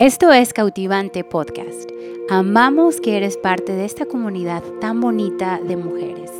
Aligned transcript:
Esto 0.00 0.32
es 0.32 0.52
Cautivante 0.52 1.24
Podcast. 1.24 1.90
Amamos 2.30 3.00
que 3.00 3.16
eres 3.16 3.36
parte 3.36 3.72
de 3.72 3.84
esta 3.84 4.06
comunidad 4.06 4.62
tan 4.80 5.00
bonita 5.00 5.58
de 5.60 5.76
mujeres. 5.76 6.30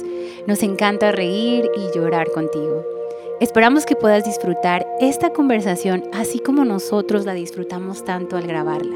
Nos 0.47 0.63
encanta 0.63 1.11
reír 1.11 1.69
y 1.77 1.99
llorar 1.99 2.31
contigo. 2.31 2.85
Esperamos 3.41 3.85
que 3.85 3.97
puedas 3.97 4.25
disfrutar 4.25 4.87
esta 5.01 5.33
conversación 5.33 6.05
así 6.13 6.39
como 6.39 6.65
nosotros 6.65 7.25
la 7.25 7.35
disfrutamos 7.35 8.05
tanto 8.05 8.37
al 8.37 8.47
grabarla. 8.47 8.95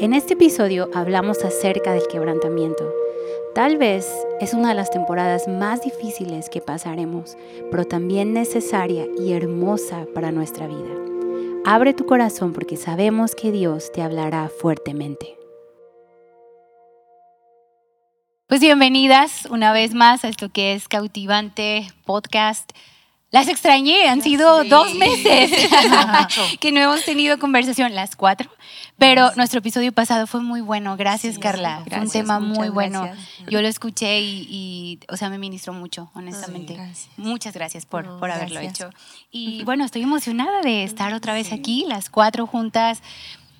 En 0.00 0.12
este 0.12 0.34
episodio 0.34 0.90
hablamos 0.92 1.44
acerca 1.44 1.92
del 1.92 2.08
quebrantamiento. 2.08 2.92
Tal 3.54 3.76
vez 3.76 4.12
es 4.40 4.54
una 4.54 4.70
de 4.70 4.74
las 4.74 4.90
temporadas 4.90 5.46
más 5.46 5.82
difíciles 5.82 6.50
que 6.50 6.60
pasaremos, 6.60 7.36
pero 7.70 7.84
también 7.84 8.32
necesaria 8.32 9.06
y 9.16 9.34
hermosa 9.34 10.08
para 10.12 10.32
nuestra 10.32 10.66
vida. 10.66 11.13
Abre 11.66 11.94
tu 11.94 12.04
corazón 12.04 12.52
porque 12.52 12.76
sabemos 12.76 13.34
que 13.34 13.50
Dios 13.50 13.90
te 13.90 14.02
hablará 14.02 14.50
fuertemente. 14.50 15.38
Pues 18.46 18.60
bienvenidas 18.60 19.46
una 19.46 19.72
vez 19.72 19.94
más 19.94 20.26
a 20.26 20.28
esto 20.28 20.50
que 20.50 20.74
es 20.74 20.88
Cautivante 20.88 21.88
Podcast. 22.04 22.72
Las 23.34 23.48
extrañé, 23.48 24.06
han 24.06 24.22
sido 24.22 24.62
dos 24.62 24.94
meses 24.94 25.50
que 26.60 26.70
no 26.70 26.78
hemos 26.78 27.04
tenido 27.04 27.36
conversación, 27.40 27.92
las 27.92 28.14
cuatro, 28.14 28.48
pero 28.96 29.32
nuestro 29.34 29.58
episodio 29.58 29.90
pasado 29.90 30.28
fue 30.28 30.40
muy 30.40 30.60
bueno. 30.60 30.96
Gracias, 30.96 31.40
Carla. 31.40 31.82
fue 31.84 31.98
un 31.98 32.08
tema 32.08 32.38
muy 32.38 32.68
bueno. 32.68 33.10
Yo 33.48 33.60
lo 33.60 33.66
escuché 33.66 34.20
y, 34.20 35.00
o 35.08 35.16
sea, 35.16 35.30
me 35.30 35.38
ministró 35.38 35.72
mucho, 35.72 36.12
honestamente. 36.14 36.78
Muchas 37.16 37.54
gracias 37.54 37.86
por, 37.86 38.20
por 38.20 38.30
haberlo 38.30 38.60
hecho. 38.60 38.90
Y 39.32 39.64
bueno, 39.64 39.84
estoy 39.84 40.02
emocionada 40.02 40.60
de 40.60 40.84
estar 40.84 41.12
otra 41.12 41.34
vez 41.34 41.52
aquí, 41.52 41.86
las 41.88 42.10
cuatro 42.10 42.46
juntas 42.46 43.02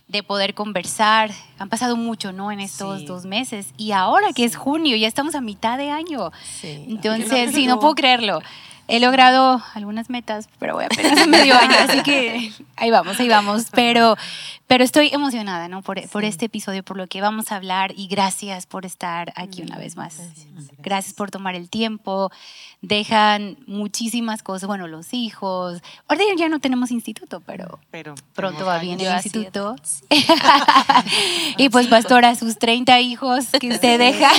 de 0.06 0.22
poder 0.22 0.54
conversar. 0.54 1.32
Han 1.58 1.68
pasado 1.68 1.96
mucho, 1.96 2.30
¿no? 2.30 2.52
En 2.52 2.60
estos 2.60 3.06
dos 3.06 3.24
meses. 3.24 3.74
Y 3.76 3.90
ahora 3.90 4.32
que 4.32 4.44
es 4.44 4.54
junio, 4.54 4.94
ya 4.94 5.08
estamos 5.08 5.34
a 5.34 5.40
mitad 5.40 5.78
de 5.78 5.90
año. 5.90 6.30
Entonces, 6.62 7.52
sí, 7.52 7.66
no 7.66 7.80
puedo 7.80 7.96
creerlo. 7.96 8.40
He 8.86 9.00
logrado 9.00 9.62
algunas 9.74 10.10
metas, 10.10 10.48
pero 10.58 10.74
voy 10.74 10.84
apenas 10.84 11.18
a 11.18 11.26
medio 11.26 11.54
año, 11.56 11.74
así 11.88 12.02
que 12.02 12.52
ahí 12.76 12.90
vamos, 12.90 13.18
ahí 13.18 13.28
vamos. 13.28 13.66
Pero, 13.72 14.16
pero 14.66 14.82
estoy 14.82 15.10
emocionada, 15.12 15.68
¿no? 15.68 15.82
Por, 15.82 16.08
por 16.08 16.24
este 16.24 16.46
episodio, 16.46 16.82
por 16.82 16.96
lo 16.96 17.06
que 17.06 17.20
vamos 17.20 17.52
a 17.52 17.56
hablar 17.56 17.92
y 17.96 18.06
gracias 18.06 18.66
por 18.66 18.86
estar 18.86 19.32
aquí 19.36 19.62
una 19.62 19.76
vez 19.76 19.96
más. 19.96 20.20
Gracias 20.78 21.14
por 21.14 21.30
tomar 21.30 21.54
el 21.54 21.68
tiempo. 21.68 22.30
Dejan 22.80 23.58
muchísimas 23.66 24.42
cosas, 24.42 24.66
bueno, 24.66 24.86
los 24.88 25.12
hijos. 25.12 25.82
Ahora 26.08 26.24
ya 26.36 26.48
no 26.48 26.60
tenemos 26.60 26.90
instituto, 26.90 27.40
pero, 27.40 27.78
pero 27.90 28.14
pronto 28.34 28.64
va 28.64 28.78
bien 28.78 28.98
el 29.00 29.12
instituto. 29.12 29.76
y 31.58 31.68
pues, 31.68 31.86
pastora, 31.88 32.34
sus 32.34 32.58
30 32.58 33.00
hijos 33.00 33.46
que 33.60 33.68
usted 33.68 33.98
deja. 33.98 34.30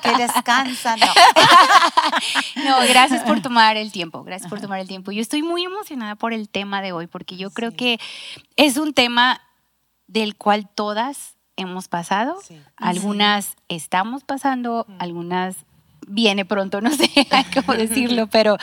que 0.00 0.16
descansan. 0.16 1.00
No. 1.00 1.06
no, 2.64 2.88
gracias 2.88 3.24
por 3.24 3.42
tomar 3.42 3.76
el 3.76 3.90
tiempo, 3.90 4.22
gracias 4.22 4.48
por 4.48 4.60
tomar 4.60 4.78
el 4.78 4.86
tiempo. 4.86 5.10
Yo 5.10 5.20
estoy 5.20 5.42
muy 5.42 5.64
emocionada 5.64 6.14
por 6.14 6.32
el 6.32 6.48
tema 6.48 6.82
de 6.82 6.92
hoy 6.92 7.08
porque 7.08 7.36
yo 7.36 7.50
creo 7.50 7.72
que 7.72 7.98
es 8.56 8.76
un 8.76 8.94
tema 8.94 9.40
del 10.06 10.36
cual 10.36 10.68
todas 10.68 11.36
hemos 11.56 11.88
pasado, 11.88 12.36
algunas 12.76 13.56
estamos 13.68 14.24
pasando, 14.24 14.86
algunas 14.98 15.56
viene 16.06 16.44
pronto, 16.44 16.80
no 16.82 16.90
sé 16.90 17.10
cómo 17.54 17.76
decirlo, 17.76 18.26
pero, 18.28 18.56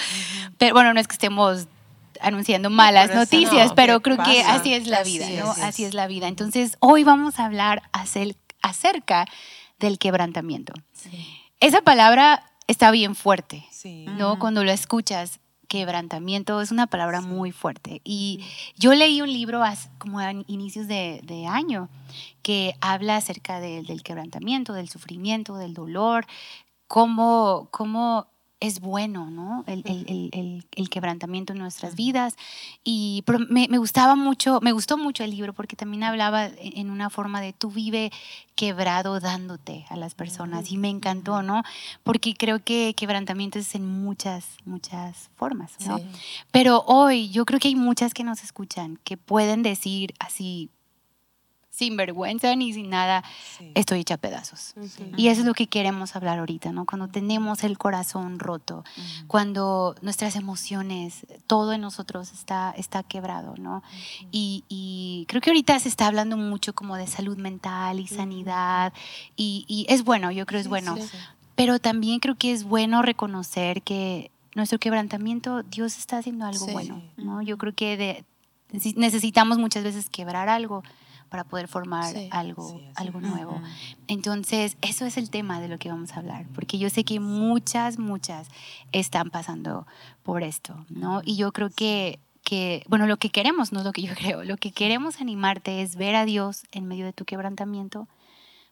pero 0.57 0.73
bueno, 0.73 0.93
no 0.93 0.99
es 0.99 1.07
que 1.07 1.13
estemos 1.13 1.67
anunciando 2.21 2.69
malas 2.69 3.13
noticias, 3.13 3.73
pero 3.73 4.01
creo 4.01 4.17
que 4.17 4.41
así 4.43 4.73
es 4.73 4.87
la 4.87 5.03
vida, 5.03 5.27
¿no? 5.39 5.51
Así 5.51 5.83
es. 5.83 5.93
la 5.93 6.07
vida. 6.07 6.27
Entonces, 6.27 6.77
hoy 6.79 7.03
vamos 7.03 7.39
a 7.39 7.45
hablar 7.45 7.83
acerca 8.61 9.25
del 9.79 9.99
quebrantamiento. 9.99 10.73
Esa 11.59 11.81
palabra 11.81 12.43
está 12.67 12.91
bien 12.91 13.15
fuerte, 13.15 13.65
¿no? 14.17 14.39
Cuando 14.39 14.63
lo 14.63 14.71
escuchas, 14.71 15.39
quebrantamiento 15.67 16.61
es 16.61 16.71
una 16.71 16.87
palabra 16.87 17.21
muy 17.21 17.51
fuerte. 17.51 18.01
Y 18.03 18.43
yo 18.77 18.93
leí 18.93 19.21
un 19.21 19.31
libro 19.31 19.61
como 19.97 20.19
a 20.19 20.31
inicios 20.47 20.87
de, 20.87 21.45
año 21.49 21.89
que 22.41 22.75
habla 22.81 23.17
acerca 23.17 23.59
del 23.59 24.03
quebrantamiento, 24.03 24.73
del 24.73 24.89
sufrimiento, 24.89 25.57
del 25.57 25.73
dolor, 25.73 26.25
cómo, 26.87 27.67
cómo 27.71 28.27
es 28.63 28.79
bueno, 28.79 29.29
¿no? 29.29 29.65
El, 29.67 30.89
quebrantamiento 30.89 31.51
en 31.51 31.59
nuestras 31.59 31.95
vidas. 31.95 32.37
Y 32.81 33.25
me, 33.49 33.67
gustaba 33.77 34.15
mucho, 34.15 34.61
me 34.61 34.71
gustó 34.71 34.97
mucho 34.97 35.25
el 35.25 35.31
libro 35.31 35.51
porque 35.51 35.75
también 35.75 36.03
hablaba 36.03 36.45
en 36.45 36.89
una 36.89 37.09
forma 37.09 37.41
de 37.41 37.51
tú 37.51 37.69
vive 37.69 38.09
quebrado 38.55 39.19
dándote 39.19 39.85
a 39.89 39.97
las 39.97 40.15
personas. 40.15 40.71
Y 40.71 40.77
me 40.77 40.87
encantó, 40.87 41.43
¿no? 41.43 41.63
Porque 42.03 42.35
creo 42.35 42.63
que 42.63 42.93
quebrantamiento 42.95 43.59
es 43.59 43.75
en 43.75 43.85
muchas, 43.85 44.45
muchas 44.63 45.29
formas, 45.35 45.73
¿no? 45.85 45.99
Pero 46.51 46.85
hoy 46.87 47.29
yo 47.31 47.43
creo 47.43 47.59
que 47.59 47.67
hay 47.67 47.75
muchas 47.75 48.13
que 48.13 48.23
nos 48.23 48.43
escuchan 48.45 48.97
que 49.03 49.17
pueden 49.17 49.61
decir 49.61 50.13
así, 50.19 50.69
sin 51.73 51.97
vergüenza 51.97 52.55
ni 52.55 52.71
sin 52.71 52.91
nada, 52.91 53.23
estoy 53.73 54.01
hecha 54.01 54.17
pedazos. 54.17 54.75
Y 55.17 55.29
eso 55.29 55.41
es 55.41 55.47
lo 55.47 55.55
que 55.55 55.65
queremos 55.65 56.15
hablar 56.15 56.37
ahorita, 56.37 56.71
¿no? 56.71 56.85
Cuando 56.85 57.07
tenemos 57.07 57.63
el 57.63 57.79
corazón 57.79 58.37
roto, 58.37 58.83
cuando 59.25 59.95
nuestras 60.03 60.35
emociones, 60.35 61.25
todo 61.47 61.73
en 61.73 61.81
nosotros 61.81 62.31
está, 62.31 62.75
está 62.77 63.01
quebrado, 63.01 63.55
¿no? 63.57 63.81
y, 64.31 65.25
creo 65.27 65.41
que 65.41 65.49
ahorita 65.49 65.79
se 65.79 65.89
está 65.89 66.05
hablando 66.05 66.37
mucho 66.37 66.73
como 66.73 66.95
de 66.95 67.07
salud 67.07 67.37
mental 67.37 67.99
y 67.99 68.05
sanidad, 68.05 68.93
y, 69.35 69.87
es 69.89 70.03
bueno, 70.03 70.29
yo 70.31 70.45
creo 70.45 70.61
es 70.61 70.67
bueno, 70.67 70.95
pero 71.55 71.79
también 71.79 72.19
creo 72.19 72.35
que 72.35 72.51
es 72.51 72.65
bueno 72.65 73.01
reconocer 73.01 73.81
que 73.81 74.29
nuestro 74.53 74.77
quebrantamiento, 74.77 75.63
Dios 75.63 75.97
está 75.97 76.19
haciendo 76.19 76.45
algo 76.45 76.67
bueno, 76.67 77.01
¿no? 77.17 77.41
Yo 77.41 77.57
creo 77.57 77.73
que 77.73 78.23
necesitamos 78.71 79.57
muchas 79.57 79.83
veces 79.83 80.09
quebrar 80.11 80.49
algo 80.49 80.83
para 81.33 81.45
poder 81.45 81.67
formar 81.67 82.13
algo, 82.29 82.79
algo 82.93 83.19
nuevo. 83.19 83.59
Entonces, 84.07 84.77
eso 84.83 85.03
es 85.07 85.17
el 85.17 85.31
tema 85.31 85.59
de 85.59 85.67
lo 85.67 85.79
que 85.79 85.89
vamos 85.89 86.11
a 86.11 86.17
hablar, 86.17 86.45
porque 86.53 86.77
yo 86.77 86.91
sé 86.91 87.03
que 87.05 87.19
muchas, 87.19 87.97
muchas 87.97 88.49
están 88.91 89.31
pasando 89.31 89.87
por 90.21 90.43
esto, 90.43 90.85
¿no? 90.89 91.23
Y 91.25 91.35
yo 91.35 91.51
creo 91.51 91.71
que, 91.71 92.19
que, 92.43 92.83
bueno, 92.87 93.07
lo 93.07 93.17
que 93.17 93.31
queremos, 93.31 93.71
no 93.71 93.79
es 93.79 93.85
lo 93.85 93.93
que 93.93 94.03
yo 94.03 94.13
creo, 94.15 94.43
lo 94.43 94.57
que 94.57 94.71
queremos 94.71 95.21
animarte 95.21 95.81
es 95.81 95.95
ver 95.95 96.13
a 96.13 96.25
Dios 96.25 96.65
en 96.71 96.85
medio 96.87 97.03
de 97.03 97.13
tu 97.13 97.25
quebrantamiento, 97.25 98.07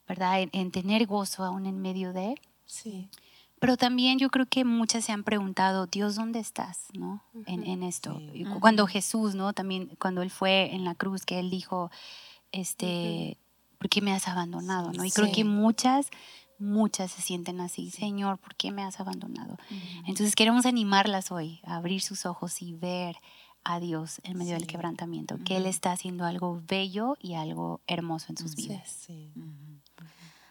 ¿verdad? 0.08 0.48
En, 0.52 0.70
tener 0.70 1.08
gozo 1.08 1.44
aún 1.44 1.66
en 1.66 1.82
medio 1.82 2.14
de... 2.14 2.36
Sí. 2.68 3.10
Pero 3.58 3.76
también 3.76 4.20
yo 4.20 4.30
creo 4.30 4.46
que 4.46 4.66
muchas 4.66 5.06
se 5.06 5.12
han 5.12 5.24
preguntado, 5.24 5.88
Dios, 5.88 6.16
¿dónde 6.16 6.38
estás? 6.38 6.90
¿no? 6.94 7.24
en, 7.48 7.64
en, 7.64 7.82
esto. 7.82 8.22
Cuando 8.60 8.86
Jesús, 8.86 9.34
¿no? 9.34 9.54
También 9.54 9.90
cuando 10.00 10.22
Él 10.22 10.30
fue 10.30 10.76
en 10.76 10.84
la 10.84 10.94
cruz, 10.94 11.26
que 11.26 11.40
Él 11.40 11.50
dijo, 11.50 11.90
este, 12.52 13.38
¿por 13.78 13.90
qué 13.90 14.02
me 14.02 14.14
has 14.14 14.28
abandonado? 14.28 14.92
¿no? 14.94 15.04
Y 15.06 15.12
creo 15.12 15.32
que 15.32 15.44
muchas, 15.44 16.10
muchas 16.60 17.12
se 17.12 17.22
sienten 17.22 17.60
así, 17.62 17.90
Señor, 17.92 18.38
¿por 18.38 18.56
qué 18.56 18.72
me 18.72 18.84
has 18.84 19.00
abandonado? 19.00 19.58
Entonces 20.06 20.36
queremos 20.36 20.66
animarlas 20.66 21.32
hoy 21.32 21.62
a 21.64 21.76
abrir 21.76 22.02
sus 22.02 22.26
ojos 22.26 22.62
y 22.62 22.74
ver 22.74 23.18
a 23.64 23.80
Dios 23.80 24.22
en 24.24 24.38
medio 24.38 24.54
del 24.54 24.68
quebrantamiento, 24.68 25.38
que 25.46 25.58
Él 25.58 25.66
está 25.66 25.92
haciendo 25.92 26.26
algo 26.26 26.62
bello 26.68 27.18
y 27.22 27.36
algo 27.36 27.82
hermoso 27.88 28.28
en 28.30 28.38
sus 28.38 28.56
vidas. 28.56 29.08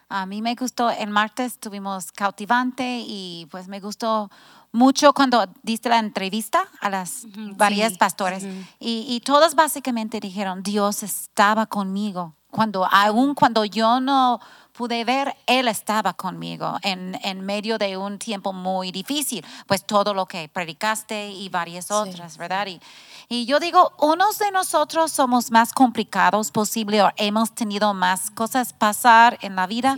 A 0.09 0.27
mí 0.27 0.43
me 0.43 0.56
gustó, 0.56 0.91
el 0.91 1.10
martes 1.10 1.59
tuvimos 1.59 2.10
cautivante 2.10 3.05
y 3.06 3.47
pues 3.50 3.69
me 3.69 3.78
gustó 3.78 4.28
mucho 4.72 5.12
cuando 5.12 5.47
diste 5.62 5.88
la 5.88 5.98
entrevista 5.98 6.64
a 6.81 6.91
las 6.91 7.26
varias 7.56 7.98
pastores 7.98 8.44
y, 8.78 9.06
y 9.08 9.20
todos 9.20 9.54
básicamente 9.54 10.20
dijeron, 10.20 10.62
Dios 10.62 11.03
estaba 11.03 11.66
conmigo. 11.66 12.34
Cuando, 12.50 12.84
aún 12.84 13.34
cuando 13.34 13.65
yo 13.65 14.00
no 14.00 14.41
pude 14.72 15.04
ver, 15.04 15.36
Él 15.47 15.68
estaba 15.68 16.15
conmigo 16.15 16.78
en, 16.83 17.18
en, 17.22 17.42
medio 17.42 17.78
de 17.78 17.97
un 17.97 18.18
tiempo 18.18 18.53
muy 18.53 18.91
difícil, 18.91 19.45
pues 19.66 19.84
todo 19.84 20.15
lo 20.15 20.27
que 20.27 20.48
predicaste 20.48 21.30
y 21.30 21.48
varias 21.48 21.91
otras, 21.91 22.39
¿verdad? 22.39 22.66
Y, 22.66 22.80
y, 23.28 23.47
yo 23.47 23.60
digo, 23.60 23.92
unos 23.98 24.39
de 24.39 24.50
nosotros 24.50 25.12
somos 25.12 25.50
más 25.50 25.72
complicados 25.72 26.50
posible 26.50 27.03
o 27.03 27.10
hemos 27.16 27.54
tenido 27.54 27.95
más 27.95 28.30
cosas 28.30 28.72
pasar 28.72 29.39
en 29.42 29.54
la 29.54 29.66
vida. 29.66 29.97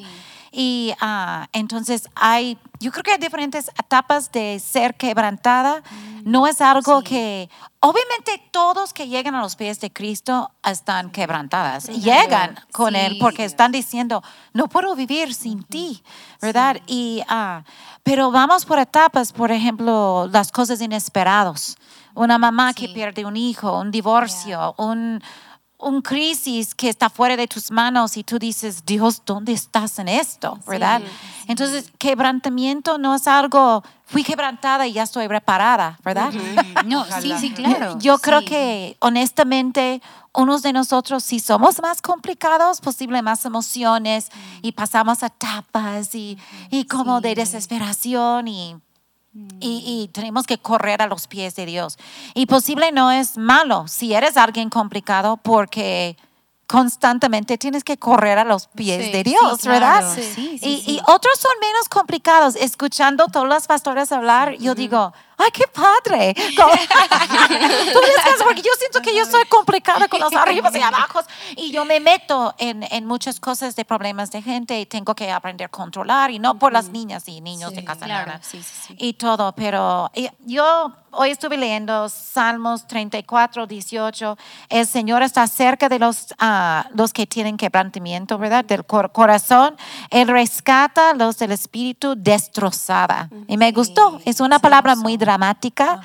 Y 0.54 0.93
uh, 1.00 1.46
entonces 1.52 2.10
hay, 2.14 2.58
yo 2.78 2.93
creo 2.93 3.02
que 3.02 3.12
hay 3.12 3.19
diferentes 3.19 3.70
etapas 3.70 4.31
de 4.31 4.60
ser 4.60 4.94
quebrantada. 4.94 5.81
Mm, 5.81 6.31
no 6.31 6.46
es 6.46 6.60
algo 6.60 7.00
que, 7.02 7.49
obviamente 7.81 8.38
todos 8.50 8.93
que 8.93 9.08
llegan 9.08 9.34
a 9.34 9.40
los 9.40 9.56
pies 9.56 9.81
de 9.81 9.90
Cristo 9.90 10.50
están 10.62 11.10
quebrantadas. 11.10 11.88
Llegan 11.88 12.60
con 12.70 12.94
Él 12.94 13.16
porque 13.19 13.46
están 13.46 13.72
diciendo, 13.72 14.22
no 14.52 14.69
puedo 14.69 14.94
vivir 14.94 15.32
sin 15.32 15.64
ti, 15.64 16.02
¿verdad? 16.43 16.76
Y, 16.87 17.22
uh, 17.31 17.62
pero 18.02 18.31
vamos 18.31 18.66
por 18.66 18.78
etapas, 18.78 19.32
por 19.32 19.50
ejemplo, 19.50 20.28
las 20.31 20.52
cosas 20.52 20.82
inesperadas. 20.82 21.76
Una 22.14 22.37
mamá 22.37 22.75
que 22.75 22.90
pierde 22.90 23.25
un 23.25 23.38
hijo, 23.38 23.78
un 23.78 23.90
divorcio, 23.90 24.75
un 24.76 25.22
un 25.82 26.00
crisis 26.00 26.75
que 26.75 26.88
está 26.88 27.11
fuera 27.11 27.37
de 27.37 27.46
tus 27.49 27.70
manos 27.70 28.17
y 28.17 28.23
tú 28.25 28.38
dices, 28.38 28.84
Dios, 28.87 29.23
¿dónde 29.26 29.52
estás 29.52 29.99
en 29.99 30.08
esto? 30.08 30.58
¿Verdad? 30.67 31.02
Entonces, 31.49 31.90
quebrantamiento 31.99 32.99
no 32.99 33.14
es 33.17 33.26
algo, 33.26 33.82
fui 34.06 34.23
quebrantada 34.23 34.87
y 34.87 34.93
ya 34.93 35.02
estoy 35.02 35.26
reparada, 35.29 35.99
¿verdad? 36.05 36.32
No, 36.87 37.05
sí, 37.20 37.32
sí, 37.38 37.50
claro. 37.52 37.99
Yo 38.00 38.19
creo 38.19 38.40
Sí. 38.40 38.46
que 38.46 38.96
honestamente 39.00 40.00
unos 40.34 40.62
de 40.62 40.73
nosotros 40.73 41.23
sí 41.25 41.40
somos 41.40 41.81
más 41.82 42.00
complicados, 42.00 42.81
posible 42.81 43.20
más 43.23 43.44
emociones 43.44 44.31
y 44.62 44.73
pasamos 44.73 45.23
etapas 45.23 46.14
y, 46.14 46.38
y 46.70 46.85
como 46.85 47.20
de 47.20 47.35
desesperación 47.35 48.49
y, 48.49 48.76
y, 49.61 49.82
y 50.05 50.08
tenemos 50.12 50.46
que 50.46 50.58
correr 50.58 51.00
a 51.02 51.06
los 51.06 51.26
pies 51.26 51.55
de 51.56 51.67
Dios. 51.67 51.99
Y 52.34 52.46
posible 52.46 52.93
no 52.93 53.11
es 53.11 53.38
malo 53.38 53.88
si 53.88 54.12
eres 54.14 54.37
alguien 54.37 54.69
complicado 54.70 55.38
porque 55.38 56.17
constantemente 56.67 57.58
tienes 57.58 57.84
que 57.84 57.99
correr 57.99 58.38
a 58.38 58.44
los 58.44 58.67
pies 58.69 59.06
Sí, 59.06 59.12
de 59.12 59.23
Dios, 59.25 59.61
claro. 59.61 59.81
¿verdad? 59.81 60.14
Sí, 60.14 60.23
sí, 60.23 60.55
y, 60.55 60.58
sí. 60.58 60.82
y 60.93 61.00
otros 61.00 61.38
son 61.38 61.52
menos 61.61 61.88
complicados. 61.90 62.56
Escuchando 62.56 63.26
todas 63.26 63.49
las 63.49 63.67
pastoras 63.67 64.11
hablar, 64.11 64.55
yo 64.58 64.75
digo, 64.75 65.12
¡ay, 65.44 65.50
qué 65.53 65.65
padre! 65.73 66.35
Tú 67.93 67.99
porque 68.44 68.62
yo 68.62 68.71
siento 68.79 69.00
que 69.00 69.15
yo 69.17 69.25
soy 69.27 69.44
complicada 69.47 70.09
con 70.09 70.21
los 70.21 70.33
arribas 70.35 70.75
y 70.75 70.83
abajos 70.83 71.25
y 71.56 71.71
yo 71.73 71.85
me 71.85 72.00
meto 72.00 72.55
en, 72.59 72.83
en 72.91 73.06
muchas 73.06 73.41
cosas 73.41 73.77
de 73.77 73.85
problemas 73.85 74.31
de 74.31 74.43
gente 74.43 74.79
y 74.81 74.87
tengo 74.87 75.15
que 75.15 75.31
aprender 75.31 75.67
a 75.67 75.69
controlar 75.69 76.31
y 76.31 76.39
no 76.39 76.59
por 76.59 76.73
las 76.73 76.89
niñas 76.89 77.29
y 77.29 77.41
niños 77.41 77.75
de 77.75 77.85
casa 77.85 78.05
Claro, 78.05 78.33
sí, 78.43 78.62
sí, 78.62 78.75
sí. 78.89 78.94
y 78.99 79.12
todo, 79.15 79.53
pero 79.53 80.11
yo 80.41 80.93
hoy 81.15 81.31
estuve 81.31 81.56
leyendo 81.59 82.09
Salmos 82.09 82.87
34, 82.87 83.67
18. 83.67 84.38
El 84.71 84.87
Señor 84.87 85.23
está 85.23 85.47
cerca 85.47 85.88
de 85.91 85.99
los, 85.99 86.35
ah, 86.38 86.87
los 86.95 87.12
que 87.12 87.27
tienen 87.27 87.56
quebrantamiento, 87.59 88.38
¿verdad? 88.38 88.65
Del 88.65 88.85
cor- 88.87 89.12
corazón. 89.12 89.77
Él 90.11 90.29
rescata 90.29 91.12
los 91.15 91.37
del 91.38 91.53
espíritu 91.53 92.15
destrozada. 92.17 93.29
Y 93.47 93.56
me 93.59 93.73
gustó. 93.73 94.21
Es 94.25 94.41
una 94.41 94.59
palabra 94.59 94.97
muy 94.97 95.17
dramática. 95.37 96.00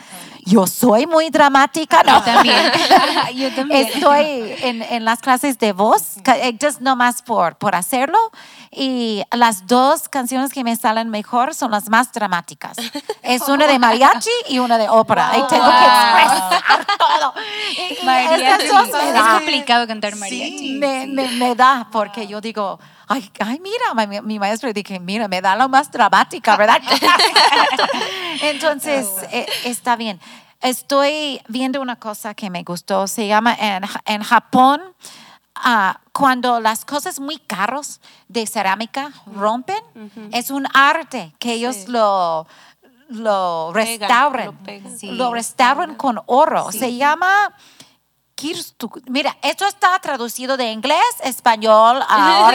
Yo 0.46 0.66
soy 0.66 1.06
muy 1.06 1.30
dramática, 1.30 2.04
¿no? 2.04 2.20
Yo 2.20 2.24
también. 2.24 2.72
Yo 3.36 3.52
también. 3.54 3.86
Estoy 3.88 4.56
en, 4.62 4.82
en 4.82 5.04
las 5.04 5.20
clases 5.20 5.60
de 5.60 5.74
voz, 5.74 6.16
eh, 6.26 6.58
just 6.62 6.80
no 6.80 6.96
más 6.96 7.22
por, 7.22 7.58
por 7.58 7.76
hacerlo. 7.76 8.18
Y 8.72 9.24
las 9.34 9.68
dos 9.68 10.08
canciones 10.08 10.54
que 10.54 10.64
me 10.64 10.78
salen 10.78 11.10
mejor 11.10 11.54
son 11.54 11.72
las 11.72 11.90
más 11.90 12.14
dramáticas. 12.14 12.78
Es 13.24 13.42
una 13.50 13.68
de 13.68 13.78
mariachi 13.78 14.30
y 14.48 14.60
una 14.60 14.78
de 14.78 14.88
ópera. 14.88 15.32
Y 15.34 15.42
tengo 15.48 15.66
que 15.66 15.72
Wow. 15.72 16.22
expresar 16.22 16.86
todo. 16.98 17.34
Mariachi. 18.04 18.66
Es 18.68 19.14
da, 19.14 19.34
complicado 19.34 19.86
cantar 19.88 20.16
mariachi. 20.16 20.78
me, 20.80 21.08
me- 21.08 21.28
me 21.32 21.56
da, 21.56 21.88
porque 21.92 22.26
yo 22.28 22.40
digo, 22.40 22.80
ay, 23.08 23.32
ay 23.40 23.60
mira, 23.60 24.08
mi, 24.08 24.22
mi 24.22 24.40
maestro 24.40 24.72
dije, 24.74 25.00
mira, 25.00 25.28
me 25.28 25.42
da 25.42 25.56
lo 25.56 25.70
más 25.70 25.92
dramática, 25.92 26.56
¿verdad? 26.58 26.82
Entonces, 28.42 29.08
eh, 29.32 29.46
está 29.66 29.96
bien. 29.96 30.20
Estoy 30.62 31.42
viendo 31.48 31.82
una 31.82 31.98
cosa 31.98 32.34
que 32.34 32.50
me 32.50 32.64
gustó, 32.64 33.08
se 33.08 33.28
llama 33.28 33.54
en, 33.60 33.84
Ja- 33.86 34.02
en 34.06 34.24
Japón, 34.24 34.82
ah, 35.56 36.00
cuando 36.12 36.60
las 36.60 36.84
cosas 36.84 37.20
muy 37.20 37.38
caros 37.38 38.02
de 38.28 38.48
cerámica 38.48 39.12
rompen, 39.36 39.78
es 40.32 40.50
un 40.50 40.68
arte 40.74 41.34
que 41.38 41.54
ellos 41.54 41.88
lo, 41.88 42.48
lo 43.10 43.72
Pegan, 43.74 44.00
restauran, 44.10 44.46
lo 44.48 44.54
pegan. 44.54 44.98
Sí. 44.98 45.12
lo 45.12 45.32
restauran 45.34 45.96
con 45.96 46.20
oro. 46.26 46.72
Se 46.72 46.96
llama. 46.96 47.54
Mira, 49.08 49.36
esto 49.42 49.66
está 49.68 49.98
traducido 50.00 50.56
de 50.58 50.72
inglés, 50.72 51.00
español, 51.24 52.02
a, 52.08 52.50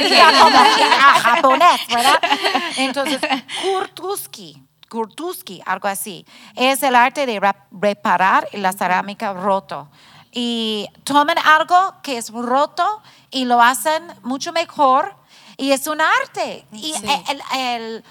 japonés, 1.21 1.81
¿verdad? 1.89 2.21
Entonces, 2.77 3.21
Kurtuski, 3.63 4.63
Kurtuski, 4.89 5.63
algo 5.67 5.89
así, 5.89 6.25
es 6.57 6.83
el 6.83 6.95
arte 6.95 7.27
de 7.27 7.41
reparar 7.71 8.49
la 8.53 8.73
cerámica 8.73 9.33
roto. 9.33 9.89
Y 10.31 10.87
toman 11.05 11.37
algo 11.39 11.95
que 12.03 12.17
es 12.17 12.31
roto 12.31 13.03
y 13.31 13.45
lo 13.45 13.61
hacen 13.61 14.03
mucho 14.23 14.53
mejor 14.53 15.15
y 15.57 15.73
es 15.73 15.87
un 15.87 16.01
arte. 16.01 16.65
Y 16.73 16.95
el- 17.29 17.43
el- 17.55 18.05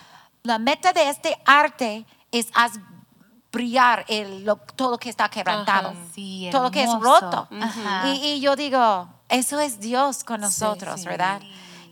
la 0.43 0.59
meta 0.59 0.91
de 0.93 1.09
este 1.09 1.35
arte 1.45 2.05
es 2.31 2.47
brillar 3.51 4.05
el, 4.07 4.45
lo- 4.45 4.55
todo 4.75 4.97
que 4.97 5.09
está 5.09 5.29
quebrantado 5.29 5.89
Ajá. 5.89 5.97
Sí, 6.15 6.49
todo 6.51 6.71
que 6.71 6.83
es 6.83 6.91
roto. 6.99 7.47
Y, 8.05 8.09
y 8.25 8.39
yo 8.39 8.55
digo, 8.55 9.07
eso 9.29 9.59
es 9.59 9.79
Dios 9.79 10.23
con 10.23 10.41
nosotros, 10.41 11.01
sí. 11.01 11.07
¿verdad? 11.07 11.41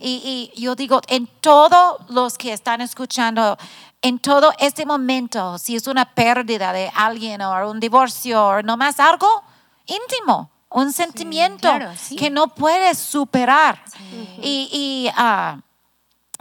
Y, 0.00 0.50
y 0.54 0.60
yo 0.60 0.74
digo, 0.74 1.00
en 1.08 1.26
todos 1.26 1.98
los 2.08 2.38
que 2.38 2.52
están 2.54 2.80
escuchando, 2.80 3.58
en 4.00 4.18
todo 4.18 4.52
este 4.58 4.86
momento, 4.86 5.58
si 5.58 5.76
es 5.76 5.86
una 5.86 6.06
pérdida 6.14 6.72
de 6.72 6.90
alguien 6.94 7.42
o 7.42 7.70
un 7.70 7.78
divorcio 7.80 8.42
o 8.46 8.62
nomás 8.62 8.98
algo 8.98 9.28
íntimo, 9.84 10.50
un 10.70 10.92
sentimiento 10.92 11.68
claro, 11.68 11.90
sí. 12.00 12.16
que 12.16 12.30
no 12.30 12.48
puedes 12.48 12.96
superar. 12.96 13.82
Y, 14.40 14.70
y, 14.72 15.10
ah, 15.16 15.58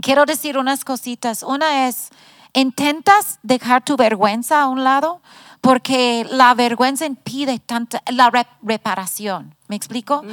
quiero 0.02 0.26
decir 0.26 0.58
unas 0.58 0.86
cositas. 0.86 1.44
Una 1.44 1.88
es, 1.90 2.10
intentas 2.54 3.40
dejar 3.44 3.84
tu 3.84 3.96
vergüenza 3.98 4.62
a 4.62 4.68
un 4.68 4.84
lado 4.84 5.22
porque 5.62 6.26
la 6.30 6.54
vergüenza 6.54 7.06
impide 7.06 7.60
tanta, 7.60 8.02
la 8.12 8.30
re- 8.30 8.48
reparación. 8.62 9.56
¿Me 9.68 9.76
explico? 9.76 10.24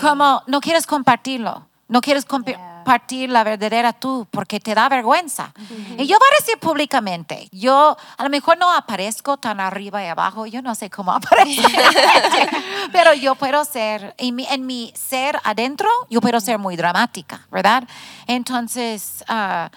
Como 0.00 0.42
no 0.46 0.60
quieres 0.60 0.86
compartirlo, 0.86 1.66
no 1.88 2.00
quieres 2.00 2.24
compartir 2.24 3.30
la 3.30 3.44
verdadera 3.44 3.92
tú 3.92 4.26
porque 4.30 4.58
te 4.58 4.74
da 4.74 4.88
vergüenza. 4.88 5.52
Y 5.98 6.06
yo 6.06 6.18
voy 6.18 6.28
a 6.32 6.40
decir 6.40 6.58
públicamente, 6.58 7.48
yo 7.52 7.96
a 8.18 8.22
lo 8.24 8.28
mejor 8.28 8.58
no 8.58 8.72
aparezco 8.72 9.36
tan 9.36 9.60
arriba 9.60 10.02
y 10.02 10.08
abajo, 10.08 10.46
yo 10.46 10.60
no 10.62 10.74
sé 10.74 10.90
cómo 10.90 11.12
aparecer, 11.14 11.64
pero 12.92 13.14
yo 13.14 13.34
puedo 13.36 13.64
ser, 13.64 14.14
en 14.18 14.34
mi, 14.34 14.46
en 14.46 14.66
mi 14.66 14.92
ser 14.96 15.38
adentro, 15.44 15.88
yo 16.10 16.20
puedo 16.20 16.40
ser 16.40 16.58
muy 16.58 16.76
dramática, 16.76 17.46
¿verdad? 17.50 17.84
Entonces, 18.26 19.22
yo- 19.28 19.70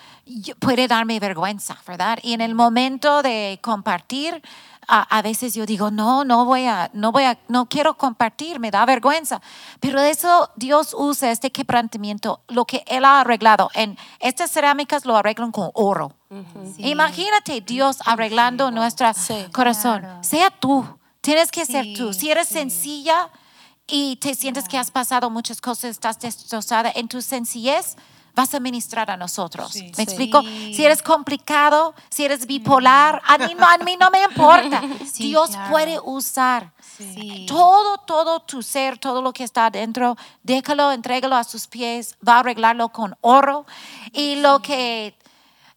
puede 0.60 0.88
darme 0.88 1.20
vergüenza, 1.20 1.78
¿verdad? 1.88 2.20
Y 2.24 2.34
en 2.34 2.42
el 2.42 2.56
momento 2.56 3.22
de 3.22 3.60
compartir, 3.62 4.42
a, 4.88 5.02
a 5.18 5.22
veces 5.22 5.54
yo 5.56 5.66
digo, 5.66 5.90
no, 5.92 6.24
no 6.26 6.46
voy 6.46 6.66
a, 6.66 6.90
no 6.94 7.12
voy 7.12 7.24
a, 7.24 7.38
no 7.48 7.68
quiero 7.68 7.96
compartir, 7.98 8.60
me 8.60 8.70
da 8.72 8.86
vergüenza. 8.86 9.42
Pero 9.80 10.00
eso 10.00 10.50
Dios 10.56 10.96
usa 10.98 11.32
este 11.32 11.52
quebrantamiento, 11.52 12.42
lo 12.50 12.66
que 12.66 12.84
Él 12.88 13.04
ha 13.06 13.22
arreglado. 13.22 13.70
En 13.74 13.98
estas 14.20 14.52
cerámicas 14.52 15.06
lo 15.06 15.16
arreglan 15.18 15.52
con 15.52 15.70
oro. 15.74 16.12
Imagínate 16.78 17.62
Dios 17.62 17.98
arreglando 18.06 18.72
nuestro 18.72 19.12
Sí. 19.14 19.46
corazón. 19.54 20.00
Claro. 20.02 20.24
Sea 20.24 20.50
tú, 20.52 20.86
tienes 21.22 21.52
que 21.52 21.66
ser 21.66 21.84
Sí, 21.86 21.94
tú. 21.98 22.14
Si 22.14 22.30
eres 22.30 22.48
sí. 22.48 22.56
sencilla 22.56 23.30
y 23.88 24.16
te 24.18 24.34
sientes 24.36 24.68
que 24.68 24.78
has 24.78 24.92
pasado 24.92 25.30
muchas 25.30 25.62
cosas, 25.62 25.92
estás 25.92 26.20
destrozada, 26.20 26.92
en 26.94 27.08
tu 27.08 27.22
sencillez 27.22 27.96
vas 28.36 28.54
a 28.54 28.60
ministrar 28.60 29.10
a 29.10 29.18
nosotros. 29.18 29.72
Sí. 29.72 29.84
¿Me 29.84 29.94
Sí. 29.96 30.02
explico? 30.04 30.42
Si 30.42 30.84
eres 30.86 31.02
complicado, 31.02 31.96
si 32.10 32.26
eres 32.26 32.46
bipolar, 32.46 33.22
a 33.26 33.38
mí 33.38 33.56
no, 33.58 33.66
a 33.66 33.78
mí 33.80 33.98
no 34.00 34.10
me 34.12 34.22
importa. 34.24 34.82
Sí, 35.12 35.24
Dios 35.30 35.52
claro. 35.52 35.72
puede 35.72 36.00
usar 36.04 36.72
todo, 37.48 37.98
todo 38.00 38.40
tu 38.42 38.62
ser, 38.62 38.98
todo 38.98 39.22
lo 39.22 39.32
que 39.34 39.44
está 39.44 39.68
adentro, 39.68 40.16
déjalo, 40.44 40.92
entrégalo 40.92 41.36
a 41.36 41.44
sus 41.44 41.68
pies, 41.68 42.16
va 42.28 42.36
a 42.36 42.40
arreglarlo 42.40 42.90
con 42.90 43.16
oro 43.22 43.66
y 44.12 44.36
lo 44.38 44.62
que 44.62 45.18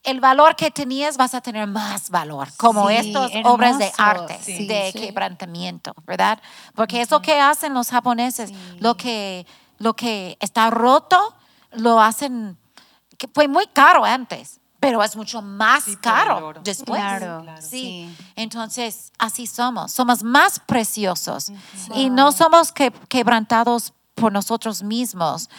el 0.04 0.20
valor 0.20 0.56
que 0.56 0.70
tenías 0.70 1.16
vas 1.16 1.34
a 1.34 1.40
tener 1.40 1.66
más 1.66 2.10
valor, 2.10 2.48
como 2.56 2.88
Sí, 2.88 2.96
estas 2.96 3.30
obras 3.44 3.78
de 3.78 3.86
hermoso. 3.86 4.02
arte, 4.02 4.38
Sí, 4.42 4.66
de 4.66 4.90
sí. 4.92 4.98
quebrantamiento, 5.00 5.92
¿verdad? 6.06 6.40
Porque 6.74 7.00
eso 7.02 7.20
que 7.20 7.38
hacen 7.40 7.74
los 7.74 7.90
japoneses, 7.90 8.52
lo 8.80 8.96
que 8.96 9.46
lo 9.78 9.94
que 9.94 10.36
está 10.40 10.70
roto 10.70 11.34
lo 11.72 12.00
hacen 12.00 12.56
que 13.16 13.28
fue 13.32 13.48
muy 13.48 13.66
caro 13.66 14.04
antes, 14.04 14.60
pero 14.80 15.02
es 15.02 15.16
mucho 15.16 15.42
más 15.42 15.84
Sí, 15.84 15.96
caro 15.96 16.52
después. 16.62 17.00
Claro, 17.00 17.44
sí. 17.60 17.68
sí. 17.68 18.16
Entonces, 18.37 19.12
así 19.18 19.46
somos, 19.46 19.90
somos 19.92 20.22
más 20.22 20.60
preciosos 20.60 21.50
y 21.94 22.10
no 22.10 22.30
somos 22.32 22.70
que- 22.72 22.92
quebrantados 23.08 23.92
por 24.14 24.32
nosotros 24.32 24.82
mismos. 24.82 25.50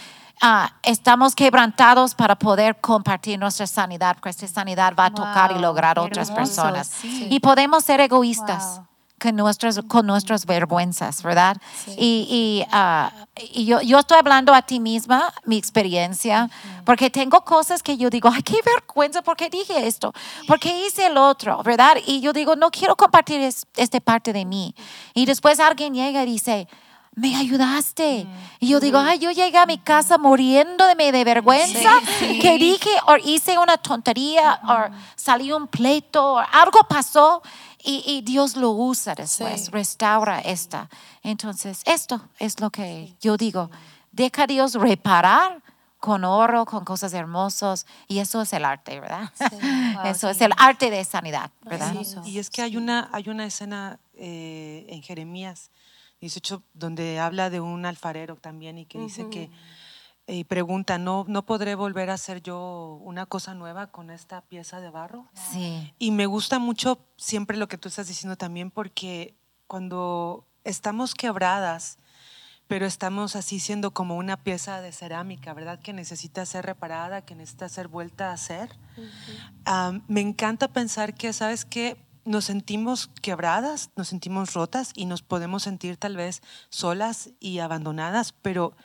Ah, 0.42 0.72
estamos 0.84 1.36
quebrantados 1.36 2.16
para 2.16 2.38
poder 2.38 2.80
compartir 2.80 3.38
nuestra 3.38 3.68
sanidad, 3.68 4.16
porque 4.16 4.30
esta 4.30 4.48
sanidad 4.48 4.94
va 4.98 5.08
a 5.08 5.14
tocar 5.14 5.52
y 5.52 5.60
lograr 5.60 6.00
a 6.00 6.04
otras 6.04 6.30
hermoso, 6.30 6.56
personas. 6.64 6.88
sí. 6.88 7.28
Y 7.30 7.42
podemos 7.42 7.84
ser 7.84 8.00
egoístas. 8.00 8.78
Wow. 8.78 8.88
Con 9.22 9.36
nuestras, 9.36 9.80
con 9.88 10.06
nuestras 10.08 10.46
vergüenzas, 10.46 11.22
¿verdad? 11.24 11.58
Y, 11.98 12.28
y, 12.30 12.66
ah, 12.72 13.12
y 13.54 13.66
yo, 13.66 13.82
yo 13.82 14.00
estoy 14.00 14.18
hablando 14.18 14.54
a 14.54 14.62
ti 14.62 14.80
misma, 14.80 15.34
mi 15.46 15.58
experiencia, 15.58 16.50
porque 16.86 17.10
tengo 17.10 17.42
cosas 17.42 17.84
que 17.84 17.98
yo 17.98 18.10
digo, 18.10 18.30
ay, 18.34 18.42
qué 18.44 18.58
vergüenza, 18.66 19.22
¿por 19.22 19.36
qué 19.36 19.50
dije 19.50 19.86
esto? 19.88 20.14
¿Por 20.48 20.60
qué 20.60 20.86
hice 20.88 21.08
el 21.08 21.18
otro? 21.18 21.62
¿Verdad? 21.64 21.98
Y 22.06 22.22
yo 22.22 22.32
digo, 22.34 22.56
no 22.56 22.72
quiero 22.72 22.96
compartir 22.96 23.42
es- 23.42 23.66
esta 23.76 24.00
parte 24.00 24.32
de 24.32 24.46
mí. 24.46 24.74
Y 25.14 25.26
después 25.26 25.60
alguien 25.60 25.94
llega 25.94 26.24
y 26.24 26.26
dice, 26.26 26.68
me 27.16 27.36
ayudaste. 27.36 28.26
Y 28.62 28.70
yo 28.70 28.80
digo, 28.80 28.98
ay, 29.00 29.20
yo 29.20 29.32
llegué 29.32 29.58
a 29.58 29.66
mi 29.66 29.78
casa 29.80 30.18
muriéndome 30.18 31.12
de 31.12 31.24
vergüenza 31.26 31.90
que 32.42 32.58
dije 32.58 32.90
o 33.08 33.18
hice 33.18 33.58
una 33.58 33.78
tontería 33.78 34.60
o 34.66 34.94
salió 35.16 35.58
un 35.58 35.68
pleito 35.68 36.36
o 36.36 36.38
algo 36.38 36.80
pasó 36.88 37.42
y, 37.84 38.04
y 38.06 38.22
Dios 38.22 38.56
lo 38.56 38.72
usa 38.72 39.16
después, 39.16 39.72
restaura 39.72 40.40
esta. 40.40 40.90
Entonces, 41.24 41.82
esto 41.86 42.22
es 42.40 42.60
lo 42.60 42.70
que 42.70 43.16
yo 43.22 43.38
digo. 43.38 43.70
Deja 44.12 44.44
a 44.44 44.48
Dios 44.48 44.76
reparar 44.76 45.62
con 46.00 46.24
oro, 46.24 46.66
con 46.66 46.86
cosas 46.86 47.14
hermosas. 47.14 47.86
Y 48.08 48.20
eso 48.20 48.42
es 48.42 48.54
el 48.54 48.66
arte, 48.66 49.00
¿verdad? 49.00 49.32
eso 50.06 50.30
es 50.30 50.42
el 50.42 50.52
arte 50.58 50.90
de 50.90 51.04
sanidad, 51.04 51.52
¿verdad? 51.64 51.94
y 52.26 52.40
es 52.40 52.50
que 52.50 52.62
hay 52.62 52.78
una, 52.78 53.10
hay 53.12 53.30
una 53.30 53.46
escena 53.46 54.00
eh, 54.16 54.86
en 54.90 55.02
Jeremías 55.04 55.72
18 56.22 56.64
donde 56.74 57.20
habla 57.20 57.50
de 57.50 57.62
un 57.62 57.86
alfarero 57.86 58.36
también 58.36 58.78
y 58.78 58.86
que 58.86 59.00
dice 59.00 59.30
que 59.30 59.50
y 60.30 60.44
pregunta, 60.44 60.98
¿no, 60.98 61.26
¿no 61.28 61.46
podré 61.46 61.76
volver 61.76 62.10
a 62.10 62.14
hacer 62.14 62.42
yo 62.42 63.00
una 63.04 63.26
cosa 63.26 63.54
nueva 63.54 63.88
con 63.88 64.12
esta 64.12 64.42
pieza 64.42 64.80
de 64.80 64.90
barro? 64.90 65.28
Sí. 65.52 65.94
Y 65.98 66.12
me 66.12 66.28
gusta 66.28 66.60
mucho 66.60 67.00
siempre 67.18 67.58
lo 67.58 67.68
que 67.68 67.78
tú 67.78 67.90
estás 67.90 68.08
diciendo 68.08 68.38
también 68.38 68.70
porque 68.72 69.36
cuando 69.68 70.48
estamos 70.64 71.16
quebradas, 71.16 71.98
pero 72.68 72.86
estamos 72.86 73.36
así 73.36 73.60
siendo 73.60 73.92
como 73.92 74.16
una 74.16 74.38
pieza 74.44 74.82
de 74.82 74.92
cerámica, 74.92 75.54
¿verdad? 75.56 75.80
Que 75.80 75.94
necesita 75.94 76.46
ser 76.46 76.66
reparada, 76.66 77.26
que 77.26 77.34
necesita 77.34 77.68
ser 77.68 77.88
vuelta 77.88 78.30
a 78.30 78.34
hacer. 78.34 78.78
me 80.08 80.22
encanta 80.22 80.68
pensar 80.68 81.16
que, 81.16 81.34
¿sabes 81.34 81.66
qué? 81.66 81.98
Nos 82.26 82.46
sentimos 82.46 83.10
quebradas, 83.24 83.90
nos 83.96 84.10
sentimos 84.10 84.54
rotas 84.54 84.92
y 84.96 85.06
nos 85.06 85.24
podemos 85.24 85.64
sentir 85.64 85.98
tal 85.98 86.16
vez 86.16 86.44
solas 86.70 87.32
y 87.40 87.58
abandonadas, 87.58 88.34
pero 88.34 88.76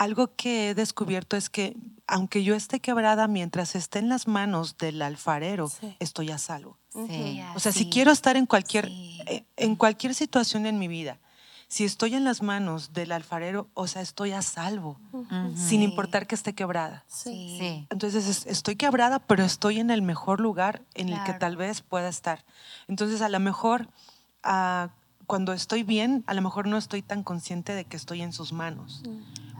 algo 0.00 0.34
que 0.34 0.70
he 0.70 0.74
descubierto 0.74 1.36
es 1.36 1.50
que 1.50 1.76
aunque 2.06 2.42
yo 2.42 2.54
esté 2.54 2.80
quebrada 2.80 3.28
mientras 3.28 3.74
esté 3.74 3.98
en 3.98 4.08
las 4.08 4.26
manos 4.26 4.78
del 4.78 5.02
alfarero, 5.02 5.70
estoy 5.98 6.30
a 6.30 6.38
salvo. 6.38 6.78
O 7.54 7.60
sea, 7.60 7.70
si 7.70 7.90
quiero 7.90 8.10
estar 8.10 8.38
en 8.38 8.46
cualquier, 8.46 8.88
eh, 9.26 9.44
en 9.56 9.76
cualquier 9.76 10.14
situación 10.14 10.64
en 10.64 10.78
mi 10.78 10.88
vida, 10.88 11.18
si 11.68 11.84
estoy 11.84 12.14
en 12.14 12.24
las 12.24 12.40
manos 12.40 12.94
del 12.94 13.12
alfarero, 13.12 13.68
o 13.74 13.86
sea, 13.86 14.00
estoy 14.00 14.32
a 14.32 14.40
salvo, 14.40 14.98
sin 15.54 15.82
importar 15.82 16.26
que 16.26 16.34
esté 16.34 16.54
quebrada. 16.54 17.04
Entonces, 17.90 18.46
estoy 18.46 18.76
quebrada, 18.76 19.18
pero 19.18 19.44
estoy 19.44 19.80
en 19.80 19.90
el 19.90 20.00
mejor 20.00 20.40
lugar 20.40 20.80
en 20.94 21.10
el 21.10 21.22
que 21.24 21.34
tal 21.34 21.58
vez 21.58 21.82
pueda 21.82 22.08
estar. 22.08 22.46
Entonces, 22.88 23.20
a 23.20 23.28
lo 23.28 23.38
mejor 23.38 23.90
ah, 24.42 24.88
cuando 25.30 25.52
estoy 25.52 25.84
bien, 25.84 26.24
a 26.26 26.34
lo 26.34 26.42
mejor 26.42 26.66
no 26.66 26.76
estoy 26.76 27.02
tan 27.02 27.22
consciente 27.22 27.72
de 27.72 27.84
que 27.84 27.96
estoy 27.96 28.20
en 28.20 28.32
sus 28.32 28.52
manos. 28.52 29.04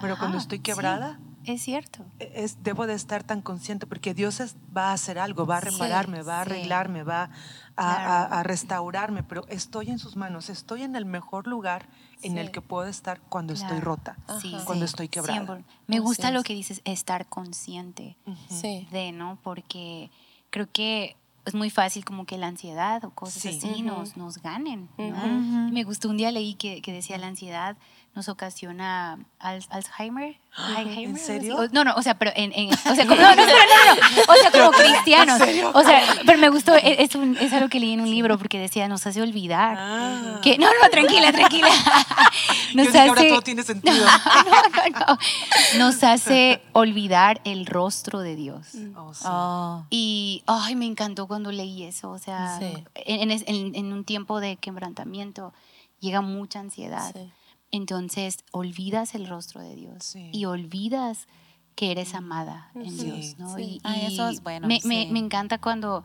Pero 0.00 0.18
cuando 0.18 0.36
estoy 0.36 0.58
quebrada, 0.58 1.20
es 1.44 1.62
cierto. 1.62 2.04
E, 2.18 2.32
es, 2.34 2.64
debo 2.64 2.88
de 2.88 2.94
estar 2.94 3.22
tan 3.22 3.40
consciente 3.40 3.86
porque 3.86 4.12
Dios 4.12 4.42
va 4.76 4.90
a 4.90 4.94
hacer 4.94 5.20
algo, 5.20 5.46
va 5.46 5.58
a 5.58 5.60
repararme, 5.60 6.24
va 6.24 6.38
a 6.38 6.40
arreglarme, 6.40 7.04
va 7.04 7.30
a, 7.76 8.42
restaurarme, 8.42 9.22
pero 9.22 9.46
estoy 9.46 9.90
en 9.90 10.00
sus 10.00 10.16
manos, 10.16 10.50
estoy 10.50 10.82
en 10.82 10.96
el 10.96 11.04
mejor 11.04 11.46
lugar 11.46 11.86
en 12.22 12.36
el 12.36 12.50
que 12.50 12.60
puedo 12.60 12.88
estar 12.88 13.20
cuando 13.20 13.52
estoy 13.52 13.78
rota, 13.78 14.16
cuando 14.64 14.84
estoy 14.84 15.06
quebrada. 15.06 15.62
Me 15.86 16.00
gusta 16.00 16.32
lo 16.32 16.42
que 16.42 16.52
dices, 16.52 16.82
estar 16.84 17.28
consciente 17.28 18.16
de, 18.90 19.12
¿no? 19.12 19.38
Porque 19.44 20.10
creo 20.50 20.68
que 20.72 21.16
es 21.44 21.54
muy 21.54 21.70
fácil 21.70 22.04
como 22.04 22.26
que 22.26 22.38
la 22.38 22.48
ansiedad 22.48 23.04
o 23.04 23.10
cosas 23.10 23.44
así 23.46 23.82
nos, 23.82 24.16
nos 24.16 24.38
ganen. 24.38 24.88
Me 25.72 25.84
gustó 25.84 26.08
un 26.08 26.16
día 26.16 26.30
leí 26.30 26.54
que, 26.54 26.82
que 26.82 26.92
decía 26.92 27.18
la 27.18 27.28
ansiedad 27.28 27.76
nos 28.14 28.28
ocasiona 28.28 29.18
Alzheimer. 29.38 30.36
¿En 30.78 31.16
serio? 31.16 31.68
no, 31.70 31.84
no, 31.84 31.94
o 31.94 32.02
sea, 32.02 32.18
pero 32.18 32.32
en, 32.34 32.52
en 32.54 32.74
o 32.74 32.94
sea, 32.94 33.06
como, 33.06 33.20
no, 33.20 33.36
no, 33.36 33.46
no, 33.46 33.46
no, 33.46 34.32
o 34.32 34.34
sea, 34.34 34.50
como 34.50 34.72
cristianos. 34.72 35.40
O 35.74 35.82
sea, 35.82 36.02
pero 36.26 36.38
me 36.38 36.48
gustó, 36.48 36.74
e, 36.74 37.02
es, 37.02 37.14
un, 37.14 37.36
es, 37.36 37.52
algo 37.52 37.68
que 37.68 37.78
leí 37.78 37.92
en 37.92 38.00
un 38.00 38.10
libro 38.10 38.36
porque 38.36 38.58
decía, 38.58 38.88
nos 38.88 39.06
hace 39.06 39.22
olvidar. 39.22 39.76
Ah. 39.78 40.40
Que, 40.42 40.58
no, 40.58 40.66
no, 40.66 40.90
tranquila, 40.90 41.32
tranquila. 41.32 41.68
Nos 42.74 42.88
hace, 42.88 43.00
ahora 43.00 43.28
todo 43.28 43.42
tiene 43.42 43.62
sentido. 43.62 43.94
No, 44.50 44.62
no, 44.62 45.06
no. 45.06 45.18
Nos 45.78 46.02
hace 46.04 46.62
olvidar 46.72 47.40
el 47.44 47.66
rostro 47.66 48.20
de 48.20 48.36
Dios. 48.36 48.68
Oh, 48.96 49.12
sí. 49.12 49.24
oh. 49.26 49.84
Y, 49.90 50.42
ay, 50.46 50.76
me 50.76 50.86
encantó 50.86 51.26
cuando 51.26 51.50
leí 51.50 51.82
eso. 51.84 52.10
O 52.10 52.18
sea, 52.18 52.58
en, 52.94 53.30
en, 53.30 53.74
en, 53.74 53.92
un 53.92 54.04
tiempo 54.04 54.40
de 54.40 54.56
quebrantamiento 54.56 55.52
llega 56.00 56.20
mucha 56.20 56.60
ansiedad. 56.60 57.12
Sí 57.12 57.30
entonces 57.70 58.38
olvidas 58.52 59.14
el 59.14 59.28
rostro 59.28 59.60
de 59.60 59.74
Dios 59.74 60.16
y 60.16 60.44
olvidas 60.44 61.26
que 61.74 61.90
eres 61.90 62.14
amada 62.14 62.70
en 62.74 62.96
Dios, 62.98 63.38
¿no? 63.38 63.58
Y, 63.58 63.80
ah, 63.84 63.96
eso 63.96 64.28
es 64.28 64.42
bueno. 64.42 64.66
Me, 64.66 64.80
me, 64.84 65.08
me, 65.10 65.18
encanta 65.18 65.58
cuando 65.58 66.04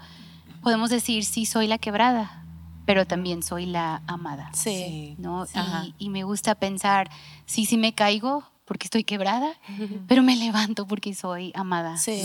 podemos 0.62 0.90
decir, 0.90 1.26
sí, 1.26 1.46
soy 1.46 1.68
la 1.68 1.78
quebrada, 1.78 2.46
pero 2.86 3.06
también 3.06 3.44
soy 3.44 3.66
la 3.66 4.02
amada. 4.08 4.52
Sí. 4.54 5.16
¿no? 5.18 5.46
Y, 5.46 6.06
y, 6.06 6.10
me 6.10 6.24
gusta 6.24 6.56
pensar, 6.56 7.10
sí, 7.46 7.66
sí 7.66 7.78
me 7.78 7.94
caigo 7.94 8.44
porque 8.66 8.86
estoy 8.86 9.04
quebrada, 9.04 9.54
pero 10.08 10.24
me 10.24 10.36
levanto 10.36 10.88
porque 10.88 11.14
soy 11.14 11.52
amada. 11.56 11.98
Sí. 11.98 12.24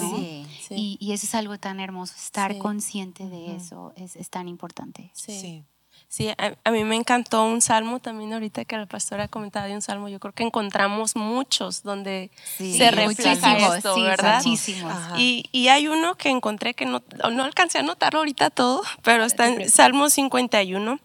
Y, 0.70 0.96
y, 1.00 1.12
eso 1.12 1.26
es 1.26 1.34
algo 1.34 1.58
tan 1.58 1.80
hermoso, 1.80 2.14
estar 2.16 2.56
consciente 2.58 3.28
de 3.28 3.56
eso 3.56 3.92
es, 3.96 4.16
es 4.16 4.30
tan 4.30 4.48
importante. 4.48 5.10
Sí. 5.14 5.64
Sí, 6.10 6.28
a, 6.28 6.70
mí 6.72 6.82
me 6.82 6.96
encantó 6.96 7.44
un 7.44 7.60
salmo 7.60 8.00
también 8.00 8.32
ahorita 8.32 8.64
que 8.64 8.76
la 8.76 8.86
pastora 8.86 9.28
comentaba 9.28 9.66
de 9.66 9.76
un 9.76 9.80
salmo. 9.80 10.08
Yo 10.08 10.18
creo 10.18 10.34
que 10.34 10.42
encontramos 10.42 11.14
muchos 11.14 11.84
donde 11.84 12.32
se 12.58 12.90
refleja 12.90 13.76
esto, 13.76 13.94
¿verdad? 14.02 14.42
Muchísimos. 14.44 14.92
Y, 15.16 15.44
y, 15.52 15.68
hay 15.68 15.86
uno 15.86 16.16
que 16.16 16.30
encontré 16.30 16.74
que 16.74 16.84
no, 16.84 17.04
no 17.30 17.44
alcancé 17.44 17.78
a 17.78 17.82
notarlo 17.82 18.18
ahorita 18.18 18.50
todo, 18.50 18.82
pero 19.04 19.24
está 19.24 19.46
en 19.46 19.70
Salmo 19.70 20.10
51 20.10 20.98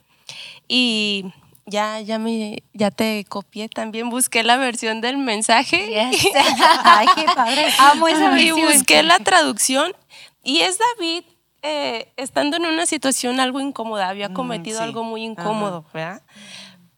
y 0.67 1.25
ya, 1.67 1.99
ya, 2.01 2.17
me, 2.17 2.63
ya 2.73 2.89
te 2.89 3.25
copié 3.29 3.69
también, 3.69 4.09
busqué 4.09 4.41
la 4.41 4.57
versión 4.57 5.01
del 5.01 5.17
mensaje. 5.19 5.99
Ay, 6.83 7.07
qué 7.13 7.25
padre. 7.25 7.67
Amo 7.77 8.07
esa 8.07 8.31
versión. 8.31 8.57
Y 8.57 8.63
busqué 8.63 9.03
la 9.03 9.19
traducción 9.19 9.93
y 10.43 10.61
es 10.61 10.79
David 10.79 11.25
eh, 11.65 12.13
estando 12.15 12.57
en 12.57 12.65
una 12.65 12.85
situación 12.85 13.39
algo 13.39 13.59
incómoda, 13.59 14.09
había 14.09 14.29
mm, 14.29 14.33
cometido 14.33 14.81
algo 14.81 15.03
muy 15.03 15.23
incómodo, 15.23 15.83
¿verdad? 15.93 16.21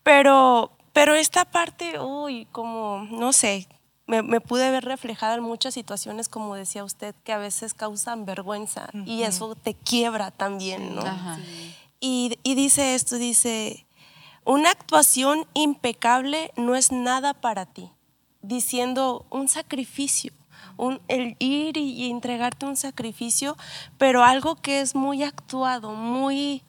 Pero, 0.04 0.72
pero 0.92 1.16
esta 1.16 1.46
parte, 1.46 2.00
uy, 2.00 2.48
como, 2.52 3.08
no 3.10 3.32
sé, 3.32 3.68
me, 4.08 4.42
pude 4.42 4.70
ver 4.70 4.84
reflejada 4.84 5.36
en 5.36 5.44
muchas 5.44 5.74
situaciones, 5.74 6.28
como 6.28 6.56
decía 6.56 6.84
usted, 6.84 7.16
que 7.24 7.32
a 7.32 7.38
veces 7.38 7.74
causan 7.74 8.26
vergüenza 8.26 8.90
y 9.06 9.24
eso 9.24 9.56
te 9.56 9.74
quiebra 9.74 10.32
también, 10.32 10.96
¿no? 10.96 11.04
Y, 12.00 12.38
y 12.44 12.56
dice 12.56 12.94
esto, 12.94 13.16
dice, 13.16 13.86
una 14.44 14.72
actuación 14.72 15.46
impecable 15.54 16.52
no 16.58 16.76
es 16.76 16.92
nada 16.92 17.34
para 17.34 17.66
ti, 17.66 17.90
diciendo 18.42 19.26
un 19.30 19.48
sacrificio 19.48 20.34
el 21.08 21.36
ir 21.40 21.78
y, 21.78 22.10
entregarte 22.10 22.66
un 22.66 22.76
sacrificio, 22.76 23.58
pero 23.98 24.24
algo 24.24 24.56
que 24.56 24.82
es 24.82 24.96
muy 24.96 25.24
actuado, 25.24 25.94
muy, 25.94 26.64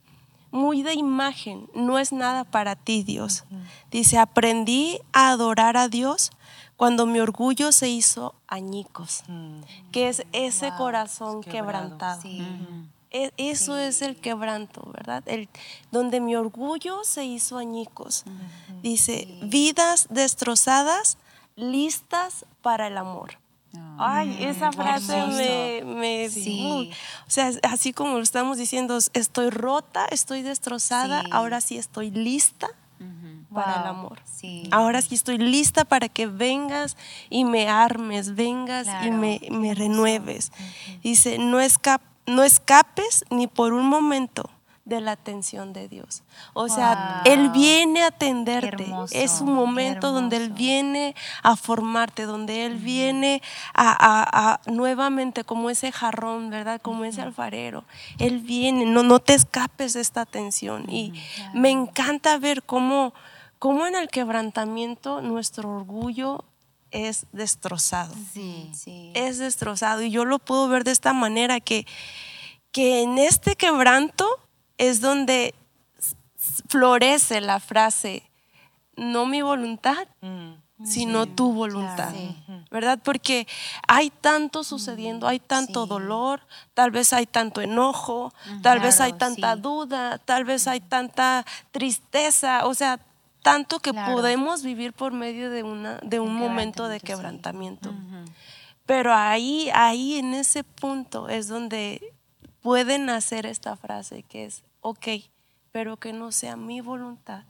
muy 0.51 0.83
de 0.83 0.95
imagen, 0.95 1.69
no 1.75 1.99
es 1.99 2.13
nada 2.13 2.45
para 2.45 2.77
ti, 2.77 3.03
Dios. 3.03 3.45
Dice, 3.91 4.19
aprendí 4.19 5.01
a 5.13 5.31
adorar 5.31 5.77
a 5.77 5.89
Dios 5.89 6.31
cuando 6.77 7.07
mi 7.07 7.19
orgullo 7.19 7.73
se 7.73 7.89
hizo 7.89 8.35
añicos, 8.47 9.25
mm. 9.27 9.61
que 9.91 10.09
es 10.09 10.23
ese 10.33 10.71
corazón 10.79 11.43
quebrantado. 11.43 12.23
E, 13.11 13.33
eso 13.37 13.77
es 13.77 14.03
el 14.03 14.17
quebranto, 14.17 14.89
¿verdad? 14.93 15.23
El, 15.27 15.49
donde 15.91 16.21
mi 16.21 16.37
orgullo 16.37 17.05
se 17.05 17.25
hizo 17.25 17.59
añicos. 17.59 18.25
Dice, 18.83 19.27
vidas 19.43 20.07
destrozadas, 20.11 21.17
listas 21.57 22.45
para 22.63 22.87
el 22.87 22.99
amor. 22.99 23.39
Ay, 23.99 24.45
esa 24.45 24.73
frase 24.73 25.27
me, 25.27 25.83
me 25.85 26.31
sí. 26.31 26.91
o 27.27 27.31
sea, 27.31 27.51
así 27.65 27.93
como 27.93 28.15
lo 28.15 28.23
estamos 28.23 28.57
diciendo, 28.57 28.99
estoy 29.13 29.51
rota, 29.51 30.07
estoy 30.11 30.43
destrozada, 30.43 31.25
ahora 31.31 31.61
sí 31.61 31.77
estoy 31.77 32.11
lista 32.11 32.69
para 33.53 33.83
el 33.83 33.87
amor. 33.89 34.21
Ahora 34.71 35.03
sí 35.03 35.15
estoy 35.15 35.39
lista 35.39 35.85
para 35.85 36.09
que 36.09 36.27
vengas 36.27 36.97
y 37.29 37.45
me 37.45 37.69
armes, 37.69 38.35
vengas 38.35 38.87
y 39.05 39.11
me, 39.11 39.41
me 39.51 39.75
renueves. 39.75 40.53
Dice, 41.03 41.39
no, 41.39 41.59
no 42.27 42.43
escapes 42.45 43.25
ni 43.31 43.47
por 43.47 43.73
un 43.73 43.87
momento 43.87 44.49
de 44.89 45.01
la 45.01 45.13
atención 45.13 45.73
de 45.73 45.89
Dios. 45.89 46.23
O 46.55 46.69
sea, 46.69 47.23
Él 47.25 47.51
viene 47.51 48.03
a 48.03 48.09
atenderte. 48.09 48.91
es 49.13 49.41
un 49.41 49.53
momento 49.53 50.13
donde 50.13 50.37
Él 50.39 50.51
viene 50.51 51.15
a 51.43 51.57
formarte, 51.57 52.25
donde 52.25 52.65
Él 52.65 52.77
viene 52.77 53.43
a, 53.75 54.61
nuevamente 54.67 55.45
como 55.45 55.71
ese 55.71 55.93
jarrón, 55.93 56.51
¿verdad? 56.51 56.81
Como 56.81 57.05
ese 57.05 57.21
alfarero. 57.21 57.85
Él 58.19 58.39
viene, 58.39 58.87
no, 58.87 59.03
no 59.03 59.21
te 59.21 59.35
escapes 59.35 59.93
de 59.93 60.01
esta 60.01 60.23
atención. 60.23 60.89
Y 60.89 61.13
me 61.53 61.71
encanta 61.71 62.39
ver 62.39 62.63
cómo 62.63 63.13
cómo 63.59 63.87
en 63.87 63.97
el 63.97 64.09
quebrantamiento 64.09 65.21
nuestro 65.21 65.71
orgullo 65.71 66.45
es 66.91 67.27
destrozado. 67.33 68.15
Sí. 68.33 68.71
Sí. 68.73 69.13
Es 69.15 69.39
destrozado. 69.39 70.03
Y 70.03 70.11
yo 70.11 70.25
lo 70.25 70.39
puedo 70.39 70.69
ver 70.69 70.85
de 70.85 70.93
esta 70.93 71.13
manera, 71.13 71.61
que, 71.61 71.87
que 72.73 73.03
en 73.03 73.19
este 73.19 73.57
quebranto 73.57 74.48
es 74.79 75.01
donde 75.01 75.55
florece 76.69 77.41
la 77.41 77.61
frase, 77.61 78.23
no 78.97 79.27
mi 79.27 79.43
voluntad, 79.43 80.07
Mm. 80.21 80.53
sino 80.85 81.27
tu 81.27 81.53
voluntad. 81.53 82.13
Sí. 82.13 82.37
¿Verdad? 82.71 83.01
Porque 83.03 83.49
hay 83.89 84.11
tanto 84.11 84.63
sucediendo, 84.63 85.27
hay 85.27 85.41
tanto 85.41 85.83
sí. 85.85 85.89
dolor, 85.89 86.41
tal 86.75 86.93
vez 86.93 87.13
hay 87.13 87.27
tanto 87.27 87.61
enojo, 87.61 88.33
tal 88.63 88.79
vez 88.79 89.01
hay 89.01 89.13
tanta 89.15 89.57
sí. 89.57 89.61
duda, 89.61 90.19
tal 90.19 90.45
vez 90.45 90.69
hay 90.69 90.79
tanta 90.81 91.45
tristeza, 91.73 92.65
o 92.67 92.75
sea, 92.75 93.01
tanto 93.43 93.81
que 93.81 93.91
Claro. 93.91 94.13
podemos 94.15 94.63
vivir 94.63 94.93
por 94.93 95.13
medio 95.13 95.51
de, 95.51 95.65
una, 95.65 95.99
de 96.03 96.21
un 96.21 96.35
momento 96.35 96.87
de 96.87 97.01
quebrantamiento, 97.01 97.91
quebrantamiento. 97.91 98.33
Pero 98.87 99.13
ahí, 99.15 99.71
ahí 99.75 100.15
en 100.17 100.33
ese 100.33 100.63
punto 100.65 101.29
es 101.29 101.49
donde 101.49 102.01
puede 102.63 102.99
nacer 103.01 103.47
esta 103.47 103.75
frase 103.77 104.23
que 104.23 104.45
es, 104.47 104.63
ok, 104.81 105.09
pero 105.73 105.97
que 105.97 106.13
no 106.13 106.33
sea 106.33 106.57
mi 106.57 106.81
voluntad, 106.81 107.45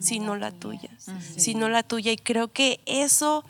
sino 0.00 0.36
la 0.36 0.52
tuya, 0.52 0.90
sino 1.36 1.68
la 1.68 1.82
tuya. 1.82 2.12
Y 2.12 2.16
creo 2.16 2.48
que 2.52 2.80
eso 2.86 3.44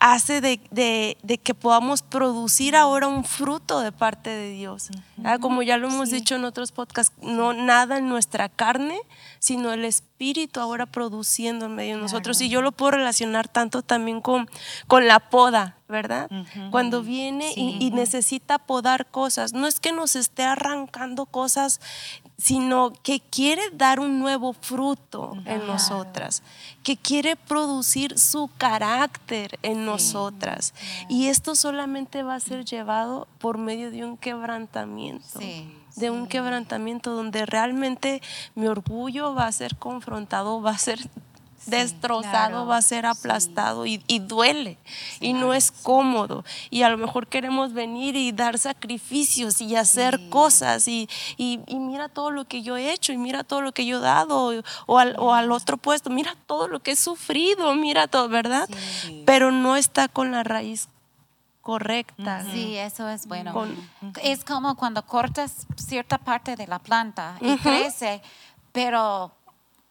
hace 0.00 0.40
de, 0.40 0.60
de- 0.72 1.16
de 1.22 1.38
que 1.38 1.54
podamos 1.54 2.02
producir 2.02 2.74
ahora 2.74 3.06
un 3.06 3.24
fruto 3.24 3.80
de 3.80 3.92
parte 3.92 4.28
de 4.30 4.50
Dios. 4.50 4.88
Ah, 5.24 5.38
Como 5.38 5.62
ya 5.62 5.76
lo 5.78 5.86
hemos 5.88 6.10
dicho 6.10 6.34
en 6.34 6.44
otros 6.44 6.72
podcasts, 6.72 7.14
no 7.22 7.52
nada 7.52 7.98
en 7.98 8.08
nuestra 8.08 8.48
carne, 8.48 8.98
sino 9.38 9.72
el 9.72 9.84
Espíritu 9.84 10.13
ahora 10.60 10.86
produciendo 10.86 11.66
en 11.66 11.74
medio 11.74 11.96
de 11.96 12.02
nosotros. 12.02 12.40
Y 12.40 12.48
yo 12.48 12.62
lo 12.62 12.72
puedo 12.72 12.92
relacionar 12.92 13.48
tanto 13.48 13.82
también 13.82 14.20
con, 14.20 14.48
con 14.86 15.06
la 15.06 15.18
poda, 15.20 15.76
¿verdad? 15.88 16.30
Cuando 16.70 17.02
viene 17.02 17.52
y- 17.56 17.76
y, 17.80 17.90
necesita 17.90 18.58
podar 18.58 19.06
cosas, 19.06 19.52
no 19.52 19.66
es 19.66 19.80
que 19.80 19.92
nos 19.92 20.16
esté 20.16 20.44
arrancando 20.44 21.26
cosas, 21.26 21.80
sino 22.38 22.92
que 23.02 23.20
quiere 23.20 23.62
dar 23.72 24.00
un 24.00 24.18
nuevo 24.18 24.52
fruto 24.54 25.36
en 25.46 25.66
nosotras, 25.66 26.42
que 26.82 26.96
quiere 26.96 27.36
producir 27.36 28.18
su 28.18 28.48
carácter 28.56 29.58
en 29.62 29.84
nosotras. 29.84 30.74
Y 31.08 31.26
esto 31.26 31.54
solamente 31.54 32.22
va 32.22 32.36
a 32.36 32.40
ser 32.40 32.64
llevado 32.64 33.28
por 33.38 33.58
medio 33.58 33.90
de 33.90 34.04
un 34.04 34.16
quebrantamiento. 34.16 35.38
Sí, 35.38 35.70
de 35.96 36.10
un 36.10 36.26
quebrantamiento 36.26 37.14
donde 37.14 37.46
realmente 37.46 38.20
mi 38.54 38.66
orgullo 38.66 39.34
va 39.34 39.46
a 39.46 39.52
ser 39.52 39.76
confrontado, 39.76 40.60
va 40.62 40.72
a 40.72 40.78
ser 40.78 40.98
destrozado, 41.66 42.30
claro, 42.30 42.66
va 42.66 42.76
a 42.76 42.82
ser 42.82 43.06
aplastado 43.06 43.86
y, 43.86 44.02
y 44.06 44.18
duele. 44.18 44.76
Y 45.20 45.32
no 45.32 45.54
es 45.54 45.70
cómodo. 45.70 46.44
Y 46.68 46.82
a 46.82 46.90
lo 46.90 46.98
mejor 46.98 47.26
queremos 47.26 47.72
venir 47.72 48.16
y 48.16 48.32
dar 48.32 48.58
sacrificios 48.58 49.62
y 49.62 49.74
hacer 49.74 50.28
cosas 50.28 50.86
y, 50.88 51.08
y- 51.38 51.60
y 51.66 51.76
mira 51.76 52.10
todo 52.10 52.30
lo 52.30 52.44
que 52.44 52.62
yo 52.62 52.76
he 52.76 52.92
hecho 52.92 53.12
y 53.12 53.16
mira 53.16 53.44
todo 53.44 53.62
lo 53.62 53.72
que 53.72 53.86
yo 53.86 53.96
he 53.96 54.00
dado 54.02 54.62
o 54.86 54.98
al, 54.98 55.16
o 55.18 55.32
al 55.32 55.50
otro 55.52 55.78
puesto, 55.78 56.10
mira 56.10 56.36
todo 56.46 56.68
lo 56.68 56.80
que 56.80 56.90
he 56.92 56.96
sufrido, 56.96 57.74
mira 57.74 58.08
todo, 58.08 58.28
¿verdad? 58.28 58.68
Pero 59.24 59.50
no 59.50 59.76
está 59.76 60.08
con 60.08 60.32
la 60.32 60.42
raíz 60.42 60.88
correcta. 61.64 62.44
Sí, 62.52 62.76
eso 62.76 63.08
es 63.08 63.26
bueno. 63.26 63.52
Con- 63.52 63.74
Es 64.22 64.44
como 64.44 64.76
cuando 64.76 65.04
cortas 65.04 65.66
cierta 65.76 66.18
parte 66.18 66.54
de 66.54 66.66
la 66.68 66.78
planta 66.78 67.36
y 67.40 67.56
crece, 67.58 68.22
pero 68.70 69.32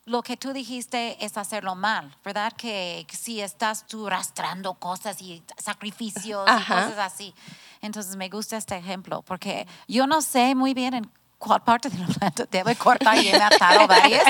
lo 0.05 0.21
que 0.21 0.37
tú 0.37 0.53
dijiste 0.53 1.17
es 1.25 1.37
hacerlo 1.37 1.75
mal, 1.75 2.15
¿verdad? 2.23 2.53
Que 2.53 3.05
si 3.11 3.41
estás 3.41 3.85
tú 3.87 4.07
rastrando 4.07 4.73
cosas 4.75 5.21
y 5.21 5.41
sacrificios 5.57 6.47
y 6.47 6.63
cosas 6.65 6.97
así. 6.99 7.33
Entonces 7.81 8.15
me 8.15 8.29
gusta 8.29 8.55
este 8.57 8.77
ejemplo 8.77 9.21
porque 9.23 9.67
yo 9.87 10.05
no 10.07 10.21
sé 10.21 10.55
muy 10.55 10.73
bien 10.73 10.93
en 10.93 11.11
cuál 11.37 11.61
parte 11.63 11.89
de 11.89 11.97
la 11.97 12.07
planta 12.07 12.45
debe 12.49 12.75
cortar 12.75 13.17
y 13.17 13.27
he 13.29 13.37
matado 13.39 13.87
varias. 13.87 14.23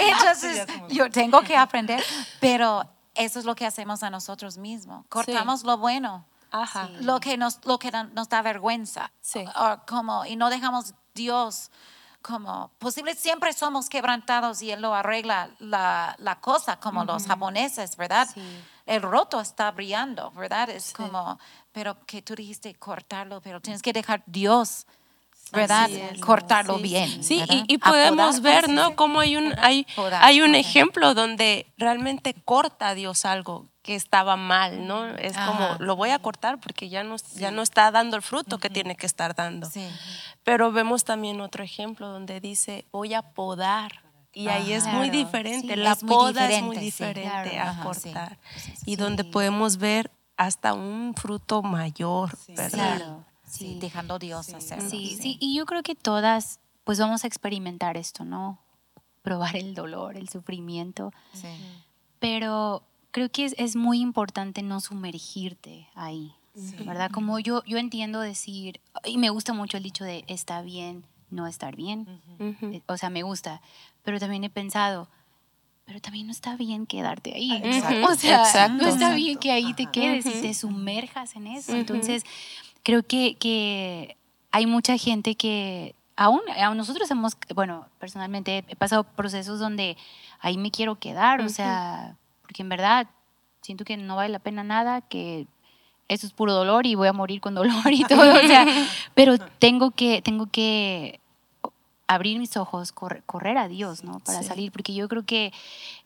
Entonces 0.00 0.66
yo 0.88 1.10
tengo 1.10 1.40
que 1.42 1.56
aprender, 1.56 2.02
pero 2.40 2.86
eso 3.14 3.38
es 3.38 3.44
lo 3.44 3.54
que 3.54 3.66
hacemos 3.66 4.02
a 4.02 4.10
nosotros 4.10 4.58
mismos. 4.58 5.04
Cortamos 5.08 5.64
lo 5.64 5.76
bueno 5.78 6.24
Ajá. 6.50 6.88
lo 7.00 7.18
que 7.20 7.36
nos 7.36 7.64
lo 7.64 7.78
que 7.78 7.90
da- 7.90 8.04
nos 8.04 8.28
da 8.28 8.42
vergüenza 8.42 9.10
Sí. 9.20 9.44
O 9.56 9.78
como 9.86 10.24
y 10.26 10.36
no 10.36 10.50
dejamos 10.50 10.94
Dios 11.14 11.70
como 12.20 12.70
posible 12.78 13.14
siempre 13.16 13.52
somos 13.52 13.88
quebrantados 13.88 14.62
y 14.62 14.70
él 14.70 14.80
lo 14.80 14.94
arregla 14.94 15.50
la, 15.58 16.14
la 16.18 16.40
cosa 16.40 16.78
como 16.78 17.04
los 17.04 17.26
japoneses 17.26 17.96
verdad 17.96 18.28
el 18.86 19.02
roto 19.02 19.40
está 19.40 19.70
brillando 19.72 20.30
verdad 20.32 20.70
es 20.70 20.92
como 20.92 21.38
pero 21.72 21.98
que 22.06 22.22
tú 22.22 22.34
dijiste 22.36 22.74
cortarlo 22.76 23.40
pero 23.40 23.60
tienes 23.60 23.82
que 23.82 23.92
dejar 23.92 24.22
Dios 24.26 24.86
verdad 25.52 25.90
cortarlo 26.20 26.76
Sí. 26.76 26.82
bien 26.82 27.22
Sí, 27.24 27.42
y, 27.68 27.78
podemos 27.78 28.40
podar, 28.40 28.42
ver, 28.42 28.64
¿cómo 28.64 28.76
se 28.76 28.82
¿no? 28.90 28.96
Cómo 28.96 29.20
hay 29.20 29.36
un, 29.36 29.54
hay, 29.58 29.86
Podar, 29.96 30.22
hay 30.24 30.40
un 30.40 30.54
ejemplo 30.54 31.14
donde 31.14 31.66
realmente 31.78 32.34
corta 32.44 32.94
Dios 32.94 33.24
algo 33.24 33.68
que 33.82 33.94
estaba 33.96 34.36
mal, 34.36 34.86
¿no? 34.86 35.06
Es 35.16 35.36
como, 35.36 35.76
lo 35.80 35.96
voy 35.96 36.10
a 36.10 36.18
cortar 36.20 36.60
porque 36.60 36.88
ya 36.88 37.02
no, 37.02 37.16
ya 37.34 37.50
no 37.50 37.62
está 37.62 37.90
dando 37.90 38.16
el 38.16 38.22
fruto 38.22 38.58
que 38.58 38.70
tiene 38.70 38.94
que 38.96 39.06
estar 39.06 39.34
dando. 39.34 39.68
Sí. 39.68 39.84
Pero 40.44 40.70
vemos 40.72 41.02
también 41.04 41.40
otro 41.40 41.64
ejemplo 41.64 42.08
donde 42.08 42.40
dice, 42.40 42.84
voy 42.92 43.14
a 43.14 43.22
podar. 43.22 44.02
Y 44.34 44.48
ahí 44.48 44.72
es 44.72 44.84
muy 44.86 45.10
Claro, 45.10 45.18
diferente, 45.26 45.74
sí. 45.74 45.76
la 45.80 45.92
Es 45.92 46.02
muy 46.02 46.08
poda 46.14 46.48
es 46.50 46.62
muy 46.62 46.76
diferente, 46.78 47.20
sí. 47.22 47.26
diferente 47.28 47.50
Claro. 47.50 47.68
a 47.68 47.70
Ajá, 47.72 47.94
sí. 47.94 48.02
cortar. 48.12 48.38
Y 48.86 48.96
donde 48.96 49.24
podemos 49.24 49.76
ver 49.76 50.10
hasta 50.36 50.72
un 50.74 51.14
fruto 51.14 51.62
mayor, 51.62 52.36
¿verdad? 52.48 52.70
Claro. 52.98 53.24
Sí, 53.52 53.78
dejando 53.80 54.18
Dios 54.18 54.48
hacerlo 54.54 54.88
Sí, 54.88 55.16
sí, 55.20 55.36
y 55.40 55.56
yo 55.56 55.66
creo 55.66 55.82
que 55.82 55.94
todas, 55.94 56.58
pues 56.84 56.98
vamos 56.98 57.24
a 57.24 57.26
experimentar 57.26 57.96
esto, 57.96 58.24
¿no? 58.24 58.58
Probar 59.22 59.56
el 59.56 59.74
dolor, 59.74 60.16
el 60.16 60.28
sufrimiento, 60.28 61.12
Sí. 61.34 61.48
pero 62.18 62.82
creo 63.10 63.28
que 63.30 63.44
es, 63.44 63.54
es 63.58 63.76
muy 63.76 64.00
importante 64.00 64.62
no 64.62 64.80
sumergirte 64.80 65.88
ahí, 65.94 66.34
¿verdad? 66.86 67.10
Como 67.10 67.38
yo, 67.38 67.62
yo 67.64 67.78
entiendo 67.78 68.20
decir, 68.20 68.80
y 69.04 69.18
me 69.18 69.30
gusta 69.30 69.52
mucho 69.52 69.76
el 69.76 69.82
dicho 69.82 70.04
de 70.04 70.24
está 70.28 70.62
bien 70.62 71.04
no 71.30 71.46
estar 71.46 71.76
bien, 71.76 72.20
Ujú. 72.38 72.74
eh, 72.74 72.82
o 72.86 72.96
sea, 72.96 73.10
me 73.10 73.22
gusta, 73.22 73.60
pero 74.02 74.18
también 74.18 74.44
he 74.44 74.50
pensado, 74.50 75.08
pero 75.84 76.00
también 76.00 76.26
no 76.26 76.32
está 76.32 76.56
bien 76.56 76.86
quedarte 76.86 77.34
ahí. 77.34 77.52
Exacto, 77.62 78.06
O 78.10 78.14
sea, 78.14 78.44
exacto. 78.44 78.82
no 78.82 78.88
está 78.88 79.14
bien 79.14 79.38
que 79.38 79.50
ahí 79.50 79.74
te 79.74 79.86
quedes 79.86 80.26
y 80.26 80.40
te 80.40 80.54
sumerjas 80.54 81.34
en 81.36 81.46
eso. 81.48 81.74
Entonces, 81.74 82.24
creo 82.82 83.02
que, 83.02 83.36
que 83.36 84.16
hay 84.50 84.66
mucha 84.66 84.96
gente 84.98 85.34
que 85.34 85.94
aún, 86.16 86.40
aún 86.62 86.76
nosotros 86.76 87.10
hemos, 87.10 87.36
bueno, 87.54 87.86
personalmente 87.98 88.64
he 88.68 88.76
pasado 88.76 89.04
procesos 89.04 89.58
donde 89.58 89.96
ahí 90.40 90.58
me 90.58 90.70
quiero 90.70 90.96
quedar, 90.96 91.40
o 91.40 91.48
sea, 91.48 92.16
porque 92.42 92.62
en 92.62 92.68
verdad 92.68 93.06
siento 93.60 93.84
que 93.84 93.96
no 93.96 94.16
vale 94.16 94.28
la 94.30 94.38
pena 94.40 94.62
nada, 94.64 95.00
que 95.02 95.46
eso 96.08 96.26
es 96.26 96.32
puro 96.32 96.52
dolor 96.52 96.84
y 96.86 96.94
voy 96.96 97.08
a 97.08 97.12
morir 97.12 97.40
con 97.40 97.54
dolor 97.54 97.92
y 97.92 98.04
todo, 98.04 98.20
o 98.34 98.46
sea, 98.46 98.66
pero 99.14 99.38
tengo 99.58 99.92
que, 99.92 100.20
tengo 100.20 100.46
que 100.46 101.20
abrir 102.08 102.38
mis 102.38 102.56
ojos, 102.58 102.92
correr, 102.92 103.22
correr 103.24 103.56
a 103.56 103.68
Dios, 103.68 104.04
¿no? 104.04 104.18
Para 104.20 104.42
Sí. 104.42 104.48
salir, 104.48 104.70
porque 104.72 104.92
yo 104.92 105.08
creo 105.08 105.24
que 105.24 105.52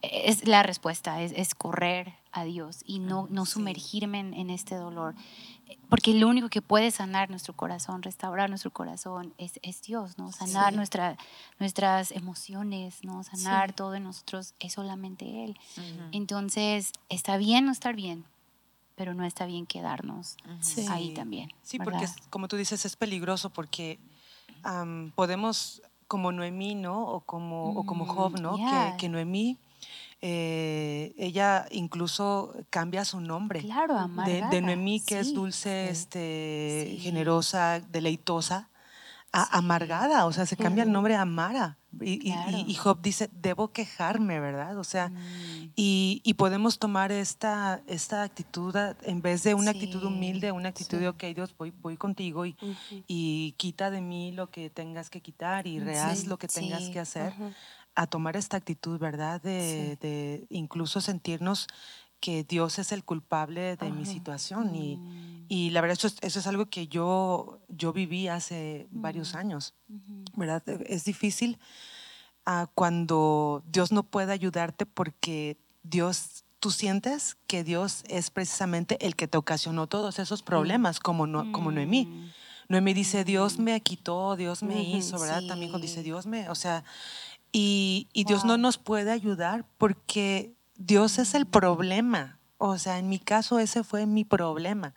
es 0.02 0.46
la 0.46 0.62
respuesta, 0.62 1.20
es, 1.22 1.32
es 1.34 1.54
correr 1.56 2.12
a 2.30 2.44
Dios 2.44 2.82
y 2.86 3.00
no, 3.00 3.26
no 3.30 3.44
sumergirme 3.46 4.20
en, 4.20 4.34
en 4.34 4.50
este 4.50 4.76
dolor. 4.76 5.14
Porque 5.88 6.14
lo 6.14 6.29
único 6.29 6.48
que 6.48 6.62
puede 6.62 6.90
sanar 6.90 7.31
nuestro 7.31 7.55
corazón, 7.55 8.02
restaurar 8.02 8.48
nuestro 8.48 8.70
corazón, 8.72 9.33
es, 9.38 9.59
es 9.62 9.83
Dios, 9.83 10.18
¿no? 10.18 10.31
Sanar 10.33 10.72
Sí. 10.72 10.76
nuestra, 10.76 11.16
nuestras 11.59 12.11
emociones, 12.12 13.02
¿no? 13.05 13.22
Sanar 13.22 13.70
Sí. 13.70 13.74
todo 13.76 13.94
en 13.94 14.05
nosotros, 14.05 14.55
es 14.61 14.72
solamente 14.74 15.44
Él. 15.44 15.57
Entonces, 16.12 16.92
está 17.09 17.37
bien 17.37 17.66
no 17.66 17.72
estar 17.72 17.94
bien, 17.94 18.24
pero 18.94 19.14
no 19.14 19.24
está 19.24 19.46
bien 19.46 19.66
quedarnos 19.66 20.37
Sí. 20.61 20.87
ahí 20.88 21.14
también. 21.14 21.50
Sí, 21.62 21.79
porque 21.79 22.07
como 22.31 22.48
tú 22.48 22.57
dices, 22.57 22.85
es 22.85 22.96
peligroso 22.96 23.50
porque 23.50 23.98
am, 24.62 25.12
podemos, 25.14 25.83
como 26.09 26.33
Noemí, 26.33 26.74
¿no? 26.74 27.07
O 27.07 27.20
como, 27.20 27.70
o 27.72 27.85
como 27.85 28.07
Job, 28.07 28.40
¿no? 28.40 28.57
yeah. 28.57 28.92
Que, 28.92 28.96
que 28.98 29.09
Noemí, 29.09 29.59
eh, 30.20 31.14
ella 31.18 31.66
incluso 31.70 32.55
cambia 32.70 33.05
su 33.05 33.20
nombre. 33.20 33.61
Claro, 33.61 33.94
de, 33.94 34.00
amargada. 34.00 34.48
de 34.50 34.61
Noemí, 34.61 35.00
que 35.00 35.20
es 35.20 35.29
sí. 35.29 35.35
dulce, 35.35 35.88
este, 35.90 36.88
Sí. 36.92 36.98
generosa, 36.98 37.81
deleitosa, 37.81 38.70
a 39.33 39.59
amargada, 39.59 40.24
o 40.24 40.33
sea, 40.33 40.46
se 40.46 40.57
cambia 40.57 40.85
el 40.85 40.92
nombre 40.92 41.14
a 41.14 41.22
Amara. 41.22 41.76
Y, 42.00 42.12
y- 42.29 42.33
Claro. 42.33 42.59
y- 42.59 42.70
y 42.70 42.74
Job 42.74 43.00
dice, 43.02 43.29
debo 43.33 43.68
quejarme, 43.72 44.38
¿verdad? 44.40 44.79
O 44.79 44.85
sea, 44.85 45.09
Mm. 45.09 45.72
y, 45.76 46.20
y 46.24 46.35
podemos 46.35 46.79
tomar 46.79 47.11
esta, 47.11 47.83
esta 47.87 48.22
actitud, 48.22 48.74
en 49.02 49.22
vez 49.22 49.42
de 49.42 49.55
una 49.55 49.70
actitud 49.72 50.02
humilde, 50.05 50.52
una 50.52 50.68
actitud 50.70 50.98
de, 50.98 51.09
ok, 51.09 51.22
Dios, 51.35 51.55
voy, 51.57 51.70
voy 51.83 51.96
contigo 51.96 52.44
y, 52.46 52.57
y 53.07 53.52
quita 53.59 53.90
de 53.90 54.00
mí 54.02 54.33
lo 54.33 54.50
que 54.50 54.68
tengas 54.70 55.09
que 55.11 55.20
quitar 55.22 55.66
y 55.66 55.81
rehaz 55.81 56.20
Sí, 56.20 56.26
lo 56.29 56.38
que 56.38 56.48
tengas 56.48 56.88
que 56.90 57.00
hacer. 57.00 57.33
A 57.96 58.06
tomar 58.06 58.37
esta 58.37 58.56
actitud, 58.56 58.98
¿verdad? 58.98 59.40
De, 59.42 59.96
de 59.96 60.46
incluso 60.50 61.00
sentirnos 61.00 61.66
que 62.20 62.44
Dios 62.44 62.78
es 62.78 62.92
el 62.92 63.04
culpable 63.04 63.76
de 63.76 63.90
mi 63.90 64.06
situación. 64.06 64.74
Y, 64.74 64.96
Mm. 64.96 65.44
y 65.48 65.70
la 65.70 65.80
verdad, 65.80 65.96
eso 65.98 66.06
es, 66.06 66.16
eso 66.22 66.38
es 66.38 66.46
algo 66.46 66.66
que 66.66 66.88
yo, 66.88 67.59
yo 67.68 67.92
viví 67.92 68.28
hace 68.28 68.87
varios 68.90 69.35
años, 69.35 69.74
¿verdad? 70.35 70.62
Es 70.87 71.04
difícil 71.04 71.59
ah, 72.46 72.68
cuando 72.74 73.62
Dios 73.70 73.92
no 73.92 74.02
puede 74.02 74.32
ayudarte 74.32 74.87
porque 74.87 75.56
Dios, 75.82 76.44
tú 76.61 76.70
sientes 76.70 77.37
que 77.46 77.64
Dios 77.64 78.02
es 78.09 78.30
precisamente 78.30 79.04
el 79.06 79.14
que 79.14 79.28
te 79.28 79.37
ocasionó 79.38 79.87
todos 79.87 80.18
esos 80.18 80.42
problemas, 80.42 81.00
como, 81.00 81.26
no, 81.26 81.52
como 81.52 81.70
Noemí. 81.70 82.06
Mm. 82.06 82.30
Noemí 82.68 82.94
dice, 82.94 83.24
Dios 83.24 83.59
me 83.59 83.80
quitó, 83.80 84.35
Dios 84.37 84.62
me 84.62 84.82
hizo, 84.82 85.18
¿verdad? 85.20 85.42
También 85.46 85.70
cuando 85.70 85.87
dice, 85.87 86.00
sí. 86.00 86.04
Dios 86.04 86.26
me, 86.26 86.48
o 86.50 86.54
sea, 86.54 86.82
y, 87.52 88.09
y 88.12 88.24
Dios 88.24 88.44
no 88.44 88.56
nos 88.59 88.78
puede 88.78 89.11
ayudar 89.12 89.64
porque 89.78 90.52
Dios 90.76 91.18
es 91.18 91.35
el 91.35 91.46
problema. 91.46 92.38
O 92.59 92.78
sea, 92.78 92.98
en 92.98 93.09
mi 93.09 93.18
caso 93.18 93.59
ese 93.59 93.85
fue 93.85 94.06
mi 94.06 94.24
problema. 94.24 94.94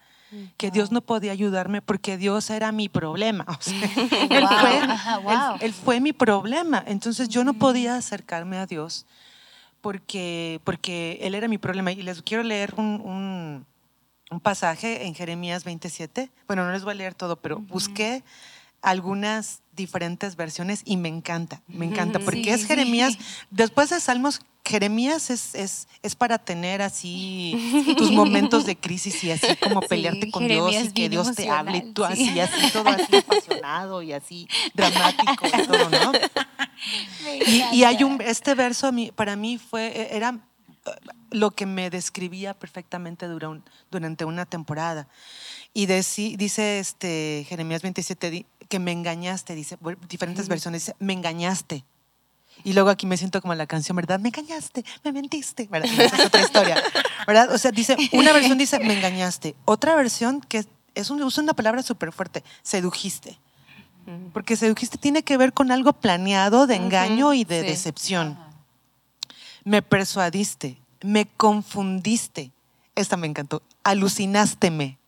Que 0.57 0.69
Dios 0.69 0.91
no 0.91 1.01
podía 1.01 1.31
ayudarme 1.31 1.81
porque 1.81 2.15
Dios 2.17 2.49
era 2.51 2.71
mi 2.71 2.87
problema. 2.89 3.45
O 3.59 3.61
sea, 3.61 3.73
él, 4.29 4.43
Wow. 4.43 4.59
fue, 4.59 4.77
Ajá, 4.79 5.15
él- 5.15 5.23
wow. 5.23 5.57
él 5.61 5.73
fue 5.73 5.99
mi 5.99 6.13
problema. 6.13 6.83
Entonces 6.85 7.29
yo 7.29 7.43
no 7.43 7.53
podía 7.55 7.95
acercarme 7.95 8.57
a 8.57 8.65
Dios 8.67 9.05
porque, 9.81 10.59
porque 10.63 11.17
Él 11.21 11.35
era 11.35 11.47
mi 11.47 11.57
problema. 11.57 11.91
Y 11.91 12.01
les 12.03 12.21
quiero 12.21 12.43
leer 12.43 12.73
un, 12.77 13.01
un- 13.03 13.65
un 14.31 14.39
pasaje 14.39 15.07
en 15.07 15.15
Jeremías 15.15 15.63
27. 15.63 16.29
Bueno, 16.47 16.63
no 16.65 16.71
les 16.71 16.83
voy 16.83 16.91
a 16.91 16.95
leer 16.95 17.15
todo, 17.15 17.35
pero 17.37 17.57
busqué 17.59 18.23
algunas 18.81 19.61
diferentes 19.75 20.35
versiones 20.35 20.81
y 20.85 20.97
me 20.97 21.09
encanta, 21.09 21.61
me 21.67 21.85
encanta, 21.85 22.19
porque 22.19 22.43
Sí, 22.43 22.49
es 22.49 22.61
sí. 22.61 22.67
Jeremías, 22.67 23.17
después 23.49 23.89
de 23.89 23.99
Salmos, 23.99 24.41
Jeremías 24.65 25.29
es, 25.29 25.55
es, 25.55 25.87
es 26.03 26.15
para 26.15 26.37
tener 26.37 26.81
así 26.81 27.93
tus 27.97 28.11
momentos 28.11 28.65
de 28.65 28.75
crisis 28.75 29.23
y 29.23 29.31
así 29.31 29.47
como 29.55 29.81
pelearte 29.81 30.25
Sí, 30.27 30.31
con 30.31 30.47
Dios 30.47 30.73
y 30.75 30.91
que 30.91 31.09
Dios 31.09 31.33
te 31.33 31.49
hable 31.49 31.77
y 31.77 31.93
tú 31.93 32.03
así, 32.05 32.39
así, 32.39 32.71
todo 32.71 32.89
así 32.89 33.15
apasionado 33.17 34.01
y 34.01 34.11
así 34.13 34.47
dramático 34.73 35.45
y 35.47 35.67
todo, 35.67 35.89
¿no? 35.89 36.11
Y, 37.45 37.61
y 37.79 37.83
hay 37.83 38.03
un, 38.05 38.21
este 38.21 38.55
verso 38.55 38.87
a 38.87 38.91
mí- 38.93 39.11
para 39.11 39.35
mí 39.35 39.57
fue, 39.57 40.15
era 40.15 40.29
eh, 40.85 40.91
lo 41.31 41.51
que 41.51 41.65
me 41.65 41.89
describía 41.89 42.53
perfectamente 42.53 43.27
durante 43.91 44.23
una 44.25 44.45
temporada. 44.45 45.07
Y 45.73 45.85
dice 45.87 46.79
este 46.79 47.45
Jeremías 47.49 47.81
27 47.81 48.31
di- 48.31 48.45
que 48.69 48.79
me 48.79 48.91
engañaste, 48.91 49.55
dice, 49.55 49.77
diferentes 50.07 50.47
versiones, 50.47 50.83
dice, 50.83 50.95
me 50.99 51.13
engañaste. 51.13 51.83
Y 52.63 52.73
luego 52.73 52.89
aquí 52.89 53.05
me 53.05 53.17
siento 53.17 53.41
como 53.41 53.55
la 53.55 53.67
canción, 53.67 53.95
¿verdad? 53.95 54.19
Me 54.19 54.29
engañaste, 54.29 54.85
me 55.03 55.11
mentiste, 55.11 55.67
¿verdad? 55.69 55.89
Esa 55.91 56.15
es 56.15 56.25
otra 56.25 56.41
historia, 56.41 56.83
¿verdad? 57.27 57.53
O 57.53 57.57
sea, 57.57 57.71
dice, 57.71 57.97
una 58.11 58.31
versión 58.31 58.57
dice, 58.57 58.79
me 58.79 58.93
engañaste. 58.93 59.55
Otra 59.65 59.95
versión 59.95 60.41
que 60.41 60.65
es 60.95 61.09
un, 61.09 61.21
usa 61.23 61.43
una 61.43 61.53
palabra 61.53 61.83
súper 61.83 62.11
fuerte, 62.11 62.43
sedujiste. 62.61 63.37
Porque 64.33 64.55
sedujiste 64.55 64.97
tiene 64.97 65.23
que 65.23 65.37
ver 65.37 65.53
con 65.53 65.71
algo 65.71 65.93
planeado 65.93 66.65
de 66.65 66.75
engaño 66.75 67.33
y 67.33 67.43
de 67.43 67.61
sí. 67.61 67.67
decepción. 67.67 68.39
Me 69.63 69.81
persuadiste, 69.81 70.79
me 71.01 71.27
confundiste. 71.27 72.51
Esta 72.95 73.17
me 73.17 73.27
encantó. 73.27 73.61
Alucinásteme. 73.83 74.98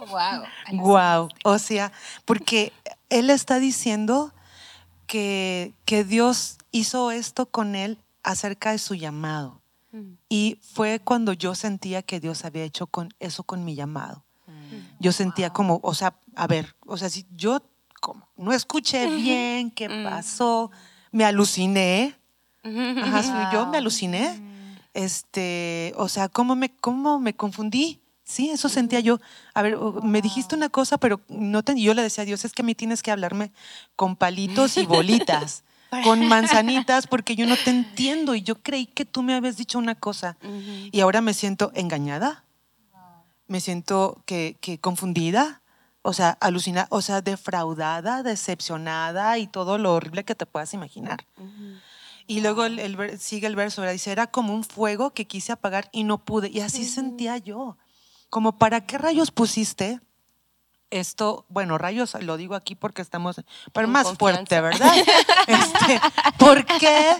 Oh, 0.00 0.06
wow. 0.06 0.44
Wow. 0.80 1.28
O 1.44 1.58
sea, 1.58 1.92
porque 2.24 2.72
él 3.10 3.30
está 3.30 3.58
diciendo 3.58 4.32
que, 5.06 5.74
que 5.84 6.04
Dios 6.04 6.58
hizo 6.70 7.10
esto 7.10 7.46
con 7.46 7.74
él 7.74 7.98
acerca 8.22 8.72
de 8.72 8.78
su 8.78 8.94
llamado. 8.94 9.60
Y 10.28 10.58
fue 10.60 10.98
cuando 10.98 11.32
yo 11.34 11.54
sentía 11.54 12.02
que 12.02 12.18
Dios 12.18 12.44
había 12.44 12.64
hecho 12.64 12.88
con 12.88 13.14
eso 13.20 13.44
con 13.44 13.64
mi 13.64 13.76
llamado. 13.76 14.24
Yo 14.98 15.12
sentía 15.12 15.50
como, 15.50 15.78
o 15.84 15.94
sea, 15.94 16.18
a 16.34 16.48
ver, 16.48 16.74
o 16.84 16.96
sea, 16.96 17.08
si 17.08 17.26
yo 17.30 17.62
como 18.00 18.26
no 18.36 18.52
escuché 18.52 19.06
bien 19.06 19.70
qué 19.70 19.88
pasó, 20.02 20.72
me 21.12 21.24
aluciné. 21.24 22.16
Ajá, 22.64 23.52
yo 23.52 23.66
me 23.66 23.78
aluciné. 23.78 24.42
Este, 24.94 25.92
o 25.96 26.08
sea, 26.08 26.28
¿cómo 26.28 26.56
me, 26.56 26.70
cómo 26.70 27.20
me 27.20 27.34
confundí? 27.34 28.00
Sí, 28.24 28.48
eso 28.48 28.70
sentía 28.70 29.00
yo. 29.00 29.20
A 29.52 29.60
ver, 29.60 29.76
me 30.02 30.22
dijiste 30.22 30.54
una 30.54 30.70
cosa, 30.70 30.96
pero 30.96 31.20
no 31.28 31.62
te, 31.62 31.72
y 31.72 31.82
yo 31.82 31.92
le 31.92 32.02
decía 32.02 32.22
a 32.22 32.24
Dios, 32.24 32.44
es 32.46 32.52
que 32.52 32.62
a 32.62 32.64
mí 32.64 32.74
tienes 32.74 33.02
que 33.02 33.10
hablarme 33.10 33.52
con 33.96 34.16
palitos 34.16 34.78
y 34.78 34.86
bolitas, 34.86 35.62
con 36.04 36.26
manzanitas, 36.26 37.06
porque 37.06 37.36
yo 37.36 37.46
no 37.46 37.56
te 37.56 37.70
entiendo 37.70 38.34
y 38.34 38.42
yo 38.42 38.56
creí 38.56 38.86
que 38.86 39.04
tú 39.04 39.22
me 39.22 39.34
habías 39.34 39.58
dicho 39.58 39.78
una 39.78 39.94
cosa 39.94 40.38
y 40.90 41.00
ahora 41.00 41.20
me 41.20 41.34
siento 41.34 41.70
engañada, 41.74 42.44
me 43.46 43.60
siento 43.60 44.22
que, 44.24 44.56
que 44.62 44.78
confundida, 44.78 45.60
o 46.00 46.14
sea, 46.14 46.30
alucinada, 46.40 46.86
o 46.90 47.02
sea, 47.02 47.20
defraudada, 47.20 48.22
decepcionada 48.22 49.36
y 49.36 49.46
todo 49.46 49.76
lo 49.76 49.92
horrible 49.92 50.24
que 50.24 50.34
te 50.34 50.46
puedas 50.46 50.72
imaginar. 50.72 51.26
Y 52.26 52.40
luego 52.40 52.64
el, 52.64 52.78
el 52.78 53.18
sigue 53.18 53.46
el 53.46 53.54
verso, 53.54 53.82
¿verdad? 53.82 53.92
dice, 53.92 54.12
era 54.12 54.26
como 54.26 54.54
un 54.54 54.64
fuego 54.64 55.10
que 55.10 55.26
quise 55.26 55.52
apagar 55.52 55.90
y 55.92 56.04
no 56.04 56.24
pude. 56.24 56.48
Y 56.48 56.60
así 56.60 56.86
sentía 56.86 57.36
yo. 57.36 57.76
Como, 58.34 58.58
¿para 58.58 58.84
qué 58.84 58.98
rayos 58.98 59.30
pusiste 59.30 60.00
esto? 60.90 61.44
Bueno, 61.48 61.78
rayos 61.78 62.14
lo 62.20 62.36
digo 62.36 62.54
aquí 62.54 62.74
porque 62.74 63.02
estamos, 63.02 63.40
pero 63.72 63.86
En 63.86 63.92
más 63.92 64.06
confianza. 64.06 64.18
fuerte, 64.46 64.60
¿verdad? 64.60 64.92
Este, 65.46 66.00
¿Por 66.38 66.64
qué? 66.64 67.16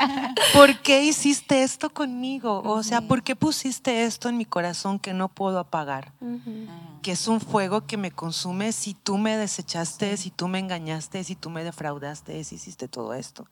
¿Por 0.55 0.79
qué 0.79 1.05
hiciste 1.05 1.63
esto 1.63 1.91
conmigo? 1.91 2.63
O 2.65 2.83
sea, 2.83 3.03
¿por 3.03 3.23
qué 3.23 3.37
pusiste 3.37 4.05
esto 4.05 4.31
en 4.31 4.39
mi 4.39 4.47
corazón 4.47 4.99
que 4.99 5.13
no 5.13 5.29
puedo 5.29 5.59
apagar? 5.59 6.13
que 7.03 7.13
es 7.13 7.29
un 7.29 7.39
fuego 7.39 7.87
que 7.87 7.99
me 7.99 8.11
consume 8.11 8.73
si 8.73 8.95
tú 8.95 9.19
me 9.19 9.37
desechaste, 9.37 10.17
si 10.17 10.31
tú 10.31 10.49
me 10.49 10.59
engañaste, 10.59 11.23
si 11.23 11.37
tú 11.37 11.51
me 11.51 11.63
defraudaste, 11.63 12.43
si 12.45 12.55
hiciste 12.55 12.89
todo 12.89 13.13
esto. 13.13 13.47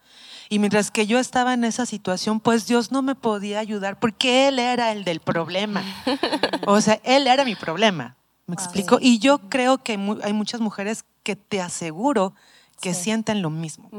Y 0.48 0.58
mientras 0.58 0.90
que 0.90 1.06
yo 1.06 1.18
estaba 1.18 1.52
en 1.52 1.64
esa 1.64 1.84
situación, 1.84 2.40
pues 2.40 2.66
Dios 2.66 2.92
no 2.92 3.02
me 3.02 3.14
podía 3.14 3.58
ayudar 3.58 4.00
porque 4.00 4.48
Él 4.48 4.58
era 4.58 4.90
el 4.92 5.04
del 5.04 5.20
problema. 5.20 5.82
O 6.66 6.80
sea, 6.80 6.98
Él 7.04 7.26
era 7.26 7.44
mi 7.44 7.54
problema. 7.54 8.16
¿Me 8.46 8.54
explico? 8.54 8.98
Y 9.00 9.18
yo 9.18 9.38
creo 9.48 9.78
que 9.78 9.92
hay 10.22 10.32
muchas 10.32 10.60
mujeres 10.60 11.04
que 11.22 11.36
te 11.36 11.60
aseguro 11.60 12.34
que 12.80 12.94
sienten 12.94 13.42
lo 13.42 13.50
mismo. 13.50 13.90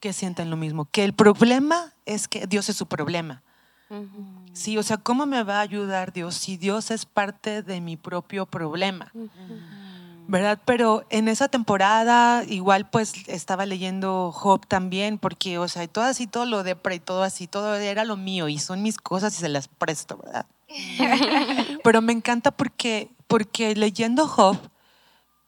Que 0.00 0.12
sienten 0.12 0.50
lo 0.50 0.56
mismo. 0.56 0.86
Que 0.86 1.04
el 1.04 1.14
problema 1.14 1.92
es 2.06 2.28
que 2.28 2.46
Dios 2.46 2.68
es 2.68 2.76
su 2.76 2.86
problema. 2.86 3.42
Sí, 4.52 4.78
o 4.78 4.82
sea, 4.82 4.96
¿cómo 4.98 5.26
me 5.26 5.42
va 5.42 5.58
a 5.58 5.60
ayudar 5.60 6.12
Dios 6.12 6.34
si 6.34 6.56
Dios 6.56 6.90
es 6.90 7.06
parte 7.06 7.62
de 7.62 7.80
mi 7.80 7.96
propio 7.96 8.46
problema? 8.46 9.12
¿Verdad? 10.28 10.60
Pero 10.64 11.04
en 11.10 11.28
esa 11.28 11.48
temporada 11.48 12.44
igual 12.44 12.88
pues 12.88 13.12
estaba 13.26 13.66
leyendo 13.66 14.30
Job 14.32 14.66
también, 14.66 15.18
porque, 15.18 15.58
o 15.58 15.68
sea, 15.68 15.86
todo 15.88 16.04
así, 16.04 16.26
todo 16.26 16.46
lo 16.46 16.62
de 16.62 16.76
y 16.94 16.98
todo 17.00 17.22
así, 17.22 17.46
todo 17.46 17.74
era 17.74 18.04
lo 18.04 18.16
mío 18.16 18.48
y 18.48 18.58
son 18.58 18.82
mis 18.82 18.98
cosas 18.98 19.34
y 19.34 19.40
se 19.40 19.48
las 19.48 19.68
presto, 19.68 20.18
¿verdad? 20.18 20.46
Pero 21.84 22.00
me 22.02 22.12
encanta 22.12 22.50
porque, 22.50 23.10
porque 23.32 23.74
leyendo 23.74 24.28
Job, 24.28 24.58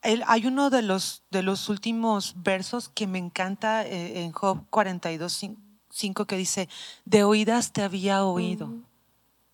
él- 0.01 0.23
hay 0.27 0.47
uno 0.47 0.69
de 0.71 0.81
los, 0.81 1.21
de 1.29 1.43
los 1.43 1.69
últimos 1.69 2.33
versos 2.37 2.89
que 2.89 3.05
me 3.05 3.19
encanta 3.19 3.85
eh, 3.85 4.23
en 4.23 4.31
Job 4.31 4.63
42, 4.71 5.45
5 5.91 6.25
que 6.25 6.35
dice, 6.35 6.67
de 7.05 7.23
oídas 7.23 7.73
te 7.73 7.83
había 7.83 8.25
oído, 8.25 8.73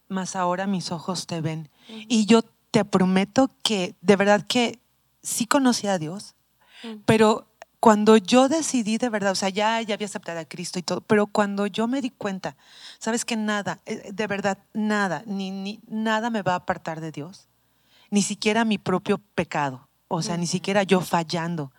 mas 0.08 0.36
ahora 0.38 0.66
mis 0.66 0.92
ojos 0.92 1.28
te 1.28 1.42
ven. 1.42 1.70
Y 2.08 2.26
yo 2.26 2.42
te 2.72 2.86
prometo 2.86 3.52
que 3.64 3.96
de 4.02 4.16
verdad 4.16 4.46
que 4.48 4.80
sí 5.22 5.46
conocí 5.46 5.88
a 5.88 5.98
Dios, 6.00 6.34
pero 7.06 7.48
cuando 7.82 8.16
yo 8.16 8.48
decidí 8.48 8.98
de 8.98 9.10
verdad, 9.10 9.32
o 9.34 9.36
sea, 9.36 9.50
ya, 9.50 9.82
ya 9.82 9.96
había 9.96 10.06
aceptado 10.08 10.40
a 10.40 10.46
Cristo 10.46 10.80
y 10.80 10.84
todo, 10.84 11.02
pero 11.02 11.28
cuando 11.28 11.68
yo 11.68 11.88
me 11.88 12.00
di 12.02 12.12
cuenta, 12.12 12.56
sabes 12.98 13.26
que 13.26 13.36
nada, 13.36 13.80
eh, 13.86 14.12
de 14.14 14.28
verdad, 14.28 14.58
nada, 14.74 15.24
ni, 15.26 15.52
ni 15.52 15.82
nada 15.88 16.30
me 16.30 16.44
va 16.44 16.54
a 16.54 16.58
apartar 16.58 17.02
de 17.02 17.12
Dios, 17.12 17.48
ni 18.12 18.22
siquiera 18.22 18.66
mi 18.66 18.78
propio 18.78 19.18
pecado, 19.18 19.90
o 20.08 20.22
sea, 20.22 20.38
ni 20.38 20.46
siquiera 20.46 20.84
yo 20.84 21.02
fallando 21.02 21.72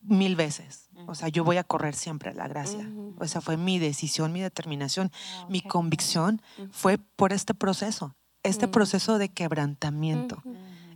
mil 0.00 0.34
veces. 0.34 0.88
O 1.06 1.14
sea, 1.14 1.28
yo 1.28 1.44
voy 1.44 1.58
a 1.58 1.64
correr 1.64 1.94
siempre 1.94 2.30
a 2.30 2.34
la 2.34 2.48
gracia. 2.48 2.90
O 3.18 3.26
sea, 3.26 3.40
fue 3.40 3.56
mi 3.56 3.78
decisión, 3.78 4.32
mi 4.32 4.40
determinación, 4.40 5.12
mi 5.48 5.60
convicción 5.60 6.40
fue 6.70 6.98
por 6.98 7.32
este 7.32 7.54
proceso, 7.54 8.16
este 8.42 8.66
proceso 8.66 9.18
de 9.18 9.28
quebrantamiento, 9.28 10.42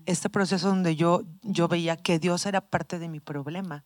este 0.07 0.31
proceso 0.31 0.69
donde 0.69 0.97
yo, 0.97 1.23
yo 1.43 1.69
veía 1.69 1.97
que 1.97 2.19
Dios 2.19 2.47
era 2.47 2.61
parte 2.61 2.99
de 2.99 3.09
mi 3.09 3.21
problema 3.21 3.85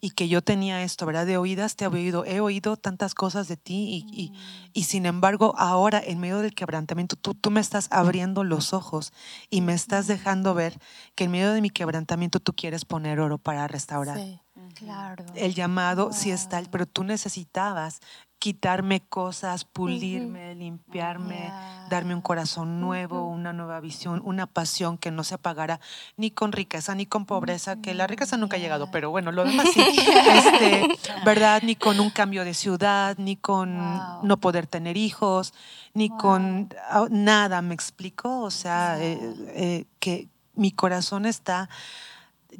y 0.00 0.10
que 0.10 0.28
yo 0.28 0.42
tenía 0.42 0.82
esto, 0.82 1.06
¿verdad? 1.06 1.26
De 1.26 1.36
oídas 1.36 1.76
te 1.76 1.84
he 1.84 1.88
oído, 1.88 2.24
he 2.24 2.40
oído 2.40 2.76
tantas 2.76 3.14
cosas 3.14 3.48
de 3.48 3.56
ti 3.56 4.06
y, 4.10 4.22
y- 4.24 4.32
y 4.72 4.84
sin 4.84 5.06
embargo 5.06 5.54
ahora 5.56 6.02
en 6.04 6.18
medio 6.20 6.38
del 6.40 6.54
quebrantamiento 6.54 7.16
tú, 7.16 7.34
tú 7.34 7.50
me 7.50 7.60
estás 7.60 7.88
abriendo 7.90 8.44
los 8.44 8.72
ojos 8.72 9.12
y 9.50 9.60
me 9.60 9.72
estás 9.74 10.06
dejando 10.06 10.54
ver 10.54 10.78
que 11.14 11.24
en 11.24 11.30
medio 11.32 11.52
de 11.52 11.60
mi 11.60 11.70
quebrantamiento 11.70 12.40
tú 12.40 12.52
quieres 12.52 12.84
poner 12.84 13.20
oro 13.20 13.38
para 13.38 13.66
restaurar. 13.68 14.18
Sí. 14.18 14.40
Claro. 14.74 15.24
El 15.34 15.54
llamado 15.54 16.12
sí 16.12 16.30
está, 16.30 16.62
pero 16.70 16.86
tú 16.86 17.04
necesitabas 17.04 18.00
quitarme 18.44 19.00
cosas, 19.00 19.64
pulirme, 19.64 20.54
limpiarme, 20.54 21.50
darme 21.88 22.14
un 22.14 22.20
corazón 22.20 22.78
nuevo, 22.78 23.26
una 23.26 23.54
nueva 23.54 23.80
visión, 23.80 24.20
una 24.22 24.46
pasión 24.46 24.98
que 24.98 25.10
no 25.10 25.24
se 25.24 25.36
apagara 25.36 25.80
ni 26.18 26.30
con 26.30 26.52
riqueza 26.52 26.94
ni 26.94 27.06
con 27.06 27.24
pobreza, 27.24 27.80
que 27.80 27.94
la 27.94 28.06
riqueza 28.06 28.36
nunca 28.36 28.56
ha 28.56 28.60
llegado, 28.60 28.90
pero 28.90 29.08
bueno, 29.08 29.32
lo 29.32 29.46
demás 29.46 29.68
sí, 29.72 29.82
este, 30.34 30.86
¿verdad? 31.24 31.62
Ni 31.62 31.74
con 31.74 32.00
un 32.00 32.10
cambio 32.10 32.44
de 32.44 32.52
ciudad, 32.52 33.16
ni 33.16 33.36
con 33.36 33.78
no 34.22 34.36
poder 34.40 34.66
tener 34.66 34.98
hijos, 34.98 35.54
ni 35.94 36.10
con 36.10 36.68
nada, 37.08 37.62
¿me 37.62 37.72
explico? 37.72 38.42
O 38.42 38.50
sea, 38.50 39.02
eh, 39.02 39.18
eh, 39.54 39.86
que 39.98 40.28
mi 40.54 40.70
corazón 40.70 41.24
está 41.24 41.70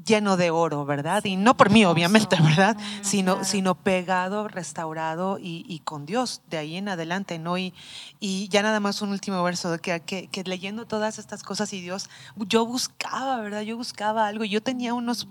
lleno 0.04 0.36
de 0.36 0.50
oro, 0.50 0.84
¿verdad? 0.84 1.24
y 1.24 1.36
no 1.36 1.56
por 1.56 1.70
mí, 1.70 1.84
obviamente, 1.84 2.36
¿verdad? 2.40 2.76
sino, 3.02 3.44
sino 3.44 3.74
pegado, 3.74 4.48
restaurado 4.48 5.38
y, 5.40 5.80
con 5.84 6.06
Dios 6.06 6.42
de 6.48 6.58
ahí 6.58 6.76
en 6.76 6.88
adelante, 6.88 7.38
¿no? 7.38 7.58
Y, 7.58 7.74
y 8.20 8.48
ya 8.48 8.62
nada 8.62 8.80
más 8.80 9.02
un 9.02 9.10
último 9.10 9.42
verso, 9.42 9.78
que, 9.80 10.00
que, 10.00 10.28
que, 10.28 10.44
leyendo 10.44 10.86
todas 10.86 11.18
estas 11.18 11.42
cosas 11.42 11.72
y 11.72 11.80
Dios, 11.80 12.08
yo 12.36 12.64
buscaba, 12.64 13.38
¿verdad? 13.40 13.62
Yo 13.62 13.76
buscaba 13.76 14.26
algo, 14.26 14.44
yo 14.44 14.62
tenía 14.62 14.94
unos 14.94 15.28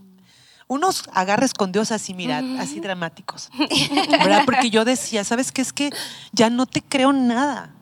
unos 0.68 1.04
agarres 1.14 1.54
con 1.54 1.72
Dios 1.72 1.92
así, 1.92 2.14
mira, 2.14 2.42
así 2.60 2.80
dramáticos, 2.80 3.50
¿verdad? 4.12 4.44
Porque 4.46 4.70
yo 4.70 4.86
decía, 4.86 5.24
¿sabes 5.24 5.52
qué? 5.52 5.62
Es 5.62 5.74
que 5.74 5.90
ya 6.32 6.50
no 6.50 6.66
te 6.66 6.82
creo 6.82 7.14
nada. 7.14 7.74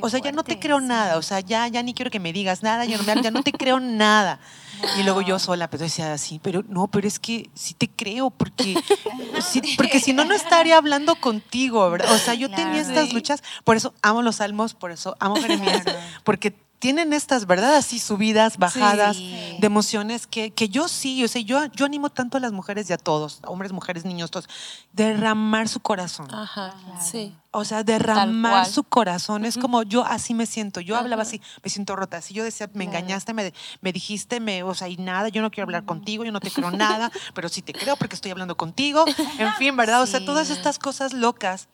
O 0.00 0.10
sea, 0.10 0.20
ya 0.20 0.32
no 0.32 0.42
te 0.42 0.58
creo 0.58 0.80
nada, 0.80 1.16
o 1.16 1.22
sea, 1.22 1.40
ya, 1.40 1.66
ya 1.68 1.82
ni 1.82 1.94
quiero 1.94 2.10
que 2.10 2.20
me 2.20 2.32
digas 2.32 2.62
nada, 2.62 2.84
ya 2.84 2.98
no, 2.98 3.22
ya 3.22 3.30
no 3.30 3.42
te 3.42 3.52
creo 3.52 3.80
nada. 3.80 4.38
Y 4.98 5.02
luego 5.02 5.20
yo 5.20 5.38
sola, 5.38 5.68
pero 5.68 5.84
decía 5.84 6.10
así, 6.14 6.40
pero 6.42 6.64
no, 6.66 6.86
pero 6.86 7.06
es 7.06 7.18
que 7.18 7.50
sí 7.52 7.74
te 7.74 7.86
creo, 7.86 8.30
porque, 8.30 8.74
porque 9.76 10.00
si 10.00 10.14
no, 10.14 10.24
no 10.24 10.34
estaría 10.34 10.78
hablando 10.78 11.16
contigo, 11.16 11.90
¿verdad? 11.90 12.14
O 12.14 12.18
sea, 12.18 12.32
yo 12.32 12.48
tenía 12.50 12.80
estas 12.80 13.12
luchas, 13.12 13.42
por 13.64 13.76
eso 13.76 13.92
amo 14.00 14.22
los 14.22 14.36
salmos, 14.36 14.72
por 14.72 14.90
eso 14.90 15.16
amo 15.20 15.36
Jeremías, 15.36 15.84
porque 16.24 16.56
tienen 16.80 17.12
estas, 17.12 17.46
¿verdad? 17.46 17.76
Así 17.76 17.98
subidas, 17.98 18.56
bajadas 18.56 19.18
de 19.18 19.66
emociones 19.66 20.26
que, 20.26 20.50
que, 20.50 20.70
yo 20.70 20.88
sí, 20.88 21.22
o 21.22 21.28
sea, 21.28 21.42
yo, 21.42 21.66
yo 21.66 21.84
animo 21.84 22.08
tanto 22.08 22.38
a 22.38 22.40
las 22.40 22.52
mujeres 22.52 22.88
y 22.88 22.94
a 22.94 22.96
todos, 22.96 23.40
hombres, 23.46 23.70
mujeres, 23.70 24.06
niños, 24.06 24.30
todos, 24.30 24.48
derramar 24.94 25.68
su 25.68 25.80
corazón. 25.80 26.34
Ajá, 26.34 26.74
sí. 26.98 27.36
O 27.52 27.64
sea, 27.64 27.82
derramar 27.82 28.64
su 28.66 28.82
corazón. 28.84 29.44
Es 29.44 29.58
como 29.58 29.82
yo 29.82 30.04
así 30.04 30.34
me 30.34 30.46
siento. 30.46 30.80
Yo 30.80 30.96
hablaba 30.96 31.22
así, 31.22 31.42
me 31.62 31.68
siento 31.68 31.96
rota. 31.96 32.18
Así 32.18 32.32
yo 32.32 32.44
decía, 32.44 32.70
me 32.74 32.84
engañaste, 32.84 33.34
me, 33.34 33.52
me 33.80 33.92
dijiste, 33.92 34.40
me, 34.40 34.62
o 34.62 34.72
sea, 34.72 34.88
y 34.88 34.96
nada, 34.96 35.28
yo 35.28 35.42
no 35.42 35.50
quiero 35.50 35.64
hablar 35.64 35.84
contigo, 35.84 36.24
yo 36.24 36.32
no 36.32 36.40
te 36.40 36.50
creo 36.50 36.70
nada, 36.70 37.10
pero 37.34 37.48
sí 37.48 37.60
te 37.60 37.72
creo 37.72 37.96
porque 37.96 38.14
estoy 38.14 38.30
hablando 38.30 38.56
contigo. 38.56 39.04
En 39.38 39.52
fin, 39.54 39.76
¿verdad? 39.76 40.00
O 40.00 40.06
sea, 40.06 40.24
todas 40.24 40.48
estas 40.48 40.78
cosas 40.78 41.12
locas. 41.12 41.68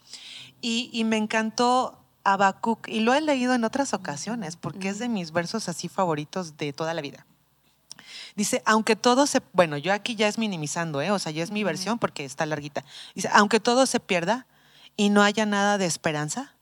Y, 0.62 0.88
y 0.92 1.04
me 1.04 1.18
encantó 1.18 2.05
Habacuc, 2.26 2.88
y 2.88 3.00
lo 3.00 3.14
he 3.14 3.20
leído 3.20 3.54
en 3.54 3.62
otras 3.62 3.94
ocasiones 3.94 4.56
porque 4.56 4.88
es 4.88 4.98
de 4.98 5.08
mis 5.08 5.30
versos 5.30 5.68
así 5.68 5.88
favoritos 5.88 6.56
de 6.56 6.72
toda 6.72 6.92
la 6.92 7.00
vida. 7.00 7.24
Dice, 8.34 8.62
aunque 8.66 8.96
todo 8.96 9.26
se, 9.26 9.40
bueno, 9.52 9.78
yo 9.78 9.92
aquí 9.92 10.16
ya 10.16 10.28
es 10.28 10.36
minimizando, 10.36 11.00
¿eh? 11.00 11.10
o 11.10 11.18
sea, 11.18 11.32
ya 11.32 11.42
es 11.42 11.50
mi 11.50 11.64
versión 11.64 11.98
porque 11.98 12.24
está 12.24 12.44
larguita. 12.44 12.84
Dice, 13.14 13.30
aunque 13.32 13.60
todo 13.60 13.86
se 13.86 14.00
pierda 14.00 14.46
y 14.96 15.08
no 15.10 15.22
haya 15.22 15.46
nada 15.46 15.78
de 15.78 15.86
esperanza, 15.86 16.54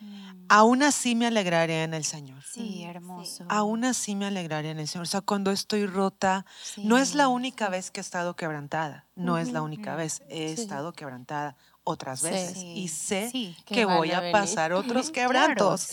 mm. 0.00 0.46
aún 0.48 0.82
así 0.82 1.14
me 1.14 1.26
alegraré 1.26 1.82
en 1.82 1.94
el 1.94 2.04
Señor. 2.04 2.42
Sí, 2.44 2.84
hermoso. 2.84 3.44
Aún 3.48 3.84
así 3.84 4.14
me 4.14 4.26
alegraré 4.26 4.70
en 4.70 4.78
el 4.78 4.88
Señor. 4.88 5.02
O 5.02 5.10
sea, 5.10 5.20
cuando 5.20 5.50
estoy 5.50 5.86
rota, 5.86 6.46
no 6.76 6.96
es 6.96 7.14
la 7.14 7.28
única 7.28 7.68
vez 7.68 7.90
que 7.90 8.00
he 8.00 8.02
estado 8.02 8.34
quebrantada, 8.34 9.04
no 9.16 9.36
es 9.36 9.52
la 9.52 9.62
única 9.62 9.96
vez, 9.96 10.22
he 10.28 10.52
estado 10.52 10.92
quebrantada 10.92 11.56
otras 11.84 12.22
veces 12.22 12.58
y 12.58 12.88
sé 12.88 13.54
que, 13.64 13.84
voy 13.84 14.12
a, 14.12 14.30
pasar 14.30 14.72
otros 14.72 15.10
quebrantos, 15.10 15.90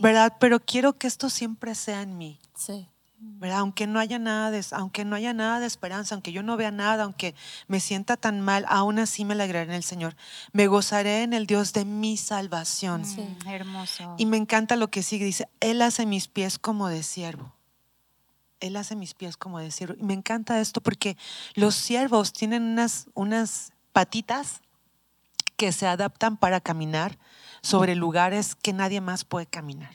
¿verdad? 0.00 0.36
Pero 0.40 0.60
quiero 0.60 0.94
que 0.94 1.06
esto 1.06 1.28
siempre 1.30 1.74
sea 1.74 2.02
en 2.02 2.16
mí. 2.16 2.38
¿verdad? 3.20 3.58
Aunque 3.58 3.86
no 3.86 3.98
haya 3.98 4.18
nada 4.18 4.50
de, 4.50 4.64
aunque 4.72 5.04
no 5.04 5.16
haya 5.16 5.32
nada 5.32 5.60
de 5.60 5.66
esperanza, 5.66 6.14
aunque 6.14 6.32
yo 6.32 6.42
no 6.42 6.56
vea 6.56 6.70
nada, 6.70 7.04
aunque 7.04 7.34
me 7.66 7.80
sienta 7.80 8.16
tan 8.16 8.40
mal, 8.40 8.64
aún 8.68 8.98
así 8.98 9.24
me 9.24 9.34
alegraré 9.34 9.68
en 9.70 9.76
el 9.76 9.82
Señor. 9.82 10.16
Me 10.52 10.66
gozaré 10.68 11.22
en 11.22 11.32
el 11.32 11.46
Dios 11.46 11.72
de 11.72 11.84
mi 11.84 12.16
salvación. 12.16 13.02
hermoso. 13.46 14.14
Y 14.18 14.26
me 14.26 14.36
encanta 14.36 14.76
lo 14.76 14.88
que 14.88 15.02
sigue, 15.02 15.24
dice, 15.24 15.48
Él 15.60 15.82
hace 15.82 16.06
mis 16.06 16.28
pies 16.28 16.58
como 16.58 16.88
de 16.88 17.02
siervo. 17.02 17.52
Él 18.60 18.76
hace 18.76 18.96
mis 18.96 19.14
pies 19.14 19.36
como 19.36 19.58
de 19.58 19.70
siervo. 19.70 19.94
Y 19.98 20.04
me 20.04 20.14
encanta 20.14 20.60
esto 20.60 20.80
porque 20.80 21.16
los 21.54 21.74
siervos 21.74 22.32
tienen 22.32 22.62
unas, 22.62 23.08
unas 23.14 23.72
patitas 23.92 24.62
que 25.58 25.72
se 25.72 25.86
adaptan 25.86 26.38
para 26.38 26.60
caminar 26.60 27.18
sobre 27.60 27.96
lugares 27.96 28.54
que 28.54 28.72
nadie 28.72 29.02
más 29.02 29.24
puede 29.24 29.44
caminar. 29.44 29.90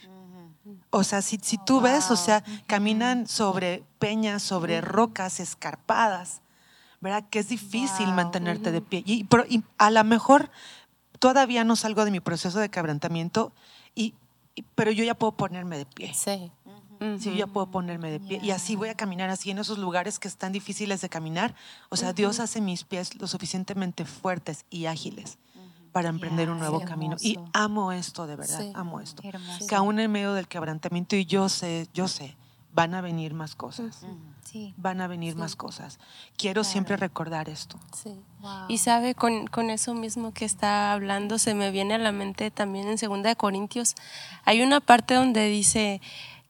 O 0.91 1.03
sea, 1.03 1.21
si, 1.23 1.39
si 1.41 1.57
tú 1.57 1.81
ves, 1.81 2.11
o 2.11 2.15
sea, 2.15 2.43
caminan 2.67 3.27
sobre 3.27 3.83
peñas, 3.97 4.43
sobre 4.43 4.81
rocas 4.81 5.39
escarpadas, 5.39 6.41
¿verdad? 7.01 7.23
Que 7.29 7.39
es 7.39 7.47
difícil 7.47 8.11
mantenerte 8.13 8.71
de 8.71 8.81
pie. 8.81 9.03
Y, 9.05 9.25
a 9.77 9.89
lo 9.89 10.03
mejor 10.03 10.51
todavía 11.17 11.63
no 11.63 11.75
salgo 11.75 12.05
de 12.05 12.11
mi 12.11 12.19
proceso 12.19 12.59
de 12.59 12.69
quebrantamiento, 12.69 13.53
y, 13.95 14.13
pero 14.75 14.91
yo 14.91 15.03
ya 15.05 15.15
puedo 15.15 15.31
ponerme 15.31 15.77
de 15.77 15.85
pie. 15.85 16.13
Sí. 16.13 16.51
Sí, 17.19 17.31
yo 17.31 17.35
ya 17.35 17.47
puedo 17.47 17.69
ponerme 17.69 18.11
de 18.11 18.21
pie. 18.21 18.39
Y 18.41 18.51
así 18.51 18.77
voy 18.77 18.87
a 18.87 18.95
caminar 18.95 19.29
así 19.29 19.51
en 19.51 19.57
esos 19.57 19.77
lugares 19.77 20.19
que 20.19 20.29
están 20.29 20.53
difíciles 20.53 21.01
de 21.01 21.09
caminar. 21.09 21.53
O 21.89 21.97
sea, 21.97 22.13
Dios 22.13 22.39
hace 22.39 22.61
mis 22.61 22.85
pies 22.85 23.19
lo 23.19 23.27
suficientemente 23.27 24.05
fuertes 24.05 24.63
y 24.69 24.85
ágiles 24.85 25.37
para 25.93 26.09
emprender 26.09 26.49
un 26.49 26.59
nuevo 26.59 26.81
camino. 26.81 27.15
Y 27.21 27.39
amo 27.53 27.91
esto, 27.91 28.25
de 28.27 28.35
verdad, 28.35 28.65
amo 28.73 28.99
esto. 28.99 29.21
Que 29.69 29.75
aún 29.75 29.99
en 29.99 30.11
medio 30.11 30.33
del 30.33 30.47
quebrantamiento, 30.47 31.15
y 31.15 31.25
yo 31.25 31.47
sé, 31.47 31.87
yo 31.93 32.07
sé, 32.07 32.35
van 32.73 32.95
a 32.95 33.01
venir 33.01 33.35
más 33.35 33.55
cosas. 33.55 34.03
Sí. 34.43 34.73
Van 34.75 35.01
a 35.01 35.07
venir 35.07 35.35
más 35.35 35.55
cosas. 35.55 35.99
Quiero 36.35 36.63
siempre 36.63 36.97
recordar 36.97 37.47
esto. 37.47 37.79
Sí. 37.95 38.19
Y 38.67 38.79
sabe, 38.79 39.15
con, 39.15 39.47
con, 39.47 39.69
eso 39.69 39.93
mismo 39.93 40.33
que 40.33 40.45
está 40.45 40.93
hablando, 40.93 41.37
se 41.37 41.53
me 41.53 41.71
viene 41.71 41.93
a 41.93 41.99
la 41.99 42.11
mente 42.11 42.51
también 42.51 42.87
en 42.87 42.97
2 42.97 43.35
Corintios, 43.35 43.95
hay 44.43 44.61
una 44.61 44.81
parte 44.81 45.13
donde 45.13 45.47
dice 45.47 46.01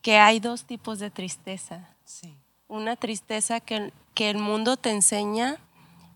que 0.01 0.17
hay 0.17 0.39
dos 0.39 0.63
tipos 0.63 0.99
de 0.99 1.11
tristeza. 1.11 1.89
Sí. 2.05 2.35
Una 2.69 2.95
tristeza 2.95 3.59
que, 3.59 3.93
que 4.13 4.29
el 4.29 4.37
mundo 4.37 4.77
te 4.77 4.89
enseña 4.89 5.57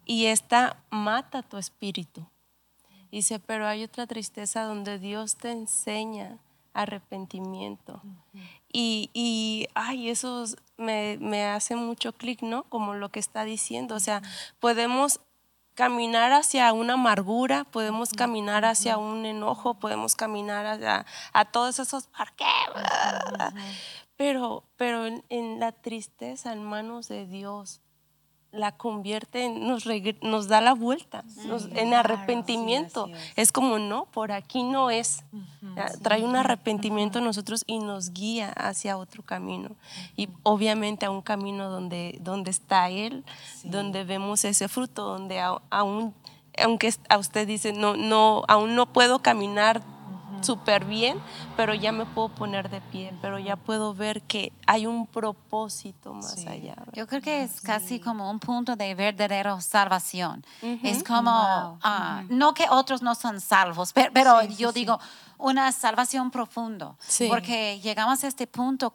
y 0.06 0.28
esta 0.28 0.78
mata 0.90 1.44
tu 1.44 1.58
espíritu. 1.58 2.26
Dice, 3.12 3.40
pero 3.40 3.68
hay 3.68 3.84
otra 3.84 4.08
tristeza 4.08 4.64
donde 4.64 5.00
Dios 5.00 5.38
te 5.38 5.52
enseña 5.52 6.40
arrepentimiento. 6.74 8.02
y, 8.72 9.10
y, 9.14 9.68
ay, 9.74 10.10
eso 10.10 10.46
me, 10.78 11.18
me 11.20 11.46
hace 11.46 11.76
mucho 11.76 12.14
clic, 12.14 12.42
¿no? 12.42 12.64
Como 12.64 12.94
lo 12.94 13.10
que 13.10 13.20
está 13.20 13.44
diciendo. 13.46 13.96
O 13.96 14.00
sea, 14.00 14.22
podemos 14.60 15.20
caminar 15.78 16.34
hacia 16.34 16.74
una 16.74 16.94
amargura, 16.94 17.64
podemos 17.64 18.12
caminar 18.12 18.66
hacia 18.66 18.98
un 18.98 19.28
enojo, 19.28 19.76
podemos 19.76 20.16
caminar 20.16 20.66
hacia 20.66 21.06
a 21.34 21.46
todos 21.46 21.78
esos, 21.78 22.08
¿por 22.08 22.32
qué? 22.34 22.46
Pero, 24.16 24.64
pero 24.76 25.06
en 25.06 25.60
la 25.60 25.72
tristeza 25.72 26.52
en 26.52 26.64
manos 26.64 27.08
de 27.08 27.28
Dios, 27.28 27.82
la 28.58 28.72
convierte, 28.72 29.50
nos, 29.50 29.86
nos 30.22 30.48
da 30.48 30.62
la 30.62 30.74
vuelta 30.74 31.24
en 31.76 31.94
arrepentimiento. 31.94 33.10
es. 33.36 33.52
como, 33.52 33.80
no, 33.80 34.06
por 34.06 34.32
aquí 34.32 34.64
no 34.64 34.90
es. 34.90 35.24
Trae 36.02 36.24
un 36.24 36.36
arrepentimiento 36.36 37.20
a 37.20 37.22
nosotros 37.22 37.64
y 37.68 37.80
nos 37.80 38.12
guía 38.12 38.52
hacia 38.52 38.98
otro 38.98 39.24
camino. 39.24 39.76
Y 40.16 40.30
obviamente 40.44 41.06
a 41.06 41.12
un 41.12 41.22
camino 41.22 41.70
donde, 41.70 42.18
donde 42.22 42.52
está 42.52 42.90
Él, 42.90 43.24
donde 43.64 44.04
vemos 44.04 44.44
ese 44.46 44.68
fruto, 44.68 45.06
donde 45.06 45.40
aún, 45.40 46.14
aunque 46.58 46.94
a 47.10 47.18
usted 47.18 47.48
dice, 47.48 47.74
no, 47.74 47.96
no, 47.96 48.44
aún 48.48 48.76
no 48.76 48.92
puedo 48.92 49.20
caminar 49.20 49.82
súper 50.42 50.86
bien, 50.86 51.20
pero 51.56 51.74
ya 51.74 51.92
me 51.92 52.06
puedo 52.06 52.30
poner 52.30 52.70
de 52.70 52.82
pie, 52.82 53.14
pero 53.22 53.40
ya 53.40 53.56
puedo 53.56 53.94
ver 53.94 54.22
que 54.22 54.52
hay 54.66 54.86
un 54.86 55.08
propósito 55.08 56.14
más 56.14 56.46
allá. 56.46 56.76
Yo 56.94 57.08
creo 57.08 57.22
que 57.22 57.44
es 57.44 57.62
casi 57.62 58.00
como 58.00 58.30
un 58.30 58.40
punto 58.40 58.76
de 58.76 58.96
verdadera 58.96 59.60
salvación. 59.62 60.46
Es 60.84 61.04
como, 61.04 61.32
ah, 61.32 62.24
no 62.30 62.54
que 62.54 62.66
otros 62.70 63.02
no 63.02 63.16
son 63.16 63.42
salvos, 63.42 63.94
pero, 63.94 64.42
yo 64.44 64.72
digo, 64.72 65.00
una 65.38 65.72
salvación 65.72 66.32
profundo, 66.32 66.98
porque 67.30 67.80
llegamos 67.82 68.24
a 68.24 68.28
este 68.28 68.48
punto 68.48 68.92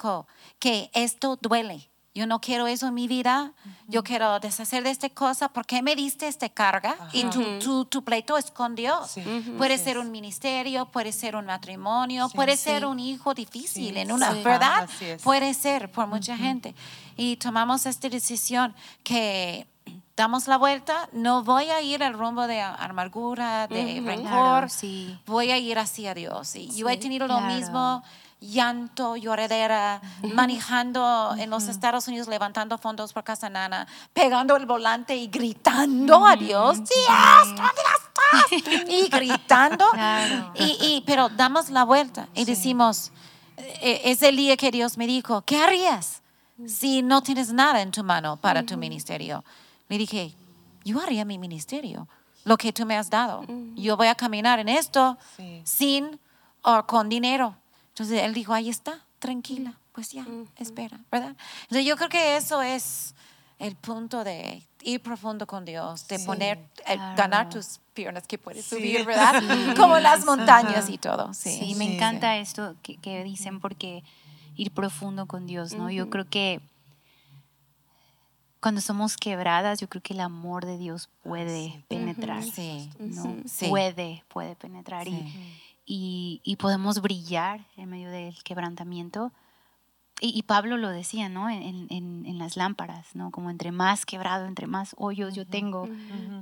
que 0.59 0.90
esto 0.94 1.37
duele 1.37 1.91
yo 2.14 2.27
no 2.27 2.40
quiero 2.40 2.66
eso 2.66 2.88
en 2.88 2.94
mi 2.94 3.09
vida, 3.09 3.53
yo 3.88 4.05
quiero 4.05 4.38
deshacer 4.38 4.83
de 4.85 4.90
esta 4.90 5.09
cosa, 5.09 5.48
¿por 5.48 5.64
qué 5.64 5.81
me 5.83 5.96
diste 5.96 6.29
esta 6.29 6.48
carga? 6.51 6.94
Y 7.12 7.25
tu, 7.59 7.87
tu, 7.87 8.05
pleito 8.05 8.37
es 8.37 8.51
con 8.51 8.75
Dios. 8.75 9.14
Puede 9.57 9.79
ser 9.79 9.96
un 9.98 10.11
ministerio, 10.11 10.87
puede 10.87 11.12
ser 11.12 11.37
un 11.37 11.46
matrimonio, 11.46 12.29
puede 12.35 12.57
ser 12.57 12.85
un 12.85 12.98
hijo 13.01 13.33
difícil, 13.33 13.96
en 13.96 14.12
una, 14.12 14.33
¿verdad? 14.33 14.88
Puede 15.22 15.55
ser 15.55 15.90
por 15.90 16.07
mucha 16.07 16.37
gente. 16.37 16.75
Y 17.16 17.37
tomamos 17.37 17.87
esta 17.87 18.09
decisión 18.11 18.75
que 19.03 19.66
damos 20.14 20.46
la 20.46 20.59
vuelta, 20.59 21.09
no 21.12 21.42
voy 21.42 21.70
a 21.70 21.81
ir 21.81 22.05
al 22.05 22.12
rumbo 22.12 22.46
de 22.46 22.61
amargura, 22.61 23.66
de 23.68 24.01
rencor, 24.05 24.20
Claro, 24.29 24.68
sí. 24.68 25.18
voy 25.27 25.51
a 25.51 25.57
ir 25.59 25.79
hacia 25.79 26.12
Dios. 26.14 26.55
Y 26.57 26.68
yo 26.77 26.88
he 26.90 26.94
Sí, 26.94 27.01
tenido 27.01 27.27
lo 27.27 27.38
claro. 27.38 27.55
mismo, 27.55 28.03
llanto, 28.42 29.16
lloradera, 29.16 30.02
manejando 30.35 31.35
en 31.38 31.48
los 31.50 31.68
Estados 31.68 32.09
Unidos, 32.09 32.26
levantando 32.28 32.76
fondos 32.76 33.12
por 33.12 33.22
Casa 33.24 33.48
Nana, 33.48 33.87
pegando 34.12 34.57
el 34.57 34.66
volante 34.66 35.16
y 35.16 35.28
gritando 35.28 36.26
a 36.26 36.35
Dios, 36.37 36.78
Dios, 36.78 37.46
¿dónde 37.46 37.62
estás? 37.96 38.88
Y 38.88 39.09
gritando. 39.09 39.85
Claro. 39.92 40.52
Y, 40.57 40.76
y- 40.81 41.02
pero 41.07 41.28
damos 41.28 41.70
la 41.70 41.85
vuelta 41.85 42.28
y 42.35 42.44
decimos, 42.44 43.12
eh, 43.57 44.02
es 44.05 44.22
el 44.22 44.37
día 44.37 44.57
que 44.57 44.70
Dios 44.70 44.98
me 44.98 45.07
dijo, 45.07 45.42
¿qué 45.42 45.59
harías 45.59 46.22
si 46.66 47.02
no 47.02 47.22
tienes 47.22 47.52
nada 47.52 47.81
en 47.83 47.90
tu 47.90 48.02
mano 48.05 48.37
para 48.38 48.62
tu 48.64 48.76
ministerio? 48.76 49.44
Le 49.88 49.98
dije, 49.98 50.35
yo 50.85 51.00
haría 51.00 51.24
mi 51.24 51.38
ministerio, 51.38 52.09
lo 52.44 52.57
que 52.57 52.72
tú 52.72 52.85
me 52.87 52.96
has 52.96 53.09
dado. 53.11 53.44
Yo 53.76 53.96
voy 53.96 54.09
a 54.09 54.14
caminar 54.14 54.59
en 54.59 54.68
esto 54.68 55.16
Sí. 55.37 55.62
sin 55.64 56.18
o 56.62 56.85
con 56.87 57.09
dinero. 57.09 57.57
Entonces 57.92 58.22
él 58.22 58.35
dijo, 58.35 58.52
ahí 58.55 58.68
está, 58.68 59.05
tranquila, 59.18 59.78
pues 59.92 60.11
ya, 60.11 60.26
espera, 60.57 60.98
¿verdad? 61.11 61.37
Entonces 61.62 61.85
yo 61.87 61.96
creo 61.96 62.09
que 62.09 62.37
eso 62.37 62.62
es 62.62 63.14
el 63.59 63.76
punto 63.76 64.24
de 64.24 64.66
ir 64.83 65.00
profundo 65.02 65.46
con 65.46 65.64
Dios, 65.64 66.09
de 66.09 66.18
poner, 66.20 66.59
eh, 66.87 66.94
claro. 66.96 67.16
ganar 67.16 67.50
tus 67.50 67.81
piernas 67.94 68.26
que 68.26 68.38
puedes 68.38 68.64
Sí. 68.64 68.76
subir, 68.76 69.05
¿verdad? 69.05 69.42
Como 69.76 69.98
las 69.98 70.24
montañas 70.24 70.88
y 70.88 70.98
todo. 70.98 71.33
Sí, 71.35 71.50
Sí, 71.61 71.74
me 71.76 71.87
Sí. 71.87 71.94
encanta 71.94 72.38
esto 72.38 72.74
que, 72.83 72.96
que 72.96 73.22
dicen 73.22 73.61
porque 73.61 74.02
ir 74.57 74.70
profundo 74.72 75.26
con 75.26 75.46
Dios, 75.46 75.74
¿no? 75.74 75.90
Yo 75.90 76.09
creo 76.11 76.26
que 76.28 76.61
cuando 78.61 78.81
somos 78.81 79.16
quebradas, 79.16 79.81
yo 79.81 79.88
creo 79.88 80.02
que 80.02 80.14
el 80.14 80.20
amor 80.20 80.64
de 80.66 80.78
Dios 80.78 81.09
puede 81.22 81.85
penetrar, 81.88 82.42
Sí. 82.44 82.90
¿no? 82.98 83.37
Sí. 83.46 83.68
Puede, 83.68 84.24
puede 84.28 84.55
penetrar 84.57 85.09
y, 85.09 85.11
Sí. 85.11 85.59
Y, 85.85 86.40
y 86.45 86.57
podemos 86.57 87.01
brillar 87.03 87.66
en 87.77 87.90
medio 87.90 88.11
del 88.11 88.42
quebrantamiento. 88.45 89.33
Y, 90.21 90.29
y 90.38 90.42
Pablo 90.45 90.77
lo 90.77 90.88
decía, 90.90 91.29
¿no? 91.29 91.51
En, 91.51 91.87
en- 91.90 92.25
en 92.27 92.38
las 92.38 92.57
lámparas, 92.57 93.16
¿no? 93.16 93.31
Como 93.33 93.51
entre 93.51 93.73
más 93.73 94.07
quebrado, 94.07 94.47
entre 94.47 94.66
más 94.68 94.95
hoyos 94.99 95.35
yo 95.35 95.45
tengo, 95.47 95.88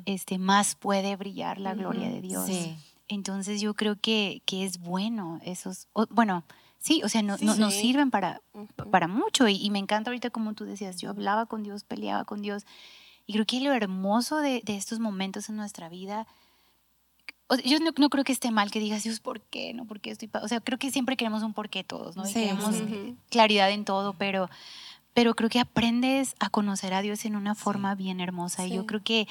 este, 0.05 0.38
más 0.38 0.74
puede 0.74 1.16
brillar 1.16 1.59
la 1.59 1.74
gloria 1.74 2.09
de 2.11 2.20
Dios. 2.20 2.46
Sí. 2.46 2.76
Entonces 3.09 3.61
yo 3.61 3.74
creo 3.74 3.96
que, 3.96 4.42
que 4.44 4.64
es 4.64 4.79
bueno 4.79 5.40
esos, 5.42 5.88
o- 5.94 6.07
bueno, 6.11 6.44
sí, 6.79 7.00
o 7.03 7.09
sea, 7.09 7.22
no, 7.22 7.37
no- 7.40 7.57
nos 7.57 7.74
Sí. 7.74 7.81
sirven 7.81 8.11
para, 8.11 8.42
para 8.90 9.09
mucho 9.09 9.48
y, 9.48 9.57
y 9.57 9.70
me 9.70 9.79
encanta 9.79 10.11
ahorita 10.11 10.29
como 10.31 10.53
tú 10.53 10.64
decías, 10.66 11.00
yo 11.00 11.09
hablaba 11.11 11.46
con 11.46 11.62
Dios, 11.62 11.83
peleaba 11.85 12.24
con 12.24 12.42
Dios 12.42 12.66
y 13.26 13.33
creo 13.33 13.46
que 13.46 13.61
lo 13.61 13.72
hermoso 13.72 14.38
de, 14.38 14.61
de 14.64 14.76
estos 14.76 14.98
momentos 15.00 15.48
en 15.48 15.57
nuestra 15.57 15.88
vida, 15.88 16.26
o 17.50 17.56
sea, 17.56 17.64
yo 17.64 17.78
no, 17.80 17.90
no 17.98 18.08
creo 18.08 18.24
que 18.24 18.32
esté 18.32 18.50
mal 18.50 18.70
que 18.70 18.80
digas, 18.80 19.02
Dios, 19.02 19.20
¿por 19.20 19.40
qué? 19.42 19.74
No, 19.74 19.84
¿por 19.84 20.00
qué 20.00 20.10
estoy? 20.10 20.28
pa-?" 20.28 20.40
O 20.42 20.48
sea, 20.48 20.60
creo 20.60 20.78
que 20.78 20.90
siempre 20.90 21.16
queremos 21.16 21.42
un 21.42 21.52
porqué 21.52 21.84
todos, 21.84 22.16
¿no? 22.16 22.24
Y 22.24 22.28
Sí, 22.28 22.34
queremos 22.34 22.74
sí. 22.74 23.16
claridad 23.28 23.70
en 23.70 23.84
todo, 23.84 24.14
pero, 24.14 24.48
pero 25.12 25.34
creo 25.34 25.50
que 25.50 25.60
aprendes 25.60 26.34
a 26.40 26.48
conocer 26.48 26.94
a 26.94 27.02
Dios 27.02 27.24
en 27.26 27.36
una 27.36 27.54
forma 27.54 27.94
bien 27.94 28.20
hermosa 28.20 28.66
y 28.66 28.70
yo 28.74 28.82
Sí. 28.82 28.86
creo 28.86 29.02
que 29.02 29.28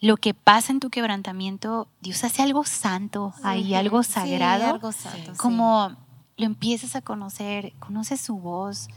lo 0.00 0.16
que 0.16 0.32
pasa 0.32 0.72
en 0.72 0.80
tu 0.80 0.88
quebrantamiento, 0.90 1.86
Dios 2.00 2.24
hace 2.24 2.42
algo 2.42 2.64
santo 2.64 3.34
ahí, 3.42 3.74
algo 3.74 4.02
Sí, 4.02 4.12
sagrado, 4.12 4.64
algo 4.74 4.92
santo, 4.92 5.32
sí. 5.32 5.38
como 5.38 5.94
lo 6.38 6.46
empiezas 6.46 6.96
a 6.96 7.02
conocer, 7.02 7.74
conoces 7.78 8.18
su 8.22 8.38
voz, 8.38 8.88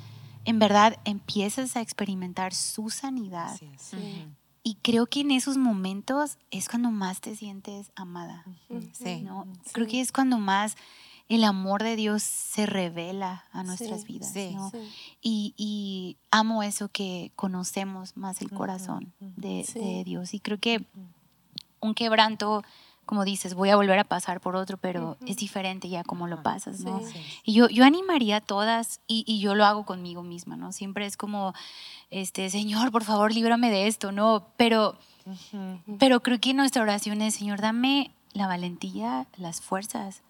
en 0.45 0.59
verdad 0.59 0.97
empiezas 1.03 1.75
a 1.75 1.81
experimentar 1.81 2.53
su 2.53 2.89
sanidad. 2.89 3.53
Es. 3.61 3.81
Sí. 3.81 4.25
Y 4.63 4.75
creo 4.75 5.07
que 5.07 5.21
en 5.21 5.31
esos 5.31 5.57
momentos 5.57 6.37
es 6.51 6.69
cuando 6.69 6.89
más 6.89 7.19
te 7.19 7.35
sientes 7.35 7.91
amada. 7.95 8.45
Sí. 8.93 9.21
¿no? 9.21 9.45
Creo 9.73 9.87
que 9.87 9.99
es 9.99 10.11
cuando 10.13 10.37
más 10.39 10.75
el 11.29 11.43
amor 11.43 11.83
de 11.83 11.95
Dios 11.95 12.23
se 12.23 12.65
revela 12.65 13.45
a 13.51 13.63
nuestras 13.63 14.01
Sí, 14.01 14.07
vidas. 14.07 14.31
sí, 14.31 14.51
¿no? 14.55 14.69
sí. 14.69 14.77
Y, 15.21 15.53
y 15.57 16.17
amo 16.31 16.63
eso 16.63 16.87
que 16.89 17.31
conocemos 17.35 18.15
más 18.15 18.41
el 18.41 18.51
corazón 18.51 19.13
de 19.19 20.03
Dios. 20.05 20.33
Y 20.33 20.39
creo 20.39 20.59
que 20.59 20.85
un 21.81 21.93
quebranto, 21.93 22.63
como 23.05 23.25
dices, 23.25 23.53
voy 23.53 23.69
a 23.69 23.75
volver 23.75 23.99
a 23.99 24.03
pasar 24.03 24.39
por 24.41 24.55
otro, 24.55 24.77
pero 24.77 25.17
es 25.25 25.37
diferente 25.37 25.89
ya 25.89 26.03
como 26.03 26.27
lo 26.27 26.41
pasas, 26.41 26.81
¿no? 26.81 26.99
Sí. 26.99 27.19
Y 27.43 27.53
yo, 27.53 27.69
yo 27.69 27.85
animaría 27.85 28.37
a 28.37 28.41
todas, 28.41 29.01
y, 29.07 29.23
y 29.27 29.39
yo 29.39 29.55
lo 29.55 29.65
hago 29.65 29.85
conmigo 29.85 30.23
misma, 30.23 30.55
¿no? 30.55 30.71
Siempre 30.71 31.05
es 31.05 31.17
como, 31.17 31.53
este, 32.09 32.49
Señor, 32.49 32.91
por 32.91 33.03
favor, 33.03 33.33
líbrame 33.33 33.69
de 33.69 33.87
esto, 33.87 34.11
¿no? 34.11 34.47
Pero, 34.57 34.97
pero 35.99 36.21
creo 36.21 36.39
que 36.39 36.53
nuestra 36.53 36.81
oración 36.81 37.21
es, 37.21 37.35
Señor, 37.35 37.61
dame 37.61 38.11
la 38.33 38.47
valentía, 38.47 39.27
las 39.37 39.61
fuerzas 39.61 40.21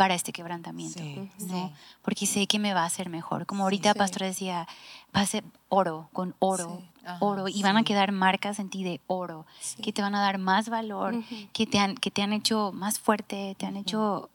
para 0.00 0.14
este 0.14 0.32
quebrantamiento, 0.32 0.98
Sí. 0.98 1.28
¿no? 1.40 1.68
Sí. 1.68 1.74
Porque 2.00 2.24
sé 2.24 2.46
que 2.46 2.58
me 2.58 2.72
va 2.72 2.84
a 2.84 2.86
hacer 2.86 3.10
mejor. 3.10 3.44
Como 3.44 3.64
ahorita 3.64 3.92
Sí. 3.92 3.98
Pastor 3.98 4.22
decía, 4.22 4.66
va 5.14 5.20
a 5.20 5.26
ser 5.26 5.44
oro, 5.68 6.08
con 6.14 6.34
oro. 6.38 6.80
Ajá, 7.04 7.18
oro, 7.20 7.48
y 7.48 7.62
van 7.62 7.76
a 7.76 7.82
quedar 7.82 8.10
marcas 8.10 8.58
en 8.60 8.70
ti 8.70 8.82
de 8.82 9.02
oro, 9.08 9.44
que 9.82 9.92
te 9.92 10.00
van 10.00 10.14
a 10.14 10.22
dar 10.22 10.38
más 10.38 10.70
valor, 10.70 11.16
Ujú. 11.16 11.36
que, 11.52 11.66
te 11.66 11.78
han, 11.78 11.96
que 11.96 12.10
te 12.10 12.22
han 12.22 12.32
hecho 12.32 12.72
más 12.72 12.98
fuerte, 12.98 13.54
te 13.58 13.66
han 13.66 13.76
hecho, 13.76 14.30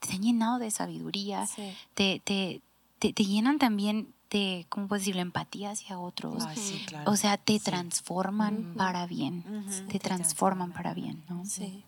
te 0.00 0.12
han 0.12 0.20
llenado 0.20 0.58
de 0.58 0.70
sabiduría, 0.70 1.48
te, 1.94 2.20
te, 2.22 2.60
te, 2.98 3.14
te 3.14 3.24
llenan 3.24 3.58
también 3.58 4.12
de, 4.28 4.66
¿cómo 4.68 4.88
puedo 4.88 4.98
decirlo?, 5.00 5.22
empatía 5.22 5.70
hacia 5.70 5.98
otros. 5.98 6.44
Ay, 6.46 6.84
claro. 6.86 7.10
O 7.10 7.16
sea, 7.16 7.38
te 7.38 7.58
transforman 7.60 8.58
Ujú. 8.58 8.76
para 8.78 9.06
bien, 9.06 9.42
te 9.88 9.98
transforman 9.98 10.72
para 10.72 10.92
bien, 10.92 11.24
¿no? 11.30 11.46
Sí. 11.46 11.82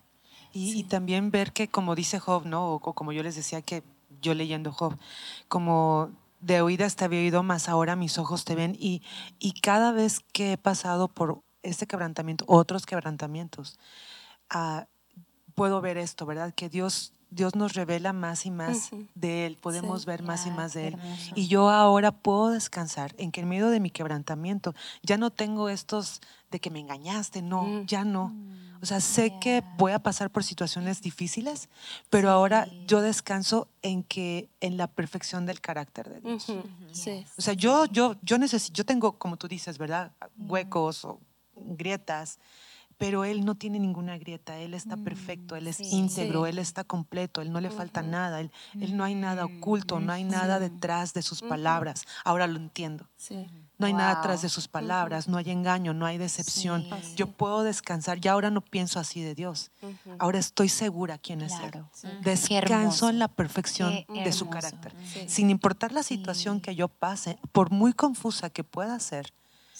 Y, 0.52 0.78
y 0.78 0.82
también 0.84 1.30
ver 1.30 1.52
que, 1.52 1.68
como 1.68 1.94
dice 1.94 2.18
Job, 2.20 2.44
¿no? 2.46 2.66
O, 2.68 2.74
o 2.76 2.92
como 2.94 3.12
yo 3.12 3.22
les 3.22 3.36
decía 3.36 3.62
que 3.62 3.82
yo 4.20 4.34
leyendo 4.34 4.72
Job, 4.72 4.96
como 5.48 6.10
de 6.40 6.60
oídas 6.62 6.96
te 6.96 7.04
había 7.04 7.20
oído, 7.20 7.42
más 7.42 7.68
ahora 7.68 7.96
mis 7.96 8.18
ojos 8.18 8.44
te 8.44 8.54
ven. 8.54 8.76
Y, 8.78 9.02
y 9.38 9.52
cada 9.60 9.92
vez 9.92 10.20
que 10.32 10.52
he 10.52 10.58
pasado 10.58 11.08
por 11.08 11.42
este 11.62 11.86
quebrantamiento, 11.86 12.44
otros 12.48 12.86
quebrantamientos, 12.86 13.78
ah, 14.48 14.86
puedo 15.54 15.80
ver 15.80 15.98
esto, 15.98 16.24
¿verdad? 16.26 16.54
Que 16.54 16.68
Dios, 16.70 17.12
Dios 17.30 17.54
nos 17.54 17.74
revela 17.74 18.12
más 18.12 18.46
y 18.46 18.50
más 18.50 18.90
de 19.14 19.46
Él, 19.46 19.58
podemos 19.60 20.02
Sí. 20.02 20.06
ver 20.06 20.22
más 20.22 20.46
y 20.46 20.48
Ya, 20.48 20.54
más 20.56 20.72
de 20.72 20.88
Él. 20.88 20.94
hermoso. 20.94 21.32
Y 21.36 21.48
yo 21.48 21.68
ahora 21.68 22.12
puedo 22.12 22.48
descansar 22.50 23.14
en 23.18 23.30
que 23.32 23.42
en 23.42 23.48
medio 23.48 23.68
de 23.68 23.80
mi 23.80 23.90
quebrantamiento 23.90 24.74
ya 25.02 25.18
no 25.18 25.30
tengo 25.30 25.68
estos 25.68 26.20
de 26.50 26.58
que 26.60 26.70
me 26.70 26.80
engañaste, 26.80 27.42
no, 27.42 27.62
Mm. 27.64 27.86
ya 27.86 28.04
no. 28.04 28.34
O 28.82 28.86
sea, 28.86 29.00
sé 29.00 29.38
que 29.40 29.62
voy 29.76 29.92
a 29.92 29.98
pasar 29.98 30.30
por 30.30 30.42
situaciones 30.44 31.02
difíciles, 31.02 31.68
pero 32.08 32.30
ahora 32.30 32.66
yo 32.86 33.02
descanso 33.02 33.68
en 33.82 34.02
que 34.02 34.48
en 34.60 34.76
la 34.76 34.86
perfección 34.86 35.46
del 35.46 35.60
carácter 35.60 36.08
de 36.08 36.20
Dios. 36.20 36.48
Ujú. 36.48 36.62
Sí. 36.92 37.24
O 37.36 37.42
sea, 37.42 37.54
yo 37.54 37.84
yo 37.86 38.16
yo 38.22 38.38
necesito 38.38 38.74
yo 38.74 38.84
tengo 38.84 39.18
como 39.18 39.36
tú 39.36 39.48
dices, 39.48 39.76
¿verdad? 39.78 40.12
Huecos 40.38 41.04
o 41.04 41.20
grietas, 41.54 42.38
pero 42.96 43.24
él 43.24 43.44
no 43.44 43.54
tiene 43.54 43.78
ninguna 43.78 44.18
grieta, 44.18 44.58
él 44.58 44.74
está 44.74 44.96
perfecto, 44.96 45.56
él 45.56 45.66
es 45.66 45.76
sí. 45.76 45.88
íntegro, 45.90 46.44
Sí. 46.44 46.50
él 46.50 46.58
está 46.58 46.84
completo, 46.84 47.40
él 47.40 47.50
no 47.50 47.60
le 47.60 47.70
falta 47.70 48.02
nada, 48.02 48.40
él, 48.40 48.50
él 48.78 48.96
no 48.96 49.04
hay 49.04 49.14
nada 49.14 49.46
oculto, 49.46 50.00
no 50.00 50.12
hay 50.12 50.24
nada 50.24 50.58
detrás 50.58 51.14
de 51.14 51.22
sus 51.22 51.40
palabras. 51.42 52.04
Ahora 52.24 52.46
lo 52.46 52.56
entiendo. 52.58 53.08
Sí. 53.16 53.46
No 53.80 53.86
hay 53.86 53.92
nada 53.94 54.12
atrás 54.12 54.42
de 54.42 54.48
sus 54.48 54.68
palabras, 54.68 55.26
no 55.26 55.38
hay 55.38 55.50
engaño, 55.50 55.94
no 55.94 56.04
hay 56.06 56.18
decepción. 56.18 56.86
Sí. 57.02 57.14
Yo 57.16 57.26
puedo 57.28 57.62
descansar, 57.62 58.20
ya 58.20 58.32
ahora 58.32 58.50
no 58.50 58.60
pienso 58.60 59.00
así 59.00 59.22
de 59.22 59.34
Dios. 59.34 59.70
Ahora 60.18 60.38
estoy 60.38 60.68
segura 60.68 61.18
quién 61.18 61.40
es 61.40 61.54
Claro. 61.54 61.88
Él. 62.02 62.20
Descanso 62.22 63.08
en 63.08 63.18
la 63.18 63.28
perfección 63.28 64.04
de 64.08 64.32
su 64.32 64.48
carácter. 64.48 64.94
Sí. 65.12 65.24
Sin 65.28 65.50
importar 65.50 65.92
la 65.92 66.02
situación 66.02 66.60
que 66.60 66.74
yo 66.74 66.88
pase, 66.88 67.38
por 67.52 67.70
muy 67.70 67.92
confusa 67.92 68.50
que 68.50 68.64
pueda 68.64 68.98
ser, 69.00 69.32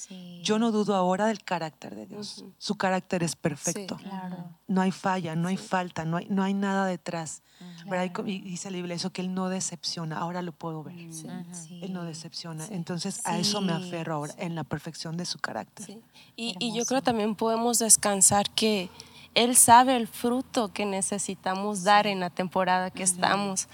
Sí. 0.09 0.41
yo 0.43 0.59
no 0.59 0.71
dudo 0.73 0.95
ahora 0.95 1.27
del 1.27 1.43
carácter 1.45 1.95
de 1.95 2.07
Dios. 2.07 2.45
Su 2.59 2.77
carácter 2.77 3.23
es 3.23 3.37
perfecto. 3.37 3.97
Claro. 3.99 4.37
No 4.67 4.81
hay 4.81 4.91
falla, 4.93 5.35
no 5.37 5.49
hay 5.49 5.57
falta, 5.57 6.05
no 6.05 6.17
hay, 6.17 6.27
no 6.31 6.43
hay 6.43 6.55
nada 6.55 6.87
detrás. 6.87 7.43
¿verdad? 7.87 8.05
Y 8.05 8.11
co- 8.11 8.27
Y 8.27 8.41
dice 8.41 8.71
la 8.71 8.77
Biblia 8.79 8.95
eso, 8.97 9.11
que 9.11 9.21
Él 9.21 9.35
no 9.35 9.49
decepciona. 9.51 10.17
Ahora 10.19 10.41
lo 10.43 10.53
puedo 10.53 10.83
ver. 10.83 10.97
Sí. 11.13 11.27
Él 11.83 11.93
no 11.93 12.05
decepciona. 12.05 12.67
Entonces 12.71 13.21
a 13.27 13.39
eso 13.39 13.61
me 13.61 13.73
aferro 13.73 14.15
ahora, 14.15 14.35
en 14.39 14.55
la 14.55 14.65
perfección 14.65 15.17
de 15.19 15.27
su 15.27 15.39
carácter. 15.39 15.85
Sí. 15.87 16.01
Y, 16.37 16.55
y 16.59 16.75
yo 16.75 16.85
creo 16.87 17.03
también 17.03 17.35
podemos 17.35 17.79
descansar 17.79 18.49
que 18.51 18.89
Él 19.35 19.55
sabe 19.55 19.97
el 19.97 20.09
fruto 20.09 20.73
que 20.73 20.85
necesitamos 20.85 21.85
dar 21.85 22.09
en 22.09 22.19
la 22.19 22.31
temporada 22.31 22.91
que 22.91 23.05
estamos. 23.05 23.69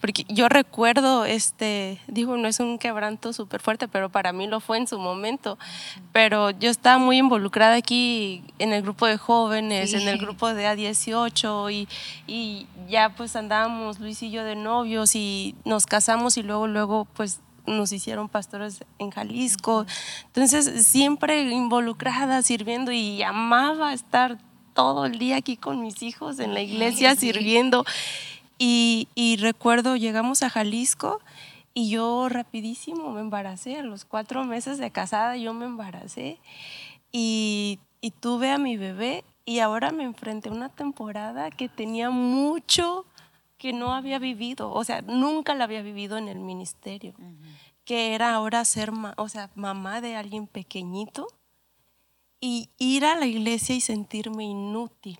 Porque 0.00 0.24
yo 0.28 0.48
recuerdo, 0.48 1.26
este, 1.26 2.00
digo, 2.06 2.38
no 2.38 2.48
es 2.48 2.60
un 2.60 2.78
quebranto 2.78 3.34
súper 3.34 3.60
fuerte, 3.60 3.88
pero 3.88 4.08
para 4.08 4.32
mí 4.32 4.46
lo 4.46 4.60
fue 4.60 4.78
en 4.78 4.86
su 4.86 4.98
momento. 4.98 5.58
Pero 6.12 6.50
yo 6.50 6.70
estaba 6.70 6.96
muy 6.98 7.18
involucrada 7.18 7.74
aquí 7.74 8.42
en 8.58 8.72
el 8.72 8.80
grupo 8.82 9.06
de 9.06 9.18
jóvenes, 9.18 9.90
Sí. 9.90 9.96
en 9.96 10.08
el 10.08 10.18
grupo 10.18 10.54
de 10.54 10.66
A18 10.66 11.70
y, 11.72 11.88
y 12.26 12.66
ya 12.88 13.10
pues 13.10 13.36
andábamos 13.36 14.00
Luis 14.00 14.22
y 14.22 14.30
yo 14.30 14.44
de 14.44 14.56
novios 14.56 15.14
y 15.14 15.54
nos 15.66 15.84
casamos 15.84 16.38
y 16.38 16.42
luego, 16.42 16.66
luego 16.66 17.04
pues 17.12 17.40
nos 17.66 17.92
hicieron 17.92 18.28
pastores 18.30 18.82
en 18.98 19.10
Jalisco. 19.10 19.86
Entonces, 20.26 20.86
siempre 20.86 21.42
involucrada, 21.50 22.42
sirviendo 22.42 22.90
y 22.92 23.22
amaba 23.22 23.92
estar 23.92 24.38
todo 24.74 25.06
el 25.06 25.18
día 25.18 25.36
aquí 25.36 25.56
con 25.56 25.82
mis 25.82 26.02
hijos 26.02 26.38
en 26.38 26.54
la 26.54 26.60
iglesia 26.60 27.14
sirviendo. 27.16 27.84
Y, 28.58 29.08
y 29.14 29.36
recuerdo, 29.36 29.96
llegamos 29.96 30.42
a 30.42 30.50
Jalisco 30.50 31.20
y 31.74 31.88
yo 31.88 32.28
rapidísimo 32.28 33.10
me 33.10 33.20
embaracé, 33.20 33.78
a 33.78 33.82
los 33.82 34.04
cuatro 34.04 34.44
meses 34.44 34.78
de 34.78 34.90
casada 34.90 35.36
yo 35.36 35.54
me 35.54 35.64
embaracé 35.64 36.38
y, 37.10 37.78
y 38.00 38.10
tuve 38.10 38.50
a 38.50 38.58
mi 38.58 38.76
bebé 38.76 39.24
y 39.44 39.60
ahora 39.60 39.90
me 39.90 40.04
enfrenté 40.04 40.48
a 40.48 40.52
una 40.52 40.68
temporada 40.68 41.50
que 41.50 41.68
tenía 41.68 42.10
mucho 42.10 43.06
que 43.58 43.72
no 43.72 43.94
había 43.94 44.18
vivido, 44.18 44.72
o 44.72 44.82
sea, 44.82 45.02
nunca 45.02 45.54
la 45.54 45.64
había 45.64 45.82
vivido 45.82 46.18
en 46.18 46.28
el 46.28 46.40
ministerio, 46.40 47.14
que 47.84 48.14
era 48.14 48.34
ahora 48.34 48.64
ser, 48.64 48.90
o 49.16 49.28
sea, 49.28 49.50
mamá 49.54 50.00
de 50.00 50.16
alguien 50.16 50.48
pequeñito 50.48 51.28
y 52.42 52.70
ir 52.76 53.04
a 53.04 53.14
la 53.14 53.26
iglesia 53.26 53.76
y 53.76 53.80
sentirme 53.80 54.44
inútil. 54.44 55.18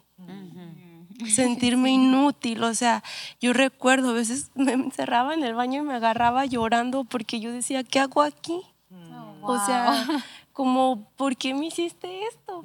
Sentirme 1.29 1.91
inútil, 1.93 2.65
o 2.65 2.75
sea, 2.75 3.05
yo 3.41 3.53
recuerdo 3.53 4.11
a 4.11 4.15
veces 4.15 4.51
me 4.57 4.73
encerraba 4.73 5.33
en 5.33 5.45
el 5.45 5.55
baño 5.55 5.83
y 5.83 5.87
me 5.87 5.95
agarraba 5.95 6.45
llorando 6.45 7.05
porque 7.05 7.39
yo 7.39 7.53
decía, 7.53 7.85
¿qué 7.85 8.01
hago 8.01 8.23
aquí? 8.23 8.61
Oh, 8.91 9.53
o 9.53 9.67
sea, 9.67 10.25
como, 10.53 11.11
¿por 11.17 11.37
qué 11.37 11.55
me 11.55 11.67
hiciste 11.67 12.27
esto? 12.27 12.63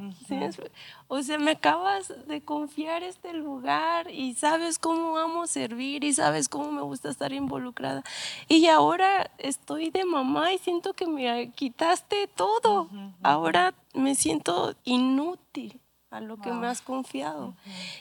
O 1.08 1.22
sea, 1.24 1.40
me 1.40 1.52
acabas 1.52 2.14
de 2.28 2.42
confiar 2.42 3.04
este 3.04 3.34
lugar 3.34 4.12
y 4.12 4.34
sabes 4.34 4.78
cómo 4.78 5.18
amo 5.18 5.48
servir 5.48 6.04
y 6.04 6.14
sabes 6.14 6.50
cómo 6.50 6.72
me 6.72 6.82
gusta 6.82 7.10
estar 7.10 7.32
involucrada. 7.32 8.04
Y 8.50 8.68
ahora 8.68 9.32
estoy 9.38 9.90
de 9.90 10.04
mamá 10.04 10.54
y 10.54 10.58
siento 10.58 10.94
que 10.94 11.08
me 11.08 11.52
quitaste 11.52 12.28
todo. 12.28 12.90
Ahora 13.24 13.74
me 13.94 14.16
siento 14.16 14.76
inútil 14.84 15.80
a 16.10 16.20
lo 16.20 16.38
que 16.38 16.52
me 16.52 16.68
has 16.68 16.82
confiado. 16.82 17.56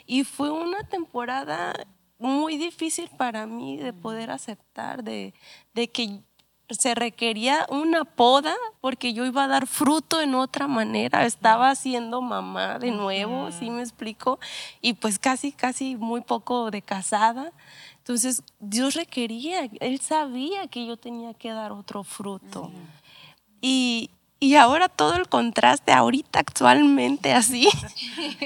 Y 0.06 0.24
fue 0.24 0.50
una 0.50 0.84
temporada 0.84 1.86
muy 2.18 2.56
difícil 2.56 3.08
para 3.16 3.46
mí 3.46 3.76
de 3.76 3.92
poder 3.92 4.30
aceptar, 4.30 5.04
de, 5.04 5.34
de 5.74 5.88
que 5.88 6.22
se 6.70 6.94
requería 6.94 7.66
una 7.68 8.04
poda 8.04 8.54
porque 8.80 9.12
yo 9.12 9.24
iba 9.24 9.44
a 9.44 9.48
dar 9.48 9.66
fruto 9.66 10.20
en 10.20 10.34
otra 10.34 10.66
manera. 10.66 11.24
Estaba 11.24 11.74
siendo 11.74 12.20
mamá 12.22 12.78
de 12.78 12.90
nuevo, 12.90 13.50
¿sí 13.52 13.70
me 13.70 13.82
explico? 13.82 14.38
Y 14.80 14.94
pues 14.94 15.18
casi, 15.18 15.52
casi 15.52 15.96
muy 15.96 16.22
poco 16.22 16.70
de 16.70 16.82
casada. 16.82 17.52
Entonces 17.98 18.42
Dios 18.60 18.94
requería, 18.94 19.68
Él 19.80 20.00
sabía 20.00 20.66
que 20.68 20.86
yo 20.86 20.96
tenía 20.96 21.34
que 21.34 21.50
dar 21.50 21.72
otro 21.72 22.04
fruto. 22.04 22.70
Y, 23.60 24.10
y 24.40 24.56
ahora 24.56 24.88
todo 24.88 25.14
el 25.14 25.28
contraste, 25.28 25.92
ahorita 25.92 26.40
actualmente 26.40 27.32
así. 27.32 27.68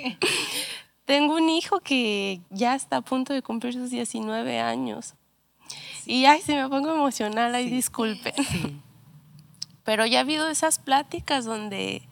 Tengo 1.05 1.35
un 1.35 1.49
hijo 1.49 1.81
que 1.81 2.41
ya 2.51 2.75
está 2.75 2.99
a 2.99 3.01
punto 3.01 3.33
de 3.33 3.43
cumplir 3.43 3.75
sus 3.75 3.91
19 3.91 4.61
años. 4.61 5.15
Y 6.07 6.27
ay, 6.27 6.41
si 6.43 6.55
me 6.55 6.69
pongo 6.69 6.93
emocional, 6.93 7.55
ay, 7.55 7.71
disculpen. 7.71 8.35
Pero 9.85 10.07
ya 10.07 10.19
ha 10.19 10.23
habido 10.23 10.49
esas 10.49 10.79
pláticas 10.79 11.45
donde, 11.45 12.03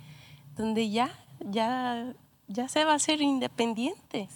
donde 0.57 0.91
ya, 0.91 1.11
ya, 1.41 2.12
ya 2.49 2.68
se 2.68 2.84
va 2.84 2.95
a 2.95 2.99
ser 2.99 3.20
independiente. 3.20 4.28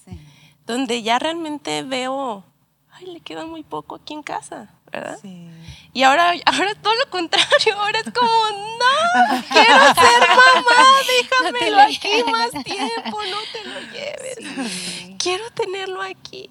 Donde 0.66 1.02
ya 1.02 1.18
realmente 1.18 1.82
veo, 1.82 2.44
ay, 2.92 3.06
le 3.06 3.20
queda 3.20 3.46
muy 3.46 3.62
poco 3.64 3.96
aquí 3.96 4.14
en 4.14 4.22
casa, 4.22 4.70
¿verdad? 4.92 5.18
Y 5.92 6.02
ahora, 6.04 6.34
ahora 6.46 6.74
todo 6.76 6.94
lo 6.94 7.10
contrario, 7.10 7.78
ahora 7.78 7.98
es 7.98 8.12
como, 8.12 8.30
no, 8.30 9.42
quiero 9.50 9.94
ser 9.94 10.20
mamá, 10.28 10.86
déjamelo 11.20 11.80
aquí 11.80 12.30
más 12.30 12.64
tiempo, 12.64 13.18
no 13.30 13.38
te 13.52 13.64
lo 13.68 13.80
lleves. 13.92 15.16
Quiero 15.18 15.50
tenerlo 15.50 16.02
aquí. 16.02 16.50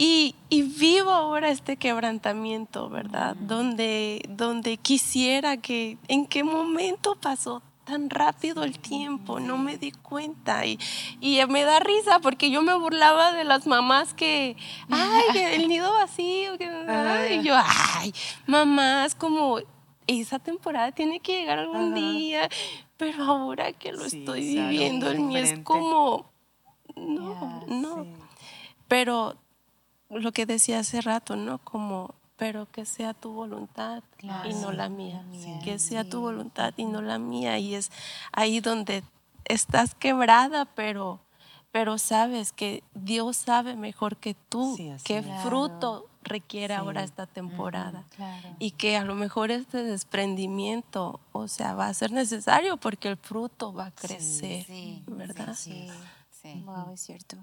Y, 0.00 0.36
vivo 0.50 1.10
ahora 1.10 1.50
este 1.50 1.76
quebrantamiento, 1.76 2.88
¿verdad? 2.88 3.34
Donde, 3.34 4.22
donde 4.28 4.76
quisiera 4.76 5.56
que, 5.56 5.98
¿en 6.06 6.26
qué 6.26 6.44
momento 6.44 7.16
pasó 7.16 7.62
tan 7.84 8.08
rápido 8.08 8.62
el 8.62 8.78
tiempo? 8.78 9.40
No 9.40 9.58
me 9.58 9.76
di 9.76 9.90
cuenta. 9.90 10.64
Y, 10.66 10.78
y 11.20 11.44
me 11.48 11.64
da 11.64 11.80
risa 11.80 12.20
porque 12.20 12.48
yo 12.48 12.62
me 12.62 12.74
burlaba 12.74 13.32
de 13.32 13.42
las 13.42 13.66
mamás 13.66 14.14
que, 14.14 14.56
ay, 14.88 15.36
el 15.54 15.66
nido 15.68 15.92
vacío. 15.92 16.54
y 16.54 17.42
yo, 17.42 17.56
ay, 17.56 18.14
mamás, 18.46 19.16
como 19.16 19.58
esa 20.06 20.38
temporada 20.38 20.92
tiene 20.92 21.18
que 21.18 21.40
llegar 21.40 21.58
algún 21.58 21.94
día, 21.94 22.48
pero 22.96 23.24
ahora 23.24 23.72
que 23.72 23.90
lo 23.90 24.04
estoy 24.04 24.42
viviendo, 24.54 25.10
el 25.10 25.18
mío 25.18 25.38
es 25.38 25.58
como, 25.64 26.30
no, 26.94 27.64
no. 27.66 28.06
Pero 28.86 29.36
lo 30.10 30.32
que 30.32 30.46
decía 30.46 30.80
hace 30.80 31.00
rato, 31.00 31.36
¿no? 31.36 31.58
Como, 31.58 32.14
pero 32.36 32.66
que 32.70 32.84
sea 32.84 33.14
tu 33.14 33.32
voluntad 33.32 34.02
y 34.20 34.54
no 34.54 34.72
la 34.72 34.88
mía. 34.88 35.24
Que 35.62 35.78
sea 35.78 36.08
tu 36.08 36.20
voluntad 36.20 36.72
y 36.76 36.84
no 36.84 37.02
la 37.02 37.18
mía. 37.18 37.58
Y 37.58 37.74
es 37.74 37.90
ahí 38.32 38.60
donde 38.60 39.02
estás 39.44 39.94
quebrada, 39.94 40.64
pero, 40.64 41.20
pero 41.72 41.98
sabes 41.98 42.52
que 42.52 42.82
Dios 42.94 43.36
sabe 43.36 43.76
mejor 43.76 44.16
que 44.16 44.34
tú 44.34 44.78
qué 45.04 45.22
fruto 45.42 46.06
requiere 46.22 46.74
ahora 46.74 47.02
esta 47.02 47.26
temporada. 47.26 48.04
Y 48.58 48.72
que 48.72 48.96
a 48.96 49.04
lo 49.04 49.14
mejor 49.14 49.50
este 49.50 49.82
desprendimiento, 49.82 51.20
o 51.32 51.48
sea, 51.48 51.74
va 51.74 51.88
a 51.88 51.94
ser 51.94 52.12
necesario 52.12 52.76
porque 52.76 53.08
el 53.08 53.16
fruto 53.16 53.72
va 53.72 53.86
a 53.86 53.90
crecer, 53.90 54.66
¿verdad? 55.06 55.54
Sí, 55.54 55.90
Wow, 56.64 56.92
es 56.92 57.00
cierto. 57.00 57.36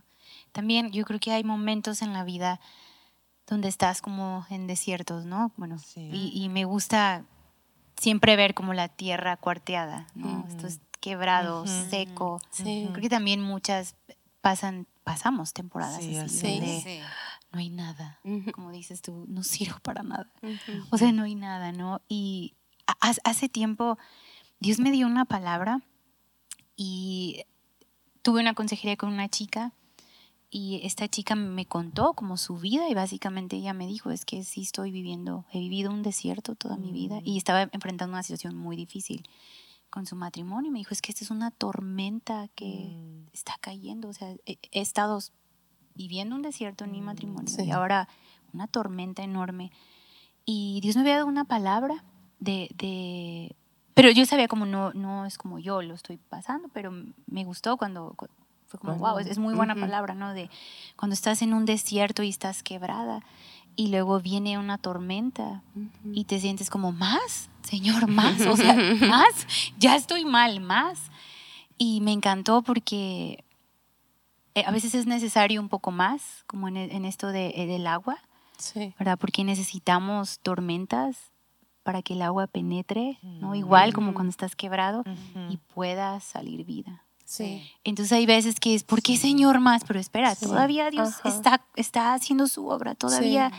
También 0.56 0.90
yo 0.92 1.04
creo 1.04 1.20
que 1.20 1.34
hay 1.34 1.44
momentos 1.44 2.02
en 2.02 2.14
la 2.14 2.24
vida 2.24 2.62
donde 3.46 3.68
estás 3.68 4.02
como 4.02 4.46
en 4.50 4.68
desiertos, 4.68 5.26
¿no? 5.26 5.52
Bueno, 5.58 5.76
y, 5.98 6.48
me 6.48 6.64
gusta 6.64 7.26
siempre 7.98 8.38
ver 8.38 8.54
como 8.54 8.74
la 8.74 8.88
tierra 8.88 9.36
cuarteada, 9.36 10.08
¿no? 10.16 10.46
Esto 10.48 10.68
es 10.68 10.80
quebrado, 11.02 11.68
seco. 11.68 12.40
Creo 12.56 12.94
que 12.94 13.10
también 13.10 13.42
muchas 13.42 13.98
pasan, 14.40 14.88
pasamos 15.04 15.52
temporadas 15.52 15.98
así, 15.98 16.16
donde 16.16 17.04
no 17.52 17.60
hay 17.60 17.70
nada, 17.70 18.22
como 18.54 18.72
dices 18.72 19.02
tú, 19.02 19.26
no 19.28 19.44
sirvo 19.44 19.80
para 19.80 20.04
nada. 20.04 20.32
O 20.90 20.98
sea, 20.98 21.12
no 21.12 21.24
hay 21.24 21.36
nada, 21.36 21.74
¿no? 21.74 22.00
Y 22.08 22.54
hace 23.26 23.50
tiempo 23.50 23.98
Dios 24.62 24.80
me 24.80 24.92
dio 24.92 25.06
una 25.06 25.26
palabra 25.26 25.82
y 26.78 27.44
tuve 28.22 28.40
una 28.40 28.54
consejería 28.54 28.96
con 28.96 29.12
una 29.12 29.28
chica 29.28 29.74
y 30.58 30.80
esta 30.86 31.10
chica 31.10 31.36
me 31.36 31.66
contó 31.66 32.14
como 32.14 32.38
su 32.38 32.56
vida 32.56 32.88
y 32.88 32.94
básicamente 32.94 33.58
ella 33.58 33.74
me 33.74 33.88
dijo, 33.88 34.10
es 34.10 34.24
que 34.24 34.46
sí 34.46 34.62
estoy 34.62 34.90
viviendo, 34.90 35.44
he 35.52 35.60
vivido 35.60 35.92
un 35.92 36.02
desierto 36.02 36.56
toda 36.56 36.78
mi 36.78 36.94
vida 36.94 37.20
y 37.26 37.38
estaba 37.38 37.64
enfrentando 37.74 38.14
una 38.14 38.24
situación 38.24 38.56
muy 38.56 38.78
difícil 38.78 39.28
con 39.90 40.06
su 40.06 40.16
matrimonio. 40.16 40.72
Me 40.72 40.80
dijo, 40.80 40.94
es 40.94 41.02
que 41.02 41.12
esta 41.12 41.26
es 41.26 41.30
una 41.30 41.52
tormenta 41.52 42.48
que 42.56 42.88
mm. 42.90 43.34
está 43.34 43.58
cayendo. 43.60 44.08
O 44.08 44.14
sea, 44.14 44.34
he, 44.46 44.58
estado 44.72 45.20
viviendo 45.94 46.38
un 46.38 46.42
desierto 46.42 46.86
en 46.86 46.92
mi 46.94 47.02
matrimonio 47.02 47.54
y 47.62 47.72
ahora 47.72 48.08
una 48.54 48.68
tormenta 48.68 49.24
enorme. 49.24 49.74
Y 50.46 50.80
Dios 50.82 50.96
me 50.96 51.02
había 51.02 51.16
dado 51.16 51.28
una 51.28 51.44
palabra 51.44 52.06
de, 52.40 52.70
de 52.78 53.58
pero 53.94 54.10
yo 54.10 54.26
sabía 54.26 54.48
como 54.48 54.66
no, 54.66 54.94
no 54.94 55.26
es 55.26 55.38
como 55.38 55.60
yo 55.60 55.82
lo 55.82 55.96
estoy 55.96 56.16
pasando, 56.16 56.70
pero 56.70 56.94
me 57.28 57.44
gustó 57.44 57.76
cuando, 57.76 58.16
fue 58.68 58.80
como, 58.80 58.96
wow, 58.96 59.20
es, 59.20 59.38
muy 59.38 59.54
buena 59.54 59.76
palabra, 59.76 60.14
¿no? 60.14 60.34
De 60.34 60.50
cuando 60.96 61.14
estás 61.14 61.42
en 61.42 61.54
un 61.54 61.66
desierto 61.66 62.24
y 62.24 62.30
estás 62.30 62.64
quebrada 62.64 63.22
y 63.76 63.88
luego 63.88 64.20
viene 64.20 64.58
una 64.58 64.78
tormenta 64.78 65.62
y 66.14 66.26
te 66.26 66.40
sientes 66.40 66.70
como, 66.70 66.92
más, 66.92 67.50
Señor, 67.62 68.08
más, 68.08 68.42
o 68.42 68.56
sea, 68.56 68.74
más, 69.02 69.48
ya 69.78 69.96
estoy 69.96 70.26
mal, 70.26 70.60
más. 70.62 71.00
Y 71.78 72.00
me 72.02 72.14
encantó 72.14 72.62
porque 72.62 73.44
eh, 74.56 74.64
a 74.66 74.72
veces 74.72 74.96
es 74.96 75.06
necesario 75.06 75.60
un 75.60 75.70
poco 75.70 75.92
más, 75.92 76.44
como 76.48 76.68
en, 76.68 76.78
en 76.78 77.06
esto 77.06 77.28
de, 77.28 77.54
eh, 77.56 77.68
del 77.68 77.88
agua, 77.88 78.18
¿verdad? 78.98 79.18
Porque 79.20 79.44
necesitamos 79.44 80.40
tormentas 80.40 81.34
para 81.86 82.02
que 82.02 82.14
el 82.14 82.24
agua 82.24 82.48
penetre, 82.48 83.20
¿no? 83.22 83.54
Igual 83.54 83.94
como 83.94 84.16
cuando 84.16 84.32
estás 84.32 84.56
quebrado 84.56 85.04
y 85.50 85.58
pueda 85.58 86.20
salir 86.20 86.66
vida. 86.66 87.05
Entonces 87.84 88.12
hay 88.12 88.26
veces 88.26 88.60
que 88.60 88.76
es, 88.76 88.84
¿por 88.84 89.02
qué 89.02 89.18
Señor 89.18 89.60
más? 89.60 89.84
Pero 89.86 90.00
espera, 90.00 90.36
todavía 90.36 90.90
Dios 90.92 91.16
está, 91.24 91.66
está 91.76 92.14
haciendo 92.14 92.48
su 92.48 92.68
obra, 92.68 92.96
todavía 92.96 93.52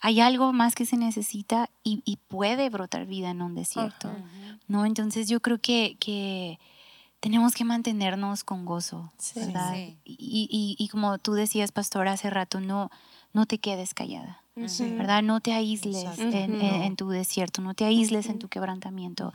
hay 0.00 0.20
algo 0.20 0.52
más 0.52 0.74
que 0.74 0.86
se 0.86 0.96
necesita 0.96 1.70
y, 1.82 2.18
puede 2.28 2.68
brotar 2.70 3.06
vida 3.06 3.30
en 3.30 3.42
un 3.42 3.54
desierto, 3.54 4.10
¿no? 4.68 4.84
Entonces 4.84 5.28
yo 5.28 5.40
creo 5.40 5.58
que, 5.58 5.96
que 5.98 6.58
tenemos 7.20 7.54
que 7.54 7.64
mantenernos 7.64 8.44
con 8.44 8.64
gozo, 8.64 9.12
¿verdad? 9.34 9.76
Y, 9.76 9.98
y, 10.04 10.76
y, 10.78 10.88
como 10.88 11.18
tú 11.18 11.32
decías, 11.32 11.72
pastor, 11.72 12.06
hace 12.06 12.30
rato, 12.30 12.60
no, 12.60 12.90
no 13.32 13.46
te 13.46 13.58
quedes 13.58 13.94
callada. 13.94 14.42
¿Verdad? 14.96 15.22
No 15.22 15.40
te 15.40 15.52
aísles 15.52 15.96
en, 16.18 16.28
Ujú. 16.54 16.64
en- 16.64 16.82
en 16.82 16.96
tu 16.96 17.08
desierto, 17.08 17.62
no 17.62 17.74
te 17.74 17.84
aísles 17.84 18.26
en 18.26 18.38
tu 18.38 18.48
quebrantamiento. 18.48 19.32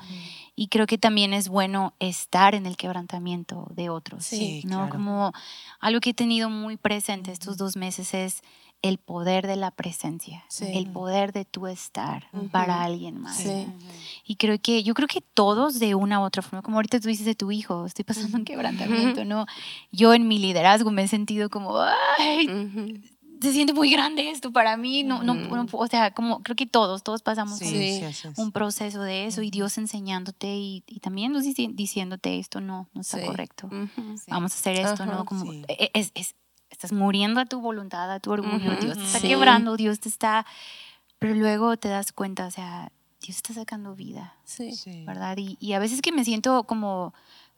Y 0.56 0.68
creo 0.68 0.86
que 0.86 0.98
también 0.98 1.34
es 1.34 1.48
bueno 1.50 1.94
estar 2.00 2.56
en 2.56 2.66
el 2.66 2.78
quebrantamiento 2.78 3.68
de 3.76 3.90
otros, 3.90 4.26
Sí, 4.26 4.62
¿no? 4.66 4.78
claro. 4.88 4.92
Como 4.92 5.32
algo 5.80 6.00
que 6.00 6.12
he 6.12 6.14
tenido 6.14 6.50
muy 6.50 6.78
presente 6.78 7.32
estos 7.32 7.58
dos 7.58 7.76
meses 7.76 8.14
es 8.14 8.42
el 8.82 8.98
poder 8.98 9.48
de 9.48 9.56
la 9.56 9.72
presencia, 9.72 10.44
Sí. 10.50 10.66
el 10.74 10.88
poder 10.88 11.32
de 11.32 11.46
tu 11.46 11.68
estar 11.68 12.28
para 12.52 12.84
alguien 12.84 13.18
más. 13.18 13.38
Sí. 13.38 13.66
Y 14.26 14.36
creo 14.36 14.60
que, 14.60 14.84
yo 14.84 14.94
creo 14.94 15.08
que 15.08 15.22
todos 15.22 15.80
de 15.80 15.96
una 15.96 16.20
u 16.20 16.24
otra 16.24 16.42
forma, 16.42 16.62
como 16.62 16.76
ahorita 16.78 17.00
tú 17.00 17.08
dices 17.08 17.26
de 17.26 17.34
tu 17.34 17.50
hijo, 17.50 17.86
estoy 17.86 18.04
pasando 18.04 18.38
un 18.38 18.44
quebrantamiento, 18.44 19.24
¿no? 19.24 19.46
Yo 19.94 20.14
en 20.14 20.28
mi 20.28 20.38
liderazgo 20.38 20.92
me 20.92 21.04
he 21.04 21.08
sentido 21.08 21.50
como, 21.50 21.78
ay. 22.20 23.02
Se 23.44 23.52
siente 23.54 23.74
muy 23.74 23.91
grande 23.91 24.30
esto 24.32 24.52
para 24.52 24.76
mí, 24.78 25.04
no, 25.04 25.22
no, 25.22 25.36
no 25.36 25.66
puedo", 25.68 25.84
o 25.84 25.88
sea, 25.88 26.12
como 26.12 26.41
creo 26.41 26.56
que 26.56 26.66
todos, 26.66 27.04
todos 27.04 27.22
pasamos 27.22 27.60
Sí, 27.60 28.02
un 28.38 28.52
proceso 28.52 29.02
de 29.04 29.28
eso 29.28 29.41
y 29.44 29.52
Dios 29.52 29.78
enseñándote 29.78 30.48
y, 30.56 30.84
y 30.88 31.00
también 31.00 31.32
nos 31.32 31.44
dici- 31.44 31.74
diciéndote 31.76 32.39
esto 32.39 32.60
no, 32.62 32.88
no 32.94 33.02
está 33.02 33.20
Sí. 33.20 33.26
correcto. 33.28 33.70
Vamos 34.28 34.54
a 34.54 34.56
hacer 34.56 34.78
esto. 34.80 35.06
¿no? 35.06 35.26
Como 35.26 35.52
Sí. 35.52 35.64
e- 35.68 35.91
es, 35.94 36.12
es- 36.16 36.36
estás 36.72 36.91
muriendo 36.91 37.39
a 37.39 37.46
tu 37.46 37.62
voluntad, 37.62 38.12
a 38.12 38.20
tu 38.20 38.32
orgullo. 38.32 38.76
Dios 38.82 38.98
te 38.98 39.04
está 39.04 39.20
Sí. 39.20 39.28
quebrando, 39.28 39.78
Dios 39.78 40.00
te 40.00 40.10
está, 40.10 40.46
pero 41.20 41.36
luego 41.36 41.78
te 41.78 41.88
das 41.89 42.12
cuenta, 42.12 42.48
o 42.48 42.52
sea, 42.52 42.91
Dios 43.22 43.38
está 43.38 43.54
sacando 43.54 43.96
vida, 43.96 44.36
Sí. 44.44 44.72
Sí. 44.74 45.04
¿verdad? 45.06 45.38
Y, 45.38 45.56
y 45.60 45.74
a 45.74 45.80
veces 45.80 46.02
que 46.02 46.12
me 46.12 46.26
siento 46.26 46.64
como, 46.66 47.14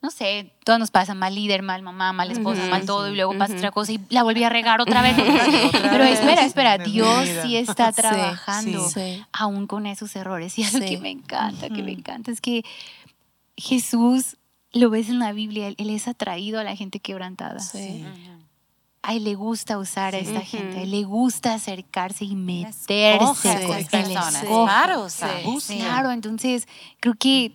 no 0.06 0.12
sé, 0.12 0.52
todo 0.64 0.78
nos 0.78 0.92
pasa, 0.92 1.16
mal 1.16 1.34
líder, 1.34 1.64
mal 1.64 1.82
mamá, 1.82 2.14
mal 2.14 2.30
esposa, 2.30 2.62
mal 2.70 2.86
todo, 2.86 3.12
y 3.12 3.16
luego 3.16 3.36
pasa 3.40 3.56
otra 3.56 3.72
cosa 3.72 3.92
y 3.94 4.00
la 4.10 4.22
volví 4.22 4.44
a 4.44 4.50
regar 4.50 4.80
otra 4.80 5.02
vez. 5.02 5.18
Otra 5.66 5.90
Pero 5.92 6.04
espera, 6.04 6.46
espera, 6.46 6.78
Dios 6.78 7.28
sí 7.42 7.58
está 7.58 7.92
trabajando 7.92 8.88
sí. 8.88 9.24
aún 9.34 9.66
con 9.66 9.88
esos 9.88 10.16
errores. 10.16 10.60
Y 10.60 10.64
algo 10.64 10.78
Sí. 10.78 10.86
que 10.86 10.98
me 11.00 11.10
encanta, 11.10 11.70
que 11.70 11.82
me 11.82 11.92
encanta, 11.92 12.30
es 12.32 12.40
que 12.40 12.64
Jesús, 13.58 14.38
lo 14.74 14.92
ves 14.92 15.10
en 15.10 15.18
la 15.18 15.32
Biblia, 15.34 15.70
él, 15.70 15.76
él 15.80 15.90
es 15.90 16.08
atraído 16.08 16.60
a 16.60 16.64
la 16.64 16.76
gente 16.76 17.00
quebrantada. 17.00 17.60
Sí. 17.60 18.06
A 19.02 19.14
él 19.16 19.24
le 19.24 19.34
gusta 19.34 19.80
usar 19.80 20.14
a 20.14 20.20
esta 20.20 20.42
gente, 20.42 20.78
a 20.78 20.82
él 20.84 20.92
le 20.92 21.04
gusta 21.04 21.56
acercarse 21.56 22.26
y 22.26 22.36
meterse 22.36 22.78
con 23.18 23.86
personas. 23.88 24.44
Sí. 25.64 25.78
Claro, 25.80 26.12
entonces 26.12 26.68
creo 27.00 27.16
que 27.16 27.54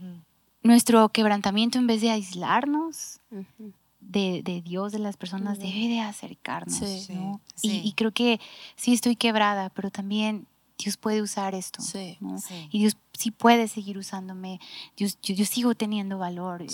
nuestro 0.63 1.09
quebrantamiento 1.09 1.79
en 1.79 1.87
vez 1.87 2.01
de 2.01 2.11
aislarnos 2.11 3.21
Ujú. 3.31 3.73
de, 4.01 4.43
de 4.43 4.63
Dios, 4.63 4.93
de 4.93 4.99
las 4.99 5.17
personas, 5.17 5.59
debe 5.59 5.89
de 5.89 6.01
acercarnos. 6.01 6.77
Sí. 6.77 7.15
¿no? 7.15 7.41
Sí. 7.55 7.81
Y, 7.85 7.89
y 7.89 7.93
creo 7.93 8.13
que 8.13 8.41
sí 8.77 8.93
estoy 8.93 9.17
quebrada, 9.17 9.71
pero 9.71 9.91
también 9.91 10.47
Dios 10.79 10.97
puede 10.97 11.23
usar 11.23 11.55
esto. 11.55 11.83
Sí. 11.83 12.17
¿no? 12.21 12.37
Y 12.71 12.81
Dios 12.81 12.97
sí 13.13 13.31
puede 13.31 13.69
seguir 13.69 13.99
usándome. 13.99 14.61
Dios, 14.97 15.19
yo, 15.23 15.35
yo 15.35 15.45
sigo 15.45 15.75
teniendo 15.75 16.19
valor. 16.19 16.65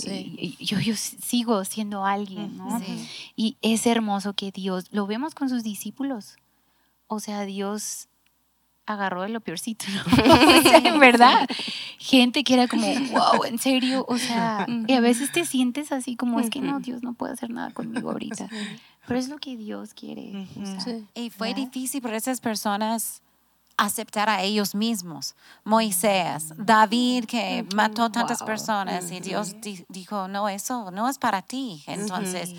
Yo, 0.61 0.79
yo 0.79 0.95
sigo 0.97 1.65
siendo 1.65 2.05
alguien. 2.05 2.57
¿no? 2.57 2.79
Sí. 2.81 3.09
Y 3.35 3.57
es 3.63 3.87
hermoso 3.87 4.33
que 4.35 4.53
Dios, 4.53 4.87
lo 4.93 5.07
vemos 5.07 5.35
con 5.35 5.49
sus 5.49 5.63
discípulos. 5.65 6.37
O 7.09 7.21
sea, 7.21 7.43
Dios 7.45 8.09
agarró 8.87 9.23
de 9.23 9.29
lo 9.31 9.41
peorcito, 9.41 9.85
¿no? 9.93 10.03
O 10.59 10.63
sea, 10.63 10.79
en 10.79 10.99
verdad. 11.01 11.47
Gente 11.99 12.45
que 12.45 12.55
era 12.55 12.69
como, 12.69 12.87
wow, 13.11 13.45
en 13.45 13.59
serio. 13.59 14.05
O 14.09 14.17
sea, 14.19 14.67
y 14.87 14.93
a 14.93 15.01
veces 15.01 15.33
te 15.33 15.45
sientes 15.45 15.93
así 15.93 16.15
como, 16.17 16.39
es 16.41 16.51
que 16.51 16.61
no, 16.61 16.79
Dios 16.81 17.03
no 17.03 17.15
puede 17.15 17.33
hacer 17.33 17.51
nada 17.51 17.71
conmigo 17.73 18.11
ahorita. 18.11 18.49
Pero 19.07 19.19
es 19.21 19.29
lo 19.29 19.39
que 19.39 19.57
Dios 19.57 19.95
quiere. 19.95 20.47
Sí. 20.85 21.05
Y 21.15 21.31
fue 21.31 21.49
¿verdad? 21.49 21.63
difícil 21.65 22.01
para 22.03 22.17
esas 22.17 22.41
personas 22.41 23.23
aceptar 23.79 24.29
a 24.31 24.43
ellos 24.43 24.75
mismos. 24.75 25.35
Moisés, 25.65 26.53
David, 26.57 27.25
que 27.27 27.67
mató 27.75 28.11
tantas 28.11 28.39
Wow. 28.41 28.47
personas 28.47 29.11
y 29.11 29.21
Dios 29.21 29.61
di- 29.61 29.85
dijo, 29.89 30.29
no, 30.29 30.49
eso 30.49 30.91
no 30.93 31.09
es 31.09 31.19
para 31.19 31.43
ti. 31.43 31.83
Entonces, 31.87 32.55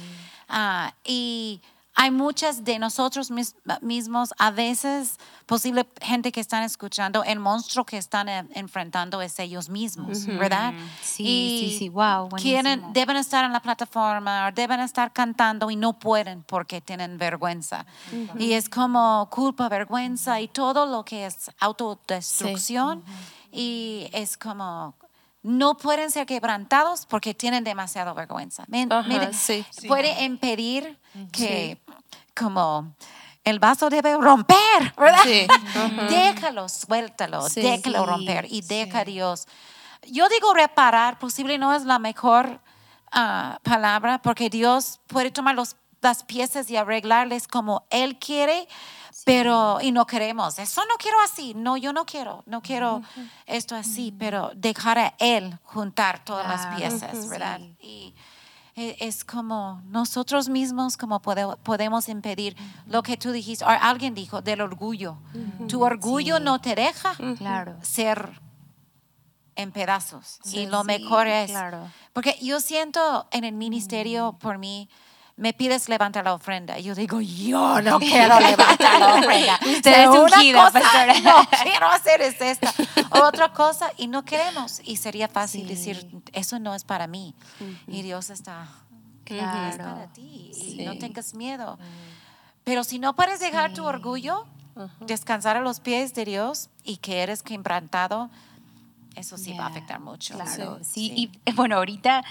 ah, 0.48 0.94
y 1.04 1.60
hay 2.00 2.12
muchas 2.12 2.64
de 2.64 2.78
nosotros 2.78 3.32
mis- 3.32 3.56
mismos, 3.82 4.32
a 4.38 4.52
veces, 4.52 5.18
posible 5.48 5.88
gente 6.00 6.32
que 6.32 6.39
están 6.39 6.62
escuchando, 6.62 7.24
el 7.24 7.39
monstruo 7.39 7.86
que 7.86 7.98
están 7.98 8.30
eh, 8.30 8.45
enfrentando 8.54 9.20
es 9.22 9.39
ellos 9.39 9.68
mismos, 9.70 10.28
¿verdad? 10.28 10.76
Sí, 11.02 11.24
Y 11.26 11.58
sí, 11.72 11.78
sí, 11.80 11.89
wow, 11.89 12.30
quieren, 12.39 12.82
buenísimo. 12.82 12.93
deben 12.93 13.18
estar 13.18 13.43
en 13.45 13.52
la 13.52 13.62
plataforma, 13.62 14.52
deben 14.52 14.80
estar 14.82 15.12
cantando 15.12 15.72
y 15.72 15.76
no 15.76 15.93
pueden 15.98 16.43
porque 16.43 16.82
tienen 16.82 17.18
vergüenza. 17.18 17.86
Y 18.38 18.54
es 18.54 18.70
como 18.70 19.28
culpa, 19.32 19.68
vergüenza 19.68 20.39
y 20.39 20.48
todo 20.50 20.86
lo 20.86 21.04
que 21.04 21.26
es 21.26 21.50
autodestrucción. 21.60 23.04
Y 23.52 24.08
es 24.14 24.38
como, 24.38 24.93
no 25.41 25.78
pueden 25.78 26.12
ser 26.12 26.26
quebrantados 26.28 27.06
porque 27.06 27.34
tienen 27.34 27.64
demasiada 27.64 28.14
vergüenza. 28.14 28.66
Ajá, 28.91 29.08
sí. 29.72 29.88
Puede 29.88 30.24
impedir 30.26 31.00
que, 31.32 31.80
como, 32.38 32.96
el 33.44 33.60
vaso 33.60 33.90
debe 33.90 34.16
romper, 34.18 34.94
¿verdad? 34.98 35.24
Sí. 35.24 35.48
Déjalo, 36.10 36.68
suéltalo, 36.70 37.50
Sí. 37.50 37.62
déjalo 37.62 38.00
Sí, 38.00 38.06
romper 38.06 38.46
y 38.50 38.62
deja 38.62 39.00
a 39.00 39.06
Dios. 39.06 39.48
Yo 40.10 40.28
digo 40.30 40.54
reparar, 40.54 41.18
posible 41.20 41.58
no 41.58 41.74
es 41.74 41.84
la 41.84 41.98
mejor 42.00 42.62
ah, 43.12 43.60
palabra, 43.64 44.22
porque 44.22 44.50
Dios 44.50 45.00
puede 45.08 45.32
tomar 45.32 45.56
los, 45.56 45.76
las 46.02 46.24
piezas 46.24 46.70
y 46.70 46.78
arreglarles 46.78 47.48
como 47.48 47.86
Él 47.90 48.20
quiere, 48.20 48.68
pero, 49.26 49.80
y 49.82 49.92
no 49.92 50.06
queremos, 50.06 50.60
eso 50.60 50.82
no 50.88 50.96
quiero 51.00 51.20
así, 51.22 51.54
no, 51.56 51.76
yo 51.76 51.92
no 51.92 52.06
quiero, 52.06 52.44
no 52.46 52.62
quiero 52.62 53.02
esto 53.46 53.76
así, 53.76 54.14
pero 54.18 54.52
dejar 54.56 55.00
a 55.00 55.16
Él 55.20 55.58
juntar 55.64 56.24
todas 56.24 56.48
las 56.48 56.62
Claro, 56.68 56.78
piezas, 56.78 57.28
¿verdad? 57.28 57.60
sí. 57.60 57.76
Y 57.80 58.16
es 58.78 59.26
como 59.26 59.82
nosotros 59.86 60.50
mismos 60.50 60.98
como 60.98 61.20
pode- 61.20 61.58
podemos 61.64 62.08
impedir 62.10 62.56
lo 62.86 63.02
que 63.02 63.18
tú 63.18 63.32
dijiste, 63.32 63.66
o 63.66 63.68
alguien 63.68 64.14
dijo, 64.14 64.42
del 64.42 64.62
orgullo. 64.62 65.18
Tu 65.68 65.84
orgullo 65.84 66.38
Sí. 66.38 66.44
no 66.44 66.62
te 66.62 66.76
deja 66.76 67.16
ser 67.82 68.40
en 69.56 69.72
pedazos. 69.72 70.40
Sí, 70.44 70.60
y 70.60 70.66
lo 70.68 70.82
sí, 70.82 70.88
mejor 70.88 71.26
es, 71.26 71.50
claro. 71.50 71.90
porque 72.14 72.38
yo 72.42 72.60
siento 72.60 73.28
en 73.32 73.44
el 73.44 73.56
ministerio 73.56 74.34
Mm. 74.34 74.38
por 74.38 74.58
mí, 74.60 74.88
me 75.38 75.54
pides 75.54 75.88
levantar 75.88 76.26
la 76.26 76.34
ofrenda. 76.34 76.78
Y 76.80 76.84
yo 76.84 76.96
digo, 76.96 77.22
yo 77.22 77.82
no 77.84 78.00
quiero 78.00 78.40
levantar 78.40 79.00
la 79.00 79.16
ofrenda. 79.16 79.60
Usted 79.66 80.08
ungida, 80.10 80.72
no 81.22 81.48
quiero 81.64 81.88
hacer 81.88 82.22
es 82.22 82.42
esta. 82.42 82.74
Otra 83.12 83.54
cosa, 83.54 83.92
y 83.98 84.08
no 84.08 84.26
queremos. 84.26 84.82
Y 84.84 84.98
sería 84.98 85.28
fácil 85.28 85.62
Sí. 85.62 85.68
decir, 85.76 86.08
eso 86.34 86.60
no 86.60 86.74
es 86.76 86.84
para 86.84 87.08
mí. 87.08 87.34
Y 87.88 88.02
Dios 88.02 88.30
está, 88.30 88.68
Claro. 89.24 89.70
es 89.70 89.78
para 89.78 90.08
ti. 90.14 90.52
Y 90.56 90.84
no 90.86 90.98
tengas 90.98 91.34
miedo. 91.34 91.78
Pero 92.64 92.84
si 92.84 93.00
no 93.00 93.16
puedes 93.16 93.40
dejar 93.40 93.74
tu 93.74 93.86
orgullo, 93.86 94.46
descansar 95.00 95.56
a 95.58 95.62
los 95.62 95.80
pies 95.80 96.14
de 96.14 96.26
Dios 96.26 96.70
y 96.84 96.98
que 96.98 97.22
eres 97.22 97.42
quebrantado, 97.44 98.30
eso 99.16 99.38
sí 99.38 99.54
va 99.58 99.66
a 99.66 99.70
afectar 99.70 100.00
mucho. 100.00 100.34
Claro, 100.36 100.80
sí. 100.84 101.10
Sí. 101.10 101.14
Y 101.16 101.32
eh, 101.50 101.54
bueno, 101.54 101.78
ahorita, 101.78 102.24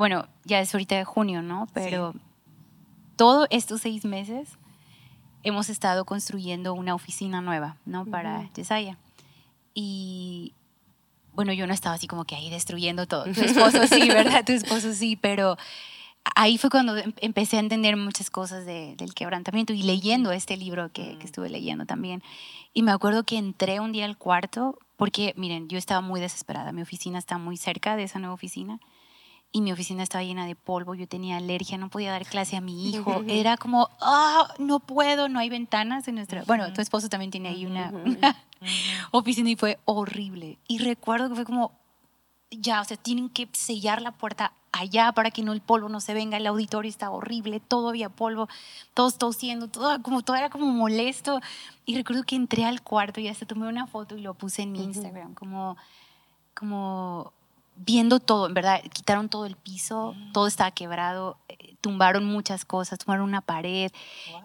bueno, 0.00 0.26
ya 0.46 0.60
es 0.60 0.74
ahorita 0.74 0.96
de 0.96 1.04
junio, 1.04 1.42
¿no? 1.42 1.66
Pero 1.74 2.14
todos 3.16 3.46
estos 3.50 3.82
seis 3.82 4.06
meses 4.06 4.48
hemos 5.42 5.68
estado 5.68 6.06
construyendo 6.06 6.72
una 6.72 6.94
oficina 6.94 7.42
nueva, 7.42 7.76
¿no? 7.84 8.06
Para 8.06 8.50
Yesaya. 8.54 8.96
Y 9.74 10.54
bueno, 11.34 11.52
yo 11.52 11.66
no 11.66 11.74
estaba 11.74 11.96
así 11.96 12.06
como 12.06 12.24
que 12.24 12.34
ahí 12.34 12.48
destruyendo 12.48 13.06
todo. 13.06 13.24
Tu 13.24 13.42
esposo 13.42 13.86
sí, 13.86 14.08
¿verdad? 14.08 14.42
Tu 14.46 14.52
esposo 14.52 14.94
sí, 14.94 15.16
pero 15.16 15.58
ahí 16.34 16.56
fue 16.56 16.70
cuando 16.70 16.96
em- 16.96 17.12
empecé 17.20 17.58
a 17.58 17.60
entender 17.60 17.96
muchas 17.98 18.30
cosas 18.30 18.64
de- 18.64 18.94
del 18.96 19.12
quebrantamiento 19.12 19.74
y 19.74 19.82
leyendo 19.82 20.32
este 20.32 20.56
libro 20.56 20.90
que, 20.92 21.18
que 21.18 21.26
estuve 21.26 21.50
leyendo 21.50 21.84
también. 21.84 22.22
Y 22.72 22.82
me 22.84 22.92
acuerdo 22.92 23.24
que 23.24 23.36
entré 23.36 23.80
un 23.80 23.92
día 23.92 24.06
al 24.06 24.16
cuarto, 24.16 24.78
porque 24.96 25.34
miren, 25.36 25.68
yo 25.68 25.76
estaba 25.76 26.00
muy 26.00 26.20
desesperada. 26.20 26.72
Mi 26.72 26.80
oficina 26.80 27.18
está 27.18 27.36
muy 27.36 27.58
cerca 27.58 27.96
de 27.96 28.04
esa 28.04 28.18
nueva 28.18 28.32
oficina 28.34 28.80
y 29.52 29.62
mi 29.62 29.72
oficina 29.72 30.02
estaba 30.02 30.22
llena 30.22 30.46
de 30.46 30.54
polvo, 30.54 30.94
yo 30.94 31.08
tenía 31.08 31.36
alergia, 31.36 31.76
no 31.76 31.88
podía 31.88 32.12
dar 32.12 32.24
clase 32.24 32.56
a 32.56 32.60
mi 32.60 32.88
hijo. 32.90 33.22
Era 33.26 33.56
como, 33.56 33.88
ah, 34.00 34.54
no 34.58 34.80
puedo, 34.80 35.28
no 35.28 35.38
hay 35.38 35.48
ventanas 35.48 36.06
en 36.08 36.16
nuestra... 36.16 36.44
Bueno, 36.44 36.72
tu 36.72 36.80
esposo 36.80 37.08
también 37.08 37.30
tiene 37.30 37.48
ahí 37.48 37.66
una, 37.66 37.90
una 37.90 38.36
oficina 39.10 39.50
y 39.50 39.56
fue 39.56 39.78
horrible. 39.84 40.58
Y 40.68 40.78
recuerdo 40.78 41.28
que 41.28 41.34
fue 41.34 41.44
como, 41.44 41.72
ya, 42.50 42.80
o 42.80 42.84
sea, 42.84 42.96
tienen 42.96 43.28
que 43.28 43.48
sellar 43.52 44.02
la 44.02 44.12
puerta 44.12 44.52
allá 44.72 45.10
para 45.12 45.32
que 45.32 45.42
no 45.42 45.52
el 45.52 45.60
polvo 45.60 45.88
no 45.88 46.00
se 46.00 46.14
venga, 46.14 46.36
el 46.36 46.46
auditorio 46.46 46.88
está 46.88 47.10
horrible, 47.10 47.58
todo 47.58 47.88
había 47.88 48.08
polvo, 48.08 48.48
todos 48.94 49.18
tosiendo, 49.18 49.66
todo, 49.66 50.00
como, 50.02 50.22
todo 50.22 50.36
era 50.36 50.48
como 50.48 50.66
molesto. 50.66 51.40
Y 51.86 51.96
recuerdo 51.96 52.22
que 52.22 52.36
entré 52.36 52.64
al 52.64 52.82
cuarto 52.82 53.20
y 53.20 53.26
hasta 53.26 53.46
tomé 53.46 53.66
una 53.66 53.88
foto 53.88 54.16
y 54.16 54.20
lo 54.20 54.34
puse 54.34 54.62
en 54.62 54.72
mi 54.72 54.84
Instagram, 54.84 55.34
como, 55.34 55.76
como 56.54 57.32
viendo 57.84 58.20
todo, 58.20 58.46
en 58.46 58.54
verdad, 58.54 58.82
quitaron 58.92 59.28
todo 59.28 59.46
el 59.46 59.56
piso, 59.56 60.14
todo 60.32 60.46
estaba 60.46 60.70
quebrado, 60.70 61.38
eh, 61.48 61.76
tumbaron 61.80 62.24
muchas 62.24 62.64
cosas, 62.64 62.98
tumbaron 62.98 63.26
una 63.26 63.40
pared 63.40 63.90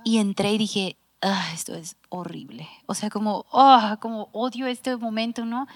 y 0.03 0.17
entré 0.17 0.53
y 0.53 0.57
dije, 0.57 0.97
ah, 1.21 1.49
esto 1.53 1.75
es 1.75 1.97
horrible. 2.09 2.67
O 2.85 2.93
sea, 2.93 3.09
como, 3.09 3.45
oh, 3.51 3.97
como 3.99 4.29
odio 4.31 4.67
este 4.67 4.95
momento, 4.95 5.45
¿no? 5.45 5.67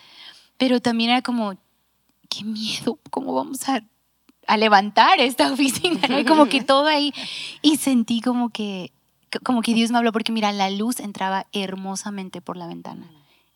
Pero 0.57 0.80
también 0.80 1.12
era 1.12 1.22
como, 1.22 1.55
qué 2.30 2.43
miedo, 2.45 2.99
¿cómo 3.10 3.34
vamos 3.34 3.68
a, 3.68 3.84
a 4.47 4.57
levantar 4.57 5.20
esta 5.20 5.51
oficina? 5.51 5.99
¿no? 6.07 6.24
Como 6.26 6.47
que 6.47 6.64
todo 6.64 6.88
ahí. 6.88 7.14
Y 7.62 7.78
sentí 7.78 8.22
como 8.22 8.49
que, 8.49 8.91
como 9.43 9.62
que 9.62 9.74
Dios 9.74 9.91
me 9.91 9.97
habló, 9.97 10.12
porque 10.12 10.32
mira, 10.32 10.51
la 10.53 10.70
luz 10.70 10.99
entraba 10.99 11.45
hermosamente 11.51 12.41
por 12.41 12.55
la 12.55 12.68
ventana. 12.68 13.10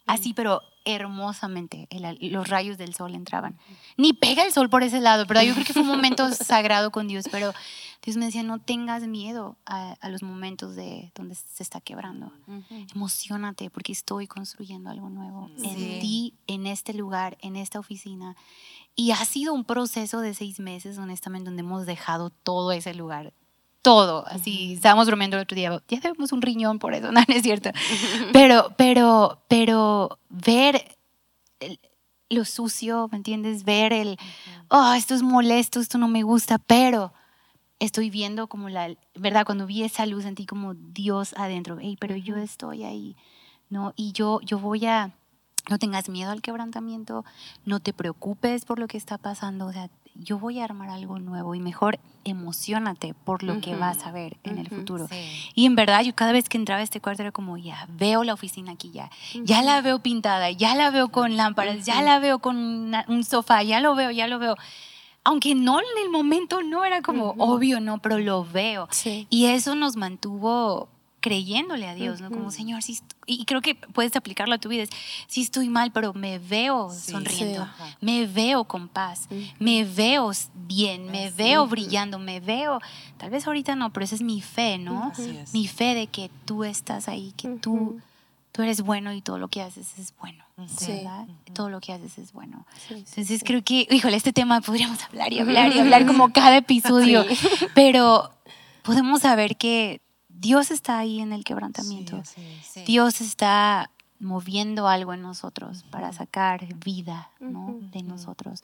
Así, 0.05 0.33
pero 0.33 0.61
hermosamente 0.85 1.87
los 2.19 2.49
rayos 2.49 2.77
del 2.77 2.93
sol 2.93 3.15
entraban. 3.15 3.57
Ni 3.97 4.13
pega 4.13 4.43
el 4.43 4.51
sol 4.51 4.69
por 4.69 4.83
ese 4.83 4.99
lado, 4.99 5.25
pero 5.25 5.41
yo 5.41 5.53
creo 5.53 5.65
que 5.65 5.73
fue 5.73 5.81
un 5.81 5.87
momento 5.87 6.29
sagrado 6.33 6.91
con 6.91 7.07
Dios, 7.07 7.25
pero 7.31 7.53
Dios 8.01 8.17
me 8.17 8.25
decía, 8.25 8.43
no 8.43 8.59
tengas 8.59 9.03
miedo 9.03 9.57
a, 9.65 9.95
los 10.09 10.23
momentos 10.23 10.75
de 10.75 11.11
donde 11.15 11.35
se 11.35 11.63
está 11.63 11.79
quebrando. 11.79 12.33
Emocionate 12.93 13.69
porque 13.69 13.93
estoy 13.93 14.27
construyendo 14.27 14.89
algo 14.89 15.09
nuevo 15.09 15.49
en 15.57 15.99
ti, 16.01 16.33
en 16.47 16.67
este 16.67 16.93
lugar, 16.93 17.37
en 17.39 17.55
esta 17.55 17.79
oficina. 17.79 18.35
Y 18.95 19.11
ha 19.11 19.23
sido 19.25 19.53
un 19.53 19.63
proceso 19.63 20.19
de 20.19 20.33
seis 20.33 20.59
meses, 20.59 20.97
honestamente, 20.97 21.45
donde 21.45 21.61
hemos 21.61 21.85
dejado 21.85 22.29
todo 22.29 22.73
ese 22.73 22.93
lugar 22.93 23.33
todo, 23.83 24.25
así, 24.27 24.73
estábamos 24.73 25.05
bromeando 25.05 25.37
el 25.37 25.43
otro 25.43 25.55
día, 25.55 25.79
ya 25.87 25.99
tenemos 25.99 26.31
un 26.31 26.41
riñón 26.41 26.79
por 26.79 26.95
eso, 26.95 27.11
no, 27.11 27.21
es 27.27 27.43
cierto, 27.43 27.69
pero, 28.31 28.73
pero, 28.77 29.43
pero 29.47 30.17
ver 30.29 30.97
lo 32.29 32.45
sucio, 32.45 33.07
¿me 33.11 33.17
entiendes? 33.17 33.63
Ver 33.63 33.93
el, 33.93 34.17
oh, 34.69 34.93
esto 34.93 35.13
es 35.13 35.21
molesto, 35.21 35.79
esto 35.79 35.97
no 35.97 36.07
me 36.07 36.23
gusta, 36.23 36.57
pero 36.57 37.13
estoy 37.79 38.09
viendo 38.09 38.47
como 38.47 38.69
la, 38.69 38.95
¿verdad? 39.15 39.45
Cuando 39.45 39.67
vi 39.67 39.83
esa 39.83 40.05
luz 40.05 40.23
sentí 40.23 40.45
como 40.45 40.73
Dios 40.73 41.33
adentro, 41.37 41.77
hey, 41.79 41.97
pero 41.99 42.15
yo 42.15 42.37
estoy 42.37 42.83
ahí, 42.83 43.15
¿no? 43.69 43.93
Y 43.95 44.13
yo, 44.13 44.39
yo 44.41 44.59
voy 44.59 44.85
a, 44.85 45.11
no 45.69 45.77
tengas 45.77 46.09
miedo 46.09 46.31
al 46.31 46.41
quebrantamiento, 46.41 47.23
no 47.65 47.79
te 47.79 47.93
preocupes 47.93 48.65
por 48.65 48.79
lo 48.79 48.87
que 48.87 48.97
está 48.97 49.17
pasando, 49.17 49.67
o 49.67 49.73
sea, 49.73 49.89
yo 50.15 50.37
voy 50.37 50.59
a 50.59 50.65
armar 50.65 50.89
algo 50.89 51.19
nuevo 51.19 51.55
y 51.55 51.59
mejor 51.59 51.99
emocionate 52.23 53.13
por 53.13 53.43
lo 53.43 53.59
que 53.59 53.75
vas 53.75 54.05
a 54.05 54.11
ver 54.11 54.37
en 54.43 54.57
el 54.57 54.69
futuro. 54.69 55.07
Y 55.55 55.65
en 55.65 55.75
verdad, 55.75 56.03
yo 56.03 56.15
cada 56.15 56.31
vez 56.31 56.49
que 56.49 56.57
entraba 56.57 56.81
a 56.81 56.83
este 56.83 57.01
cuarto 57.01 57.21
era 57.21 57.31
como, 57.31 57.57
ya 57.57 57.87
veo 57.89 58.23
la 58.23 58.33
oficina 58.33 58.71
aquí 58.73 58.91
ya, 58.91 59.09
ya 59.43 59.61
la 59.61 59.81
veo 59.81 59.99
pintada, 59.99 60.51
ya 60.51 60.75
la 60.75 60.89
veo 60.91 61.09
con 61.09 61.35
lámparas, 61.35 61.85
ya 61.85 62.01
la 62.01 62.19
veo 62.19 62.39
con 62.39 62.93
un 63.07 63.23
sofá, 63.23 63.63
ya 63.63 63.79
lo 63.79 63.95
veo, 63.95 64.11
ya 64.11 64.27
lo 64.27 64.39
veo. 64.39 64.55
Aunque 65.25 65.55
no 65.55 65.79
en 65.79 65.85
el 66.03 66.09
momento 66.09 66.61
no 66.63 66.83
era 66.83 67.01
como 67.01 67.35
obvio, 67.37 67.79
no, 67.79 67.99
pero 67.99 68.19
lo 68.19 68.45
veo. 68.45 68.87
Y 69.29 69.45
eso 69.45 69.75
nos 69.75 69.95
mantuvo 69.95 70.89
creyéndole 71.23 71.87
a 71.87 71.95
Dios, 71.95 72.19
¿no? 72.19 72.29
Como, 72.29 72.51
Señor, 72.51 72.83
si 72.83 72.99
y 73.25 73.45
creo 73.45 73.61
que 73.61 73.75
puedes 73.75 74.13
aplicarlo 74.17 74.55
a 74.55 74.57
tu 74.57 74.67
vida, 74.67 74.83
si 75.27 75.41
estoy 75.41 75.69
mal, 75.69 75.93
pero 75.93 76.13
me 76.13 76.37
veo 76.37 76.89
sonriendo, 76.91 77.65
me 78.01 78.27
veo 78.27 78.65
con 78.65 78.89
paz, 78.89 79.29
me 79.57 79.85
veo 79.85 80.31
bien, 80.53 81.05
me 81.05 81.31
veo 81.31 81.65
brillando, 81.65 82.19
me 82.19 82.41
veo, 82.41 82.81
tal 83.17 83.29
vez 83.29 83.47
ahorita 83.47 83.73
no, 83.77 83.93
pero 83.93 84.03
esa 84.03 84.15
es 84.15 84.21
mi 84.21 84.41
fe, 84.41 84.77
¿no? 84.77 85.13
Mi 85.53 85.65
fe 85.65 85.95
de 85.95 86.07
que 86.07 86.29
tú 86.43 86.65
estás 86.65 87.07
ahí, 87.07 87.33
que 87.37 87.47
tú, 87.51 88.01
tú 88.51 88.61
eres 88.61 88.81
bueno 88.81 89.13
y 89.13 89.21
todo 89.21 89.37
lo 89.37 89.47
que 89.47 89.61
haces 89.61 89.97
es 89.97 90.13
bueno, 90.19 90.43
¿verdad? 90.57 91.25
Todo 91.53 91.69
lo 91.69 91.79
que 91.79 91.93
haces 91.93 92.17
es 92.17 92.33
bueno. 92.33 92.65
Entonces 92.89 93.43
creo 93.45 93.63
que, 93.63 93.87
híjole, 93.89 94.17
este 94.17 94.33
tema 94.33 94.59
podríamos 94.59 95.01
hablar 95.03 95.31
y 95.31 95.39
hablar 95.39 95.73
y 95.73 95.79
hablar 95.79 96.05
como 96.05 96.33
cada 96.33 96.57
episodio, 96.67 97.23
pero 97.73 98.29
podemos 98.83 99.21
saber 99.21 99.55
que 99.55 100.01
Dios 100.33 100.71
está 100.71 100.97
ahí 100.97 101.19
en 101.19 101.33
el 101.33 101.43
quebrantamiento. 101.43 102.21
Dios 102.85 103.21
está 103.21 103.89
moviendo 104.19 104.87
algo 104.87 105.13
en 105.13 105.21
nosotros 105.21 105.83
para 105.91 106.13
sacar 106.13 106.65
vida 106.75 107.29
de 107.39 108.03
nosotros, 108.03 108.61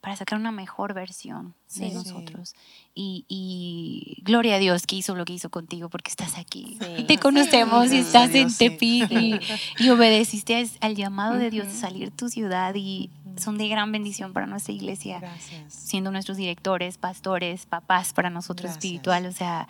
para 0.00 0.16
sacar 0.16 0.38
una 0.38 0.50
mejor 0.50 0.94
versión 0.94 1.54
de 1.76 1.90
nosotros. 1.90 2.54
Y, 2.94 4.18
gloria 4.22 4.56
a 4.56 4.58
Dios 4.58 4.86
que 4.86 4.96
hizo 4.96 5.14
lo 5.14 5.24
que 5.24 5.32
hizo 5.32 5.50
contigo 5.50 5.88
porque 5.88 6.10
estás 6.10 6.38
aquí. 6.38 6.78
Te 7.06 7.18
conocemos 7.18 7.92
y 7.92 7.98
estás 7.98 8.34
en 8.34 8.54
Tepic 8.54 9.10
y, 9.10 9.90
obedeciste 9.90 10.68
al 10.80 10.96
llamado 10.96 11.36
de 11.36 11.50
Dios 11.50 11.66
de 11.66 11.74
salir 11.74 12.10
tu 12.10 12.28
ciudad 12.28 12.74
y 12.74 13.10
son 13.36 13.58
de 13.58 13.68
gran 13.68 13.92
bendición 13.92 14.32
para 14.32 14.46
nuestra 14.46 14.72
iglesia, 14.72 15.20
siendo 15.68 16.10
nuestros 16.10 16.36
directores, 16.36 16.98
pastores, 16.98 17.66
papás 17.66 18.12
para 18.12 18.30
nosotros 18.30 18.72
espiritual. 18.72 19.26
O 19.26 19.32
sea, 19.32 19.68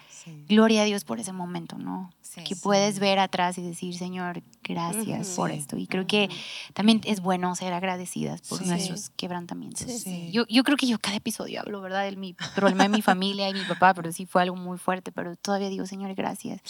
gloria 0.48 0.82
a 0.82 0.84
Dios 0.84 1.04
por 1.04 1.20
ese 1.20 1.32
momento, 1.32 1.76
¿no? 1.78 2.10
Que 2.44 2.56
puedes 2.56 2.98
ver 2.98 3.18
atrás 3.18 3.58
y 3.58 3.62
decir, 3.62 3.96
Señor, 3.96 4.42
gracias 4.62 5.30
por 5.30 5.50
esto. 5.50 5.76
Y 5.76 5.86
creo 5.86 6.06
que 6.06 6.28
también 6.74 7.00
es 7.04 7.20
bueno 7.20 7.54
ser 7.54 7.72
agradecidas 7.72 8.42
por 8.42 8.64
nuestros 8.66 9.10
quebrantamientos. 9.10 10.04
Yo, 10.30 10.46
yo 10.48 10.64
creo 10.64 10.76
que 10.76 10.86
yo 10.86 10.98
cada 10.98 11.16
episodio 11.16 11.60
hablo, 11.60 11.80
¿verdad? 11.80 12.04
De 12.04 12.16
mi 12.16 12.34
problema 12.54 12.84
de 12.84 12.90
mi 12.90 13.02
familia 13.02 13.48
y 13.48 13.54
mi 13.54 13.64
papá, 13.64 13.94
pero 13.94 14.12
sí 14.12 14.26
fue 14.26 14.42
algo 14.42 14.56
muy 14.56 14.78
fuerte, 14.78 15.12
pero 15.12 15.36
todavía 15.36 15.68
digo, 15.68 15.86
Señor, 15.86 16.14
gracias. 16.14 16.60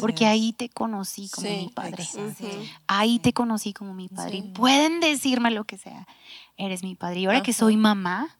porque 0.00 0.26
ahí 0.26 0.52
te 0.52 0.68
conocí 0.68 1.28
como 1.28 1.48
mi 1.48 1.68
padre. 1.68 2.04
Ahí 2.86 3.18
te 3.18 3.32
conocí 3.32 3.72
como 3.72 3.94
mi 3.94 4.08
padre. 4.08 4.38
Y 4.38 4.42
pueden 4.42 5.00
decirme 5.00 5.50
lo 5.50 5.64
que 5.64 5.78
sea 5.78 6.06
eres 6.56 6.82
mi 6.82 6.94
padre. 6.94 7.20
Y 7.20 7.26
ahora 7.26 7.42
que 7.42 7.52
soy 7.52 7.76
mamá, 7.76 8.36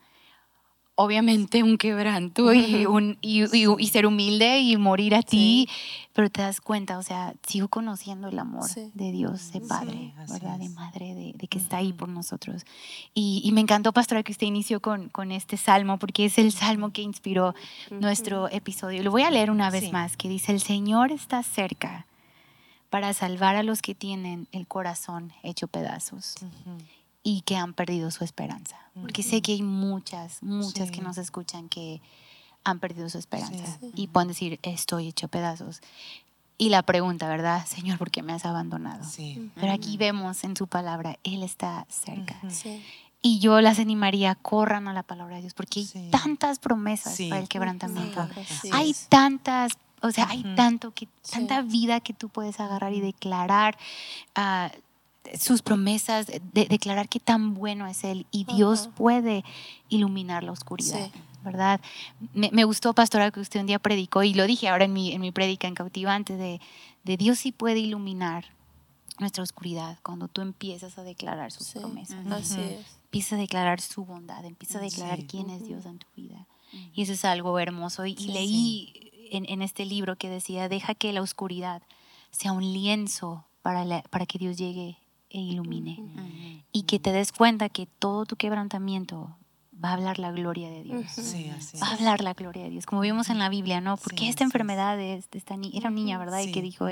obviamente 0.97 1.63
un 1.63 1.77
quebranto 1.77 2.53
y, 2.53 2.87
un, 2.87 3.19
y, 3.21 3.87
ser 3.89 4.07
humilde 4.07 4.61
y 4.61 4.77
morir 4.77 5.15
a 5.15 5.23
ti, 5.23 5.69
pero 6.13 6.31
te 6.31 6.43
das 6.43 6.61
cuenta, 6.61 6.99
o 6.99 7.03
sea, 7.03 7.35
sigo 7.47 7.69
conociendo 7.69 8.29
el 8.29 8.39
amor 8.39 8.69
de 8.71 9.13
Dios, 9.13 9.53
de 9.53 9.61
Padre, 9.61 10.15
¿verdad? 10.29 10.59
De 10.59 10.69
Madre, 10.69 11.15
de, 11.15 11.49
que 11.49 11.59
está 11.59 11.79
ahí 11.79 11.93
por 11.93 12.09
nosotros. 12.09 12.65
Y, 13.13 13.51
me 13.53 13.61
encantó, 13.61 13.93
Pastora, 13.93 14.23
que 14.23 14.33
usted 14.33 14.47
inició 14.47 14.81
con, 14.81 15.09
con 15.09 15.33
este 15.33 15.57
salmo, 15.57 15.99
porque 15.99 16.27
es 16.27 16.39
el 16.39 16.53
salmo 16.53 16.93
que 16.93 17.03
inspiró 17.03 17.55
nuestro 17.91 18.49
episodio. 18.51 19.03
Lo 19.03 19.11
voy 19.11 19.23
a 19.23 19.31
leer 19.31 19.51
una 19.51 19.71
vez 19.71 19.93
más, 19.93 20.17
que 20.17 20.29
dice, 20.29 20.53
el 20.53 20.61
Señor 20.61 21.13
está 21.13 21.43
cerca 21.43 22.07
para 22.91 23.13
salvar 23.13 23.57
a 23.57 23.65
los 23.65 23.83
que 23.83 23.95
tienen 23.95 24.47
el 24.53 24.69
corazón 24.69 25.33
hecho 25.43 25.67
pedazos 25.67 26.37
y 27.25 27.41
que 27.41 27.57
han 27.57 27.73
perdido 27.73 28.13
su 28.13 28.23
esperanza. 28.23 28.77
Porque 29.01 29.25
sé 29.25 29.43
que 29.43 29.53
hay 29.53 29.63
muchas, 29.63 30.41
muchas 30.43 30.93
que 30.93 31.01
nos 31.01 31.19
escuchan 31.19 31.69
que 31.69 32.01
han 32.63 32.79
perdido 32.79 33.09
su 33.09 33.19
esperanza 33.19 33.79
y 33.95 34.07
pueden 34.07 34.29
decir, 34.29 34.61
estoy 34.63 35.09
hecho 35.09 35.27
pedazos. 35.27 35.81
Y 36.59 36.69
la 36.69 36.83
pregunta, 36.83 37.27
¿verdad? 37.29 37.67
Señor, 37.67 37.99
¿por 37.99 38.13
qué 38.13 38.23
me 38.23 38.33
has 38.33 38.45
abandonado? 38.45 39.05
Pero 39.57 39.73
aquí 39.73 39.97
vemos 39.97 40.45
en 40.45 40.55
su 40.57 40.69
palabra, 40.69 41.19
Él 41.25 41.43
está 41.43 41.87
cerca. 41.89 42.41
Y 43.23 43.39
yo 43.39 43.63
las 43.63 43.79
animaría, 43.79 44.35
corran 44.35 44.87
a 44.87 44.93
la 44.93 45.03
palabra 45.03 45.37
de 45.37 45.41
Dios, 45.41 45.55
porque 45.55 45.81
hay 45.81 46.11
tantas 46.11 46.59
promesas 46.59 47.19
para 47.31 47.41
el 47.41 47.49
quebrantamiento. 47.49 48.29
Hay 48.71 48.95
tantas 49.09 49.73
o 50.03 50.11
sea, 50.11 50.29
hay 50.29 50.43
tanto 50.55 50.93
que, 50.93 51.09
tanta 51.31 51.63
vida 51.63 51.99
que 52.01 52.13
tú 52.13 52.29
puedes 52.29 52.61
agarrar 52.61 52.93
y 52.93 53.01
declarar. 53.01 53.79
Uh, 54.37 54.69
sus 55.39 55.63
promesas, 55.63 56.27
de 56.27 56.67
declarar 56.67 57.09
que 57.09 57.21
tan 57.21 57.55
bueno 57.55 57.87
es 57.87 58.05
Él 58.05 58.27
y 58.31 58.45
Dios 58.45 58.89
puede 58.95 59.45
iluminar 59.89 60.43
la 60.45 60.53
oscuridad. 60.53 61.11
¿Verdad? 61.43 61.81
Me, 62.33 62.65
gustó, 62.65 62.95
pastora, 62.95 63.31
que 63.31 63.41
usted 63.41 63.61
un 63.61 63.67
día 63.67 63.79
predicó, 63.79 64.23
y 64.23 64.33
lo 64.33 64.47
dije 64.47 64.69
ahora 64.69 64.87
en 64.87 64.95
mi, 64.95 65.13
en 65.13 65.21
mi 65.21 65.31
prédica 65.31 65.69
en 65.69 65.75
cautivante, 65.75 66.37
de, 66.37 66.59
de 67.05 67.17
Dios 67.19 67.39
sí 67.39 67.53
puede 67.53 67.81
iluminar 67.81 68.47
nuestra 69.19 69.43
oscuridad 69.43 69.99
cuando 70.03 70.29
tú 70.29 70.41
empiezas 70.41 70.97
a 70.99 71.03
declarar 71.03 71.53
sus 71.53 71.69
promesas. 71.73 72.19
Empiezas 73.05 73.35
a 73.35 73.37
declarar 73.37 73.81
su 73.81 74.05
bondad, 74.05 74.45
empiezas 74.45 74.77
a 74.77 74.81
declarar 74.81 75.25
quién 75.27 75.51
es 75.51 75.65
Dios 75.65 75.85
en 75.87 75.99
tu 75.99 76.07
vida. 76.17 76.47
Y 76.95 77.03
eso 77.03 77.13
es 77.13 77.25
algo 77.25 77.59
hermoso. 77.59 78.07
Y, 78.07 78.15
leí 78.15 79.29
en, 79.31 79.45
en, 79.49 79.63
este 79.63 79.85
libro 79.85 80.17
que 80.17 80.29
decía, 80.29 80.69
deja 80.69 80.95
que 80.95 81.13
la 81.13 81.23
oscuridad 81.23 81.83
sea 82.31 82.53
un 82.53 82.73
lienzo 82.73 83.45
para, 83.63 84.03
para 84.03 84.27
que 84.27 84.39
Dios 84.39 84.57
llegue 84.57 84.99
e 85.35 85.39
ilumine. 85.41 85.99
Y 86.73 86.85
que 86.85 87.01
te 87.01 87.13
des 87.13 87.33
cuenta 87.33 87.69
que 87.69 87.87
todo 87.87 88.25
tu 88.25 88.37
quebrantamiento 88.37 89.37
va 89.85 89.91
a 89.91 89.93
hablar 89.95 90.21
la 90.21 90.31
gloria 90.31 90.71
de 90.71 90.85
Dios. 90.85 91.05
va 91.83 91.89
a 91.89 91.95
hablar 91.95 92.23
la 92.23 92.35
gloria 92.35 92.63
de 92.63 92.71
Dios. 92.71 92.87
Como 92.87 93.01
vimos 93.03 93.29
en 93.29 93.39
la 93.39 93.49
Biblia, 93.49 93.81
¿no? 93.81 93.97
Porque 93.97 94.29
esta 94.29 94.45
enfermedad 94.45 94.99
es, 95.01 95.27
esta 95.33 95.55
era 95.55 95.89
una 95.89 95.91
niña, 95.91 96.19
¿verdad? 96.19 96.41
Y 96.41 96.53
que 96.53 96.63
dijo, 96.63 96.87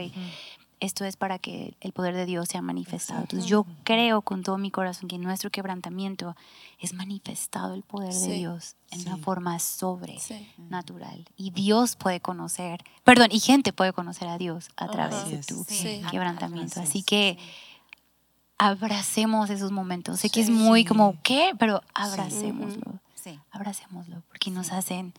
esto 0.80 1.04
es 1.04 1.16
para 1.16 1.38
que 1.38 1.76
el 1.80 1.92
poder 1.92 2.16
de 2.16 2.26
Dios 2.26 2.48
sea 2.48 2.60
manifestado. 2.60 3.20
Entonces 3.20 3.48
yo 3.48 3.64
creo 3.84 4.22
con 4.22 4.42
todo 4.42 4.58
mi 4.58 4.72
corazón 4.72 5.08
que 5.08 5.14
en 5.14 5.22
nuestro 5.22 5.50
quebrantamiento 5.50 6.34
es 6.80 6.92
manifestado 6.92 7.74
el 7.74 7.84
poder 7.84 8.12
de 8.12 8.32
Dios 8.34 8.74
en 8.90 9.02
una 9.02 9.16
forma 9.18 9.60
sobrenatural. 9.60 11.24
Y 11.36 11.52
Dios 11.52 11.94
puede 11.94 12.18
conocer, 12.18 12.82
perdón, 13.04 13.28
y 13.30 13.38
gente 13.38 13.72
puede 13.72 13.92
conocer 13.92 14.26
a 14.26 14.38
Dios 14.38 14.68
a 14.76 14.88
través 14.88 15.30
de 15.30 15.38
tu 15.44 15.64
quebrantamiento. 16.10 16.80
Así 16.80 17.04
que 17.04 17.38
abracemos 18.58 19.50
esos 19.50 19.72
momentos. 19.72 20.20
Sé 20.20 20.30
que 20.30 20.40
es 20.40 20.50
muy 20.50 20.84
como, 20.84 21.16
¿qué? 21.22 21.52
Pero 21.58 21.82
abracémoslo. 21.94 23.00
Sí. 23.14 23.38
Abracémoslo, 23.50 24.22
porque 24.28 24.50
nos 24.50 24.72
hacen 24.72 25.14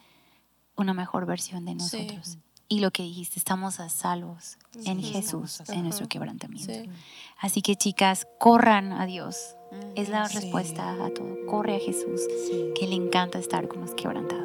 una 0.76 0.94
mejor 0.94 1.26
versión 1.26 1.66
de 1.66 1.76
nosotros. 1.76 2.38
y 2.70 2.80
lo 2.80 2.90
que 2.92 3.04
dijiste, 3.04 3.38
estamos 3.38 3.80
a 3.80 3.90
salvos 3.90 4.58
en 4.86 5.02
Jesús, 5.02 5.62
en 5.68 5.84
nuestro 5.84 6.08
quebrantamiento. 6.08 6.92
Así 7.40 7.62
que 7.62 7.76
chicas, 7.76 8.26
corran 8.40 8.94
a 8.94 9.06
Dios. 9.06 9.56
Es 9.96 10.10
la 10.10 10.28
respuesta 10.28 10.94
a 10.94 11.10
todo. 11.14 11.36
Corre 11.48 11.76
a 11.76 11.80
Jesús, 11.80 12.22
que 12.80 12.88
le 12.88 12.96
encanta 12.96 13.38
estar 13.38 13.68
con 13.68 13.82
los 13.82 13.94
quebrantados. 13.94 14.44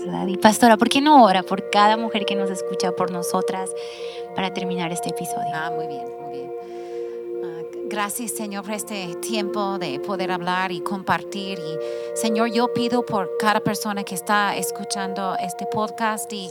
¿verdad? 0.00 0.26
Y 0.26 0.36
pastora, 0.36 0.76
¿por 0.76 0.88
qué 0.88 1.00
no 1.00 1.22
ora 1.24 1.42
por 1.42 1.68
cada 1.70 1.96
mujer 1.96 2.24
que 2.24 2.36
nos 2.36 2.50
escucha, 2.50 2.92
por 2.92 3.10
nosotras, 3.10 3.70
para 4.34 4.52
terminar 4.54 4.92
este 4.92 5.10
episodio? 5.10 5.50
Ah, 5.54 5.70
muy 5.74 5.86
bien, 5.86 6.06
gracias, 7.90 8.30
Señor, 8.30 8.64
por 8.64 8.74
este 8.74 9.16
tiempo 9.16 9.78
de 9.78 9.98
poder 10.00 10.30
hablar 10.30 10.70
y 10.70 10.80
compartir. 10.80 11.58
Y, 11.58 12.16
Señor, 12.16 12.52
yo 12.52 12.72
pido 12.72 13.04
por 13.04 13.28
cada 13.38 13.60
persona 13.60 14.04
que 14.04 14.14
está 14.14 14.56
escuchando 14.56 15.36
este 15.42 15.66
podcast 15.66 16.32
y, 16.32 16.48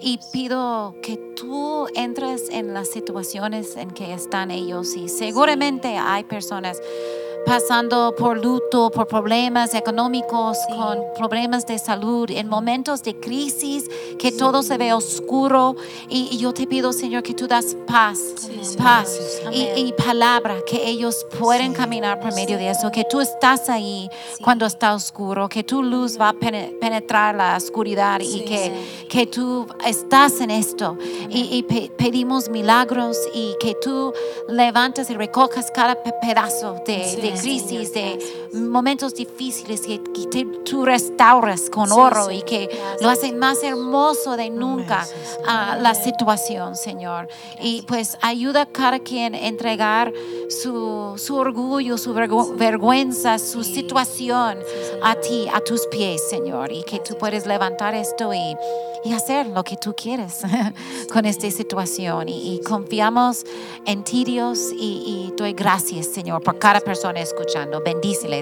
y 0.00 0.20
pido 0.32 0.94
que 1.02 1.16
tú 1.16 1.88
entres 1.94 2.48
en 2.50 2.74
las 2.74 2.88
situaciones 2.88 3.76
en 3.76 3.90
que 3.90 4.12
están 4.12 4.50
ellos. 4.50 4.94
Y 4.94 5.08
seguramente 5.08 5.96
hay 5.96 6.24
personas 6.24 6.80
pasando 7.44 8.14
por 8.16 8.42
luto, 8.42 8.90
por 8.90 9.06
problemas 9.06 9.74
económicos, 9.74 10.58
con 10.68 10.98
problemas 11.16 11.66
de 11.66 11.78
salud, 11.78 12.30
en 12.30 12.48
momentos 12.48 13.02
de 13.02 13.18
crisis, 13.18 13.88
que 14.18 14.32
todo 14.32 14.62
se 14.62 14.78
ve 14.78 14.92
oscuro. 14.92 15.76
Y, 16.08 16.38
yo 16.38 16.52
te 16.52 16.66
pido, 16.66 16.92
Señor, 16.92 17.22
que 17.22 17.34
tú 17.34 17.46
das 17.46 17.76
paz, 17.86 18.18
paz 18.78 19.18
y, 19.52 19.92
palabra, 19.92 20.56
que 20.66 20.88
ellos 20.88 21.26
pueden 21.38 21.72
caminar 21.72 22.20
por 22.20 22.34
medio 22.34 22.56
de 22.56 22.70
eso, 22.70 22.90
que 22.90 23.04
tú 23.04 23.20
estás 23.20 23.68
ahí 23.68 24.08
cuando 24.42 24.66
está 24.66 24.94
oscuro, 24.94 25.48
que 25.48 25.62
tu 25.62 25.82
luz 25.82 26.18
va 26.20 26.30
a 26.30 26.32
penetrar 26.32 27.34
la 27.34 27.56
oscuridad 27.56 28.20
y 28.20 28.44
que, 28.44 28.72
que 29.08 29.26
tú 29.26 29.66
estás 29.84 30.40
en 30.40 30.50
esto. 30.50 30.96
Y, 31.28 31.62
pedimos 31.96 32.48
milagros 32.48 33.16
y 33.34 33.54
que 33.60 33.74
tú 33.80 34.12
levantes 34.48 35.10
y 35.10 35.14
recojas 35.14 35.70
cada 35.70 35.96
pedazo 36.02 36.76
de 36.86 37.31
crisis, 37.40 37.92
de 37.92 38.18
momentos 38.52 39.14
difíciles, 39.14 39.82
que, 39.82 40.00
tú 40.64 40.84
restauras 40.84 41.68
con 41.70 41.92
oro 41.92 42.30
y 42.30 42.42
que 42.42 42.68
lo 43.00 43.08
hace 43.10 43.32
más 43.32 43.62
hermoso 43.62 44.36
de 44.36 44.50
nunca 44.50 45.06
a 45.46 45.76
la 45.76 45.94
situación, 45.94 46.76
Señor. 46.76 47.28
Y 47.60 47.82
pues 47.82 48.16
ayuda 48.22 48.62
a 48.62 48.66
cada 48.66 48.98
quien 48.98 49.34
a 49.34 49.46
entregar 49.46 50.12
su, 50.48 51.14
su 51.16 51.36
orgullo, 51.36 51.98
su 51.98 52.14
vergüenza, 52.14 53.38
su 53.38 53.64
situación 53.64 54.58
a 55.02 55.14
ti, 55.16 55.48
a 55.52 55.60
tus 55.60 55.86
pies, 55.88 56.22
Señor. 56.28 56.72
Y 56.72 56.82
que 56.84 57.00
tú 57.00 57.16
puedes 57.18 57.46
levantar 57.46 57.94
esto 57.94 58.32
y 58.32 58.56
y 59.04 59.12
hacer 59.12 59.48
lo 59.48 59.64
que 59.64 59.76
tú 59.76 59.94
quieres 59.94 60.42
con 61.12 61.24
esta 61.24 61.50
situación. 61.50 62.28
Y, 62.28 62.60
confiamos 62.60 63.44
en 63.84 64.04
ti, 64.04 64.24
Dios, 64.24 64.70
y, 64.72 65.30
y, 65.32 65.34
doy 65.36 65.52
gracias, 65.52 66.06
Señor, 66.06 66.42
por 66.42 66.58
cada 66.58 66.80
persona 66.80 67.20
escuchando. 67.20 67.82
Bendíceles 67.82 68.41